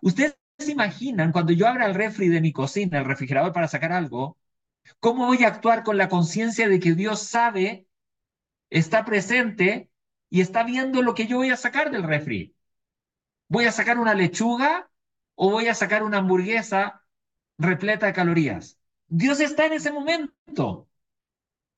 ¿Ustedes 0.02 0.38
se 0.58 0.72
imaginan 0.72 1.32
cuando 1.32 1.54
yo 1.54 1.68
abra 1.68 1.86
el 1.86 1.96
refri 1.96 2.30
de 2.30 2.42
mi 2.42 2.52
cocina, 2.52 3.00
el 3.00 3.06
refrigerador 3.06 3.54
para 3.54 3.68
sacar 3.68 3.92
algo, 3.92 4.38
cómo 5.00 5.28
voy 5.28 5.44
a 5.44 5.48
actuar 5.48 5.84
con 5.84 5.98
la 5.98 6.10
conciencia 6.10 6.70
de 6.70 6.80
que 6.80 6.94
Dios 6.94 7.22
sabe, 7.22 7.88
está 8.70 9.06
presente 9.06 9.90
y 10.30 10.42
está 10.42 10.64
viendo 10.64 11.02
lo 11.02 11.14
que 11.16 11.28
yo 11.28 11.38
voy 11.38 11.50
a 11.50 11.58
sacar 11.58 11.92
del 11.92 12.04
refri? 12.04 12.56
¿Voy 13.48 13.66
a 13.66 13.72
sacar 13.72 14.00
una 14.00 14.16
lechuga 14.16 14.90
o 15.36 15.52
voy 15.52 15.68
a 15.68 15.76
sacar 15.76 16.04
una 16.04 16.18
hamburguesa 16.20 17.04
repleta 17.58 18.08
de 18.08 18.14
calorías? 18.14 18.80
Dios 19.08 19.40
está 19.40 19.66
en 19.66 19.74
ese 19.74 19.92
momento. 19.92 20.90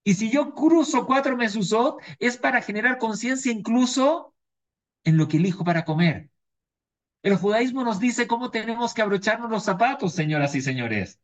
Y 0.03 0.13
si 0.13 0.31
yo 0.31 0.53
cruzo 0.53 1.05
cuatro 1.05 1.35
mesuzot, 1.35 2.01
es 2.19 2.37
para 2.37 2.61
generar 2.61 2.97
conciencia 2.97 3.51
incluso 3.51 4.33
en 5.03 5.17
lo 5.17 5.27
que 5.27 5.37
elijo 5.37 5.65
para 5.65 5.83
comer. 5.83 6.29
El 7.27 7.35
judaísmo 7.35 7.83
nos 7.83 7.99
dice 7.99 8.25
cómo 8.25 8.51
tenemos 8.51 8.93
que 8.93 9.01
abrocharnos 9.01 9.51
los 9.51 9.63
zapatos, 9.65 10.13
señoras 10.13 10.55
y 10.55 10.61
señores. 10.61 11.19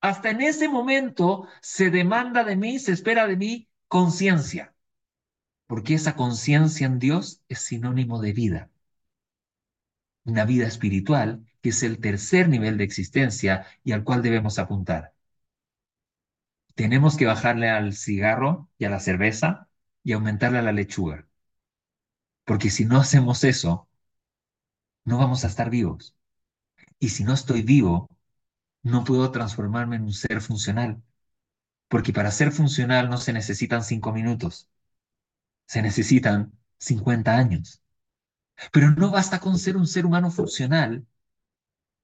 Hasta 0.00 0.30
en 0.30 0.42
ese 0.42 0.68
momento 0.68 1.46
se 1.60 1.90
demanda 1.90 2.44
de 2.44 2.56
mí, 2.56 2.78
se 2.80 2.92
espera 2.92 3.26
de 3.28 3.36
mí 3.36 3.68
conciencia, 3.88 4.74
porque 5.68 5.94
esa 5.94 6.16
conciencia 6.16 6.86
en 6.86 6.98
Dios 6.98 7.42
es 7.48 7.60
sinónimo 7.60 8.20
de 8.20 8.32
vida. 8.32 8.70
Una 10.24 10.44
vida 10.44 10.66
espiritual 10.66 11.46
que 11.60 11.68
es 11.70 11.82
el 11.84 12.00
tercer 12.00 12.48
nivel 12.48 12.76
de 12.76 12.84
existencia 12.84 13.64
y 13.84 13.92
al 13.92 14.02
cual 14.02 14.22
debemos 14.22 14.58
apuntar 14.58 15.14
tenemos 16.74 17.16
que 17.16 17.26
bajarle 17.26 17.68
al 17.70 17.92
cigarro 17.94 18.68
y 18.78 18.84
a 18.86 18.90
la 18.90 19.00
cerveza 19.00 19.68
y 20.02 20.12
aumentarle 20.12 20.58
a 20.58 20.62
la 20.62 20.72
lechuga. 20.72 21.26
Porque 22.44 22.70
si 22.70 22.84
no 22.84 22.98
hacemos 22.98 23.44
eso, 23.44 23.88
no 25.04 25.18
vamos 25.18 25.44
a 25.44 25.48
estar 25.48 25.70
vivos. 25.70 26.14
Y 26.98 27.10
si 27.10 27.24
no 27.24 27.34
estoy 27.34 27.62
vivo, 27.62 28.10
no 28.82 29.04
puedo 29.04 29.30
transformarme 29.32 29.96
en 29.96 30.04
un 30.04 30.12
ser 30.14 30.40
funcional. 30.40 31.02
Porque 31.88 32.12
para 32.12 32.30
ser 32.30 32.52
funcional 32.52 33.10
no 33.10 33.18
se 33.18 33.32
necesitan 33.32 33.84
cinco 33.84 34.12
minutos, 34.12 34.68
se 35.66 35.82
necesitan 35.82 36.52
50 36.78 37.36
años. 37.36 37.82
Pero 38.72 38.90
no 38.92 39.10
basta 39.10 39.40
con 39.40 39.58
ser 39.58 39.76
un 39.76 39.86
ser 39.86 40.06
humano 40.06 40.30
funcional 40.30 41.06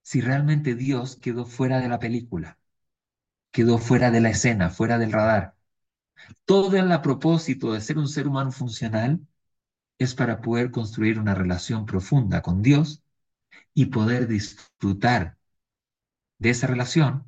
si 0.02 0.20
realmente 0.20 0.74
Dios 0.74 1.16
quedó 1.16 1.46
fuera 1.46 1.80
de 1.80 1.88
la 1.88 1.98
película 2.00 2.58
quedó 3.50 3.78
fuera 3.78 4.10
de 4.10 4.20
la 4.20 4.30
escena, 4.30 4.70
fuera 4.70 4.98
del 4.98 5.12
radar. 5.12 5.56
Todo 6.46 6.76
el 6.76 7.00
propósito 7.02 7.72
de 7.74 7.82
ser 7.82 7.98
un 7.98 8.08
ser 8.08 8.28
humano 8.28 8.52
funcional 8.52 9.20
es 9.98 10.14
para 10.14 10.40
poder 10.40 10.70
construir 10.70 11.18
una 11.18 11.34
relación 11.34 11.86
profunda 11.86 12.42
con 12.42 12.62
Dios 12.62 13.02
y 13.74 13.86
poder 13.86 14.28
disfrutar 14.28 15.36
de 16.38 16.50
esa 16.50 16.66
relación, 16.66 17.24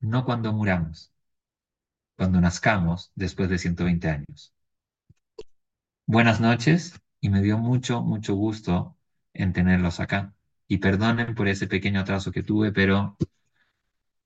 no 0.00 0.24
cuando 0.24 0.52
muramos, 0.52 1.12
cuando 2.16 2.40
nazcamos 2.40 3.10
después 3.14 3.48
de 3.48 3.58
120 3.58 4.08
años. 4.08 4.54
Buenas 6.06 6.40
noches 6.40 7.00
y 7.20 7.28
me 7.30 7.42
dio 7.42 7.58
mucho, 7.58 8.02
mucho 8.02 8.34
gusto 8.34 8.96
en 9.32 9.52
tenerlos 9.52 10.00
acá. 10.00 10.34
Y 10.66 10.78
perdonen 10.78 11.34
por 11.34 11.48
ese 11.48 11.66
pequeño 11.66 12.00
atraso 12.00 12.30
que 12.30 12.42
tuve, 12.42 12.72
pero 12.72 13.16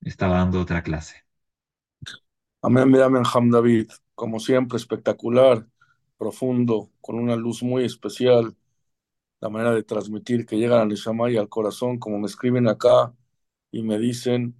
estaba 0.01 0.37
dando 0.37 0.61
otra 0.61 0.83
clase. 0.83 1.25
Amén, 2.61 2.93
amén, 3.01 3.23
Ham 3.33 3.49
David. 3.49 3.89
Como 4.15 4.39
siempre, 4.39 4.77
espectacular, 4.77 5.65
profundo, 6.19 6.91
con 7.01 7.17
una 7.19 7.37
luz 7.37 7.63
muy 7.63 7.85
especial. 7.85 8.57
La 9.41 9.49
manera 9.49 9.73
de 9.73 9.83
transmitir 9.83 10.45
que 10.45 10.57
llega 10.57 10.81
al 10.81 10.89
Neshama 10.89 11.31
y 11.31 11.37
al 11.37 11.49
corazón, 11.49 11.99
como 11.99 12.19
me 12.19 12.27
escriben 12.27 12.67
acá 12.69 13.15
y 13.71 13.83
me 13.83 13.99
dicen, 13.99 14.55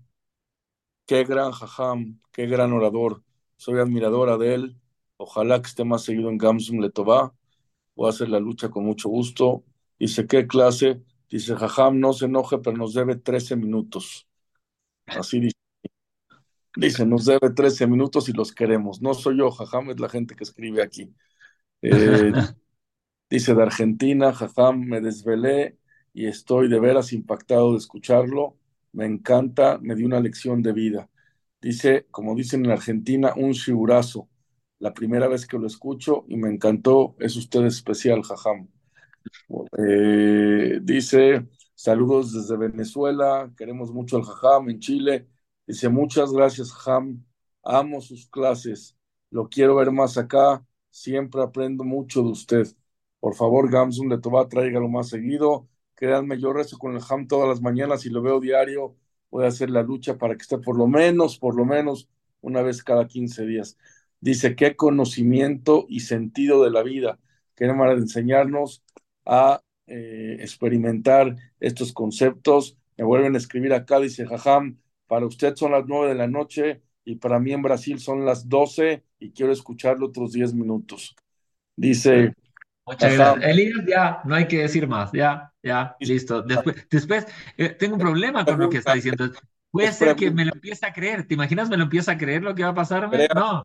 qué 1.05 1.23
gran 1.23 1.51
Jajam, 1.51 2.19
qué 2.31 2.45
gran 2.47 2.73
orador. 2.73 3.23
Soy 3.57 3.79
admiradora 3.79 4.37
de 4.37 4.53
él. 4.55 4.77
Ojalá 5.17 5.61
que 5.61 5.67
esté 5.67 5.83
más 5.83 6.03
seguido 6.03 6.29
en 6.29 6.37
Gamsum 6.37 6.79
Letová. 6.79 7.33
Voy 7.95 8.07
a 8.07 8.09
hacer 8.11 8.29
la 8.29 8.39
lucha 8.39 8.69
con 8.69 8.85
mucho 8.85 9.09
gusto. 9.09 9.65
Dice, 9.99 10.27
¿qué 10.27 10.47
clase? 10.47 11.03
Dice, 11.29 11.55
Jajam, 11.55 11.99
no 11.99 12.13
se 12.13 12.25
enoje, 12.25 12.59
pero 12.59 12.77
nos 12.77 12.93
debe 12.93 13.15
13 13.17 13.55
minutos. 13.55 14.27
Así 15.07 15.39
dice. 15.41 15.55
Dice, 16.75 17.05
nos 17.05 17.25
debe 17.25 17.51
13 17.51 17.85
minutos 17.87 18.27
y 18.29 18.33
los 18.33 18.51
queremos. 18.53 19.01
No 19.01 19.13
soy 19.13 19.37
yo, 19.37 19.51
Jajam, 19.51 19.91
es 19.91 19.99
la 19.99 20.09
gente 20.09 20.35
que 20.35 20.43
escribe 20.43 20.81
aquí. 20.81 21.13
Eh, 21.81 22.31
dice 23.29 23.55
de 23.55 23.63
Argentina, 23.63 24.33
Jajam, 24.33 24.81
me 24.85 25.01
desvelé 25.01 25.77
y 26.13 26.27
estoy 26.27 26.69
de 26.69 26.79
veras 26.79 27.13
impactado 27.13 27.73
de 27.73 27.77
escucharlo. 27.79 28.57
Me 28.93 29.05
encanta, 29.05 29.79
me 29.81 29.95
dio 29.95 30.05
una 30.07 30.19
lección 30.19 30.61
de 30.63 30.73
vida. 30.73 31.09
Dice, 31.61 32.07
como 32.11 32.35
dicen 32.35 32.65
en 32.65 32.71
Argentina, 32.71 33.33
un 33.35 33.51
shigurazo. 33.51 34.29
La 34.79 34.93
primera 34.93 35.27
vez 35.27 35.45
que 35.47 35.57
lo 35.59 35.67
escucho 35.67 36.25
y 36.29 36.37
me 36.37 36.49
encantó, 36.49 37.15
es 37.19 37.35
usted 37.35 37.65
especial, 37.65 38.23
Jajam. 38.23 38.69
Eh, 39.77 40.79
dice, 40.81 41.47
Saludos 41.81 42.33
desde 42.33 42.57
Venezuela, 42.57 43.49
queremos 43.57 43.93
mucho 43.93 44.17
al 44.17 44.23
Jajam 44.23 44.69
en 44.69 44.79
Chile. 44.81 45.29
Dice, 45.65 45.87
muchas 45.87 46.33
gracias, 46.33 46.73
Jajam. 46.73 47.23
Amo 47.63 48.01
sus 48.01 48.27
clases. 48.27 48.97
Lo 49.31 49.47
quiero 49.47 49.75
ver 49.75 49.89
más 49.91 50.17
acá. 50.17 50.65
Siempre 50.99 51.41
aprendo 51.41 51.85
mucho 51.85 52.21
de 52.23 52.29
usted. 52.29 52.67
Por 53.21 53.33
favor, 53.33 53.71
Gamsun 53.71 54.09
de 54.09 54.17
Toba, 54.19 54.49
tráigalo 54.49 54.89
más 54.89 55.07
seguido. 55.07 55.69
Créanme, 55.95 56.37
yo 56.41 56.51
rezo 56.51 56.77
con 56.77 56.93
el 56.93 56.99
Jam 56.99 57.25
todas 57.25 57.47
las 57.47 57.61
mañanas 57.61 58.05
y 58.05 58.09
lo 58.09 58.21
veo 58.21 58.41
diario. 58.41 58.97
Voy 59.31 59.45
a 59.45 59.47
hacer 59.47 59.69
la 59.69 59.81
lucha 59.81 60.17
para 60.17 60.35
que 60.35 60.41
esté 60.41 60.57
por 60.57 60.77
lo 60.77 60.87
menos, 60.87 61.39
por 61.39 61.55
lo 61.55 61.63
menos, 61.63 62.09
una 62.41 62.61
vez 62.63 62.83
cada 62.83 63.07
15 63.07 63.45
días. 63.45 63.77
Dice, 64.19 64.57
qué 64.57 64.75
conocimiento 64.75 65.85
y 65.87 66.01
sentido 66.01 66.65
de 66.65 66.71
la 66.71 66.83
vida. 66.83 67.17
De 67.55 67.65
enseñarnos 67.67 68.83
a 69.25 69.61
eh, 69.87 70.35
experimentar 70.41 71.33
estos 71.61 71.93
conceptos. 71.93 72.77
Me 72.97 73.05
vuelven 73.05 73.35
a 73.35 73.37
escribir 73.37 73.71
acá, 73.73 74.01
dice 74.01 74.25
Jajam, 74.25 74.81
para 75.07 75.25
usted 75.25 75.55
son 75.55 75.71
las 75.71 75.85
nueve 75.87 76.09
de 76.09 76.15
la 76.15 76.27
noche 76.27 76.81
y 77.09 77.15
para 77.15 77.39
mí 77.39 77.51
en 77.53 77.63
Brasil 77.63 77.99
son 77.99 78.23
las 78.23 78.47
doce 78.47 79.03
y 79.17 79.31
quiero 79.31 79.51
escucharlo 79.51 80.07
otros 80.07 80.31
diez 80.31 80.53
minutos. 80.53 81.15
Dice... 81.75 82.35
Muchas 82.85 83.15
gracias. 83.15 83.49
Elías, 83.49 83.85
ya, 83.87 84.21
no 84.25 84.35
hay 84.35 84.47
que 84.47 84.59
decir 84.59 84.87
más, 84.87 85.11
ya, 85.11 85.51
ya, 85.61 85.95
listo. 85.99 86.41
Después, 86.41 86.87
después 86.89 87.25
eh, 87.57 87.69
tengo 87.69 87.95
un 87.95 88.01
problema 88.01 88.45
con 88.45 88.59
lo 88.59 88.69
que 88.69 88.77
está 88.77 88.93
diciendo. 88.93 89.31
Puede 89.71 89.91
ser 89.91 90.15
que 90.15 90.29
me 90.31 90.45
lo 90.45 90.53
empiece 90.53 90.85
a 90.85 90.93
creer. 90.93 91.27
¿Te 91.27 91.33
imaginas 91.33 91.69
me 91.69 91.77
lo 91.77 91.83
empieza 91.83 92.11
a 92.11 92.17
creer 92.17 92.43
lo 92.43 92.53
que 92.53 92.63
va 92.63 92.69
a 92.69 92.75
pasarme? 92.75 93.27
No. 93.35 93.63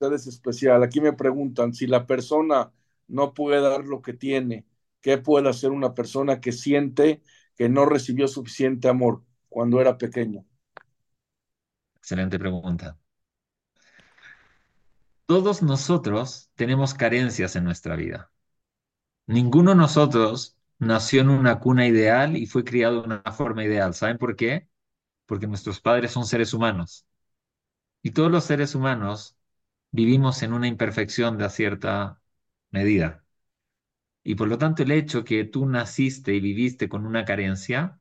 Es 0.00 0.26
especial. 0.26 0.82
Aquí 0.82 1.00
me 1.00 1.12
preguntan 1.12 1.72
si 1.72 1.86
la 1.86 2.06
persona 2.06 2.70
no 3.08 3.32
puede 3.32 3.60
dar 3.60 3.84
lo 3.84 4.02
que 4.02 4.12
tiene, 4.12 4.66
¿qué 5.00 5.16
puede 5.18 5.48
hacer 5.48 5.70
una 5.70 5.94
persona 5.94 6.40
que 6.40 6.52
siente 6.52 7.22
que 7.56 7.68
no 7.70 7.86
recibió 7.86 8.28
suficiente 8.28 8.88
amor 8.88 9.22
cuando 9.48 9.80
era 9.80 9.96
pequeño? 9.96 10.44
Excelente 12.06 12.38
pregunta. 12.38 12.96
Todos 15.26 15.60
nosotros 15.60 16.52
tenemos 16.54 16.94
carencias 16.94 17.56
en 17.56 17.64
nuestra 17.64 17.96
vida. 17.96 18.30
Ninguno 19.26 19.72
de 19.72 19.78
nosotros 19.78 20.56
nació 20.78 21.22
en 21.22 21.30
una 21.30 21.58
cuna 21.58 21.84
ideal 21.88 22.36
y 22.36 22.46
fue 22.46 22.62
criado 22.62 23.00
de 23.02 23.06
una 23.08 23.22
forma 23.32 23.64
ideal. 23.64 23.92
¿Saben 23.92 24.18
por 24.18 24.36
qué? 24.36 24.68
Porque 25.26 25.48
nuestros 25.48 25.80
padres 25.80 26.12
son 26.12 26.26
seres 26.26 26.54
humanos. 26.54 27.04
Y 28.02 28.12
todos 28.12 28.30
los 28.30 28.44
seres 28.44 28.76
humanos 28.76 29.36
vivimos 29.90 30.44
en 30.44 30.52
una 30.52 30.68
imperfección 30.68 31.38
de 31.38 31.50
cierta 31.50 32.22
medida. 32.70 33.24
Y 34.22 34.36
por 34.36 34.46
lo 34.46 34.58
tanto 34.58 34.84
el 34.84 34.92
hecho 34.92 35.24
que 35.24 35.42
tú 35.42 35.66
naciste 35.66 36.34
y 36.36 36.40
viviste 36.40 36.88
con 36.88 37.04
una 37.04 37.24
carencia, 37.24 38.00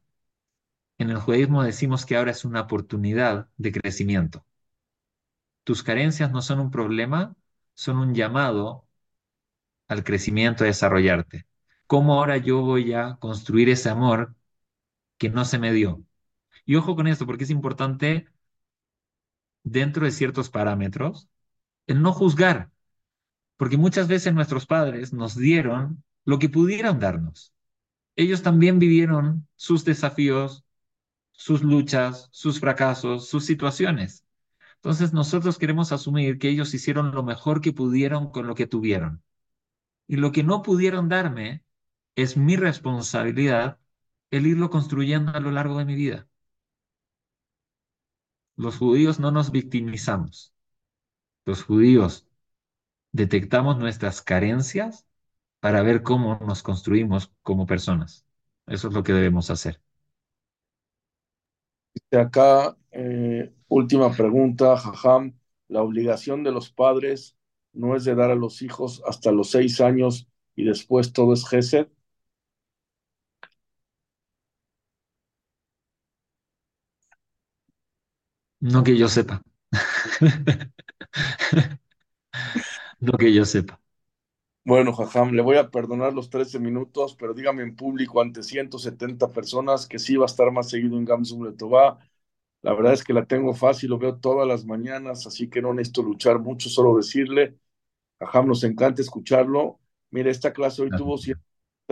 en 0.97 1.09
el 1.09 1.17
judaísmo 1.17 1.63
decimos 1.63 2.05
que 2.05 2.17
ahora 2.17 2.31
es 2.31 2.45
una 2.45 2.61
oportunidad 2.61 3.49
de 3.57 3.71
crecimiento. 3.71 4.45
Tus 5.63 5.83
carencias 5.83 6.31
no 6.31 6.41
son 6.41 6.59
un 6.59 6.71
problema, 6.71 7.35
son 7.73 7.97
un 7.97 8.13
llamado 8.13 8.87
al 9.87 10.03
crecimiento, 10.03 10.63
a 10.63 10.67
desarrollarte. 10.67 11.47
¿Cómo 11.87 12.13
ahora 12.15 12.37
yo 12.37 12.61
voy 12.61 12.93
a 12.93 13.17
construir 13.17 13.69
ese 13.69 13.89
amor 13.89 14.35
que 15.17 15.29
no 15.29 15.45
se 15.45 15.59
me 15.59 15.73
dio? 15.73 16.03
Y 16.65 16.75
ojo 16.75 16.95
con 16.95 17.07
esto, 17.07 17.25
porque 17.27 17.45
es 17.45 17.51
importante, 17.51 18.27
dentro 19.63 20.05
de 20.05 20.11
ciertos 20.11 20.49
parámetros, 20.49 21.27
el 21.87 22.01
no 22.01 22.13
juzgar, 22.13 22.71
porque 23.57 23.77
muchas 23.77 24.07
veces 24.07 24.33
nuestros 24.33 24.65
padres 24.67 25.13
nos 25.13 25.37
dieron 25.37 26.03
lo 26.25 26.39
que 26.39 26.49
pudieron 26.49 26.99
darnos. 26.99 27.53
Ellos 28.17 28.43
también 28.43 28.79
vivieron 28.79 29.47
sus 29.55 29.85
desafíos, 29.85 30.64
sus 31.37 31.63
luchas, 31.63 32.29
sus 32.31 32.59
fracasos, 32.59 33.27
sus 33.29 33.45
situaciones. 33.45 34.25
Entonces 34.77 35.13
nosotros 35.13 35.57
queremos 35.57 35.91
asumir 35.91 36.37
que 36.39 36.49
ellos 36.49 36.73
hicieron 36.73 37.13
lo 37.13 37.23
mejor 37.23 37.61
que 37.61 37.73
pudieron 37.73 38.31
con 38.31 38.47
lo 38.47 38.55
que 38.55 38.67
tuvieron. 38.67 39.23
Y 40.07 40.17
lo 40.17 40.31
que 40.31 40.43
no 40.43 40.61
pudieron 40.63 41.09
darme 41.09 41.63
es 42.15 42.37
mi 42.37 42.55
responsabilidad 42.57 43.79
el 44.31 44.47
irlo 44.47 44.69
construyendo 44.69 45.31
a 45.33 45.39
lo 45.39 45.51
largo 45.51 45.79
de 45.79 45.85
mi 45.85 45.95
vida. 45.95 46.27
Los 48.57 48.77
judíos 48.77 49.19
no 49.19 49.31
nos 49.31 49.51
victimizamos. 49.51 50.53
Los 51.45 51.63
judíos 51.63 52.27
detectamos 53.11 53.77
nuestras 53.77 54.21
carencias 54.21 55.05
para 55.61 55.83
ver 55.83 56.03
cómo 56.03 56.39
nos 56.45 56.63
construimos 56.63 57.31
como 57.43 57.65
personas. 57.65 58.25
Eso 58.67 58.89
es 58.89 58.93
lo 58.93 59.03
que 59.03 59.13
debemos 59.13 59.49
hacer. 59.51 59.81
Acá, 62.11 62.77
eh, 62.91 63.53
última 63.67 64.11
pregunta, 64.15 64.75
Jajam. 64.77 65.33
La 65.67 65.81
obligación 65.81 66.43
de 66.43 66.51
los 66.51 66.69
padres 66.71 67.35
no 67.73 67.95
es 67.95 68.05
de 68.05 68.15
dar 68.15 68.31
a 68.31 68.35
los 68.35 68.61
hijos 68.61 69.01
hasta 69.07 69.31
los 69.31 69.51
seis 69.51 69.81
años 69.81 70.27
y 70.55 70.63
después 70.65 71.11
todo 71.13 71.33
es 71.33 71.47
Gesed. 71.47 71.87
No 78.59 78.83
que 78.83 78.97
yo 78.97 79.07
sepa. 79.07 79.41
no 82.99 83.17
que 83.17 83.33
yo 83.33 83.45
sepa. 83.45 83.79
Bueno, 84.67 84.93
Jajam, 84.93 85.31
le 85.33 85.43
voy 85.43 85.57
a 85.57 85.69
perdonar 85.69 86.13
los 86.13 86.29
13 86.31 86.57
minutos, 86.59 87.15
pero 87.19 87.33
dígame 87.35 87.61
en 87.61 87.75
público 87.75 88.19
ante 88.21 88.41
170 88.41 89.31
personas 89.31 89.87
que 89.87 89.99
sí 89.99 90.15
va 90.15 90.25
a 90.25 90.27
estar 90.27 90.51
más 90.51 90.69
seguido 90.69 90.97
en 90.97 91.05
Gamsum 91.05 91.45
Letová. 91.45 91.99
La 92.61 92.73
verdad 92.73 92.93
es 92.93 93.03
que 93.03 93.13
la 93.13 93.25
tengo 93.27 93.53
fácil, 93.53 93.91
lo 93.91 93.99
veo 93.99 94.17
todas 94.17 94.47
las 94.47 94.65
mañanas, 94.65 95.27
así 95.27 95.49
que 95.49 95.61
no 95.61 95.73
necesito 95.73 96.03
luchar 96.03 96.39
mucho, 96.39 96.69
solo 96.69 96.97
decirle, 96.97 97.57
Jajam, 98.19 98.47
nos 98.47 98.63
encanta 98.65 99.01
escucharlo. 99.01 99.79
Mire, 100.11 100.31
esta 100.31 100.53
clase 100.53 100.81
hoy 100.83 100.93
tuvo 100.95 101.17
100 101.17 101.37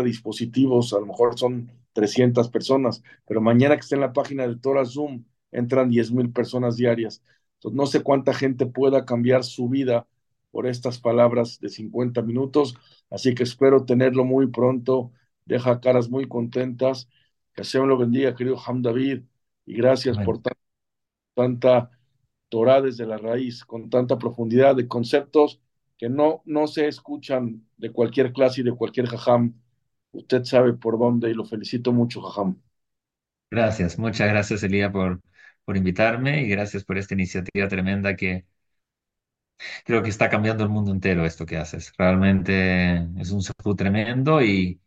dispositivos, 0.03 0.93
a 0.93 0.99
lo 0.99 1.07
mejor 1.07 1.37
son 1.39 1.71
300 1.93 2.49
personas, 2.49 3.03
pero 3.25 3.41
mañana 3.41 3.75
que 3.75 3.81
esté 3.81 3.95
en 3.95 4.01
la 4.01 4.13
página 4.13 4.47
de 4.47 4.57
Torah 4.57 4.85
Zoom, 4.85 5.25
entran 5.51 5.89
10 5.89 6.11
mil 6.11 6.31
personas 6.33 6.77
diarias. 6.77 7.23
Entonces, 7.55 7.77
no 7.77 7.85
sé 7.87 8.03
cuánta 8.03 8.33
gente 8.33 8.65
pueda 8.65 9.05
cambiar 9.05 9.43
su 9.43 9.69
vida 9.69 10.07
por 10.53 10.67
estas 10.67 10.99
palabras 10.99 11.59
de 11.59 11.69
50 11.69 12.21
minutos, 12.21 12.77
así 13.09 13.33
que 13.33 13.41
espero 13.41 13.85
tenerlo 13.85 14.23
muy 14.23 14.45
pronto. 14.47 15.11
Deja 15.45 15.81
caras 15.81 16.09
muy 16.09 16.27
contentas. 16.27 17.09
Que 17.55 17.63
Hashem 17.63 17.85
lo 17.87 17.97
bendiga, 17.97 18.35
querido 18.35 18.57
Ham 18.63 18.83
David, 18.83 19.23
y 19.65 19.73
gracias 19.73 20.15
por 20.19 20.41
tanta 21.33 21.89
Torah 22.49 22.81
desde 22.81 23.07
la 23.07 23.17
raíz, 23.17 23.65
con 23.65 23.89
tanta 23.89 24.19
profundidad 24.19 24.75
de 24.75 24.87
conceptos 24.87 25.59
que 25.97 26.07
no, 26.07 26.43
no 26.45 26.67
se 26.67 26.87
escuchan 26.87 27.65
de 27.77 27.91
cualquier 27.91 28.31
clase 28.31 28.61
y 28.61 28.63
de 28.63 28.73
cualquier 28.73 29.07
jajam. 29.07 29.55
Usted 30.11 30.43
sabe 30.43 30.73
por 30.73 30.99
dónde 30.99 31.31
y 31.31 31.33
lo 31.33 31.45
felicito 31.45 31.91
mucho, 31.91 32.21
jajam. 32.21 32.61
Gracias, 33.49 33.97
muchas 33.97 34.29
gracias, 34.29 34.61
Elía, 34.61 34.91
por, 34.91 35.19
por 35.65 35.77
invitarme 35.77 36.43
y 36.43 36.47
gracias 36.47 36.83
por 36.83 36.99
esta 36.99 37.15
iniciativa 37.15 37.67
tremenda 37.67 38.15
que, 38.15 38.45
creo 39.85 40.03
que 40.03 40.09
está 40.09 40.29
cambiando 40.29 40.63
el 40.63 40.69
mundo 40.69 40.91
entero 40.91 41.25
esto 41.25 41.45
que 41.45 41.57
haces. 41.57 41.93
Realmente 41.97 43.07
es 43.17 43.31
un 43.31 43.41
salud 43.41 43.75
tremendo 43.75 44.41
y, 44.41 44.81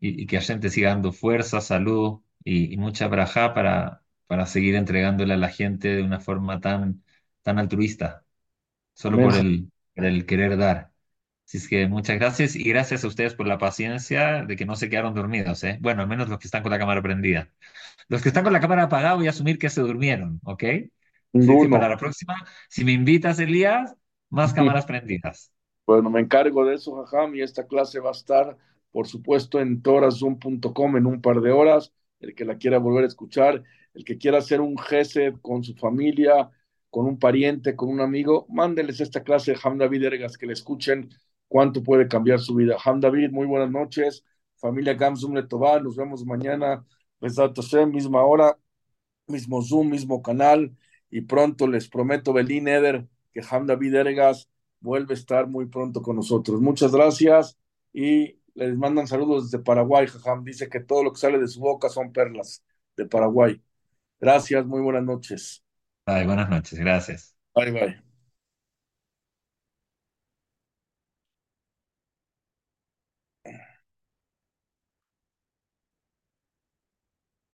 y, 0.00 0.26
que 0.26 0.36
la 0.36 0.42
gente 0.42 0.70
siga 0.70 0.90
dando 0.90 1.12
fuerza, 1.12 1.60
salud 1.60 2.20
y, 2.44 2.76
mucha 2.76 3.08
braja 3.08 3.54
para, 3.54 4.02
para 4.26 4.46
seguir 4.46 4.74
entregándole 4.74 5.34
a 5.34 5.38
la 5.38 5.48
gente 5.48 5.88
de 5.96 6.02
una 6.02 6.20
forma 6.20 6.60
tan, 6.60 7.02
tan 7.42 7.58
altruista, 7.58 8.24
solo 8.94 9.18
por 9.18 9.34
el, 9.36 9.70
por 9.94 10.04
el 10.04 10.26
querer 10.26 10.56
dar. 10.56 10.92
Así 11.46 11.58
es 11.58 11.68
que 11.68 11.86
muchas 11.88 12.18
gracias 12.18 12.56
y 12.56 12.64
gracias 12.64 13.04
a 13.04 13.06
ustedes 13.06 13.34
por 13.34 13.46
la 13.46 13.58
paciencia 13.58 14.44
de 14.44 14.56
que 14.56 14.64
no 14.64 14.76
se 14.76 14.88
quedaron 14.88 15.14
dormidos, 15.14 15.62
¿eh? 15.64 15.78
Bueno, 15.80 16.00
al 16.00 16.08
menos 16.08 16.28
los 16.28 16.38
que 16.38 16.46
están 16.46 16.62
con 16.62 16.72
la 16.72 16.78
cámara 16.78 17.02
prendida. 17.02 17.50
Los 18.08 18.22
que 18.22 18.28
están 18.28 18.44
con 18.44 18.52
la 18.52 18.60
cámara 18.60 18.84
apagada 18.84 19.14
voy 19.14 19.26
a 19.26 19.30
asumir 19.30 19.58
que 19.58 19.68
se 19.68 19.82
durmieron, 19.82 20.40
¿ok? 20.44 20.64
Así 21.34 21.46
que 21.62 21.68
para 21.68 21.88
la 21.88 21.96
próxima, 21.98 22.34
si 22.68 22.84
me 22.84 22.92
invitas, 22.92 23.38
Elías, 23.38 23.94
más 24.30 24.52
cámaras 24.52 24.86
prendidas. 24.86 25.52
Bueno, 25.86 26.10
me 26.10 26.20
encargo 26.20 26.64
de 26.64 26.74
eso, 26.76 26.94
Jajam, 27.04 27.34
y 27.34 27.42
esta 27.42 27.66
clase 27.66 28.00
va 28.00 28.08
a 28.10 28.12
estar, 28.12 28.56
por 28.90 29.06
supuesto, 29.06 29.60
en 29.60 29.82
torazoom.com 29.82 30.96
en 30.96 31.06
un 31.06 31.20
par 31.20 31.40
de 31.40 31.52
horas. 31.52 31.92
El 32.20 32.34
que 32.34 32.44
la 32.44 32.56
quiera 32.56 32.78
volver 32.78 33.04
a 33.04 33.08
escuchar, 33.08 33.62
el 33.92 34.04
que 34.04 34.16
quiera 34.16 34.38
hacer 34.38 34.60
un 34.60 34.78
GESED 34.78 35.34
con 35.42 35.62
su 35.62 35.74
familia, 35.74 36.50
con 36.90 37.06
un 37.06 37.18
pariente, 37.18 37.76
con 37.76 37.88
un 37.90 38.00
amigo, 38.00 38.46
mándeles 38.48 39.00
esta 39.00 39.22
clase 39.22 39.52
de 39.52 39.58
Ham 39.62 39.78
David 39.78 40.04
Ergas, 40.04 40.38
que 40.38 40.46
le 40.46 40.54
escuchen 40.54 41.10
cuánto 41.48 41.82
puede 41.82 42.08
cambiar 42.08 42.40
su 42.40 42.54
vida. 42.54 42.76
Ham 42.84 43.00
David, 43.00 43.30
muy 43.30 43.46
buenas 43.46 43.70
noches. 43.70 44.24
Familia 44.56 44.94
Gamsum 44.94 45.34
Letová, 45.34 45.80
nos 45.80 45.96
vemos 45.96 46.24
mañana, 46.24 46.86
misma 47.20 48.22
hora, 48.22 48.56
mismo 49.26 49.62
Zoom, 49.62 49.90
mismo 49.90 50.22
canal, 50.22 50.76
y 51.10 51.22
pronto 51.22 51.66
les 51.66 51.88
prometo, 51.88 52.32
Belín 52.32 52.68
Eder, 52.68 53.06
que 53.34 53.42
Ham 53.50 53.66
David 53.66 53.94
Ergas 53.96 54.48
vuelve 54.80 55.14
a 55.14 55.18
estar 55.18 55.48
muy 55.48 55.66
pronto 55.66 56.02
con 56.02 56.16
nosotros. 56.16 56.60
Muchas 56.62 56.92
gracias 56.92 57.58
y 57.92 58.38
les 58.54 58.76
mandan 58.76 59.08
saludos 59.08 59.50
desde 59.50 59.64
Paraguay. 59.64 60.06
Ham 60.26 60.44
dice 60.44 60.68
que 60.70 60.80
todo 60.80 61.04
lo 61.04 61.12
que 61.12 61.20
sale 61.20 61.38
de 61.40 61.48
su 61.48 61.60
boca 61.60 61.88
son 61.90 62.12
perlas 62.12 62.64
de 62.96 63.06
Paraguay. 63.06 63.62
Gracias, 64.20 64.66
muy 64.66 64.82
buenas 64.82 65.04
noches. 65.04 65.64
Bye, 66.06 66.24
buenas 66.26 66.48
noches, 66.50 66.78
gracias. 66.78 67.34
Bye, 67.54 67.70
bye. 67.72 68.13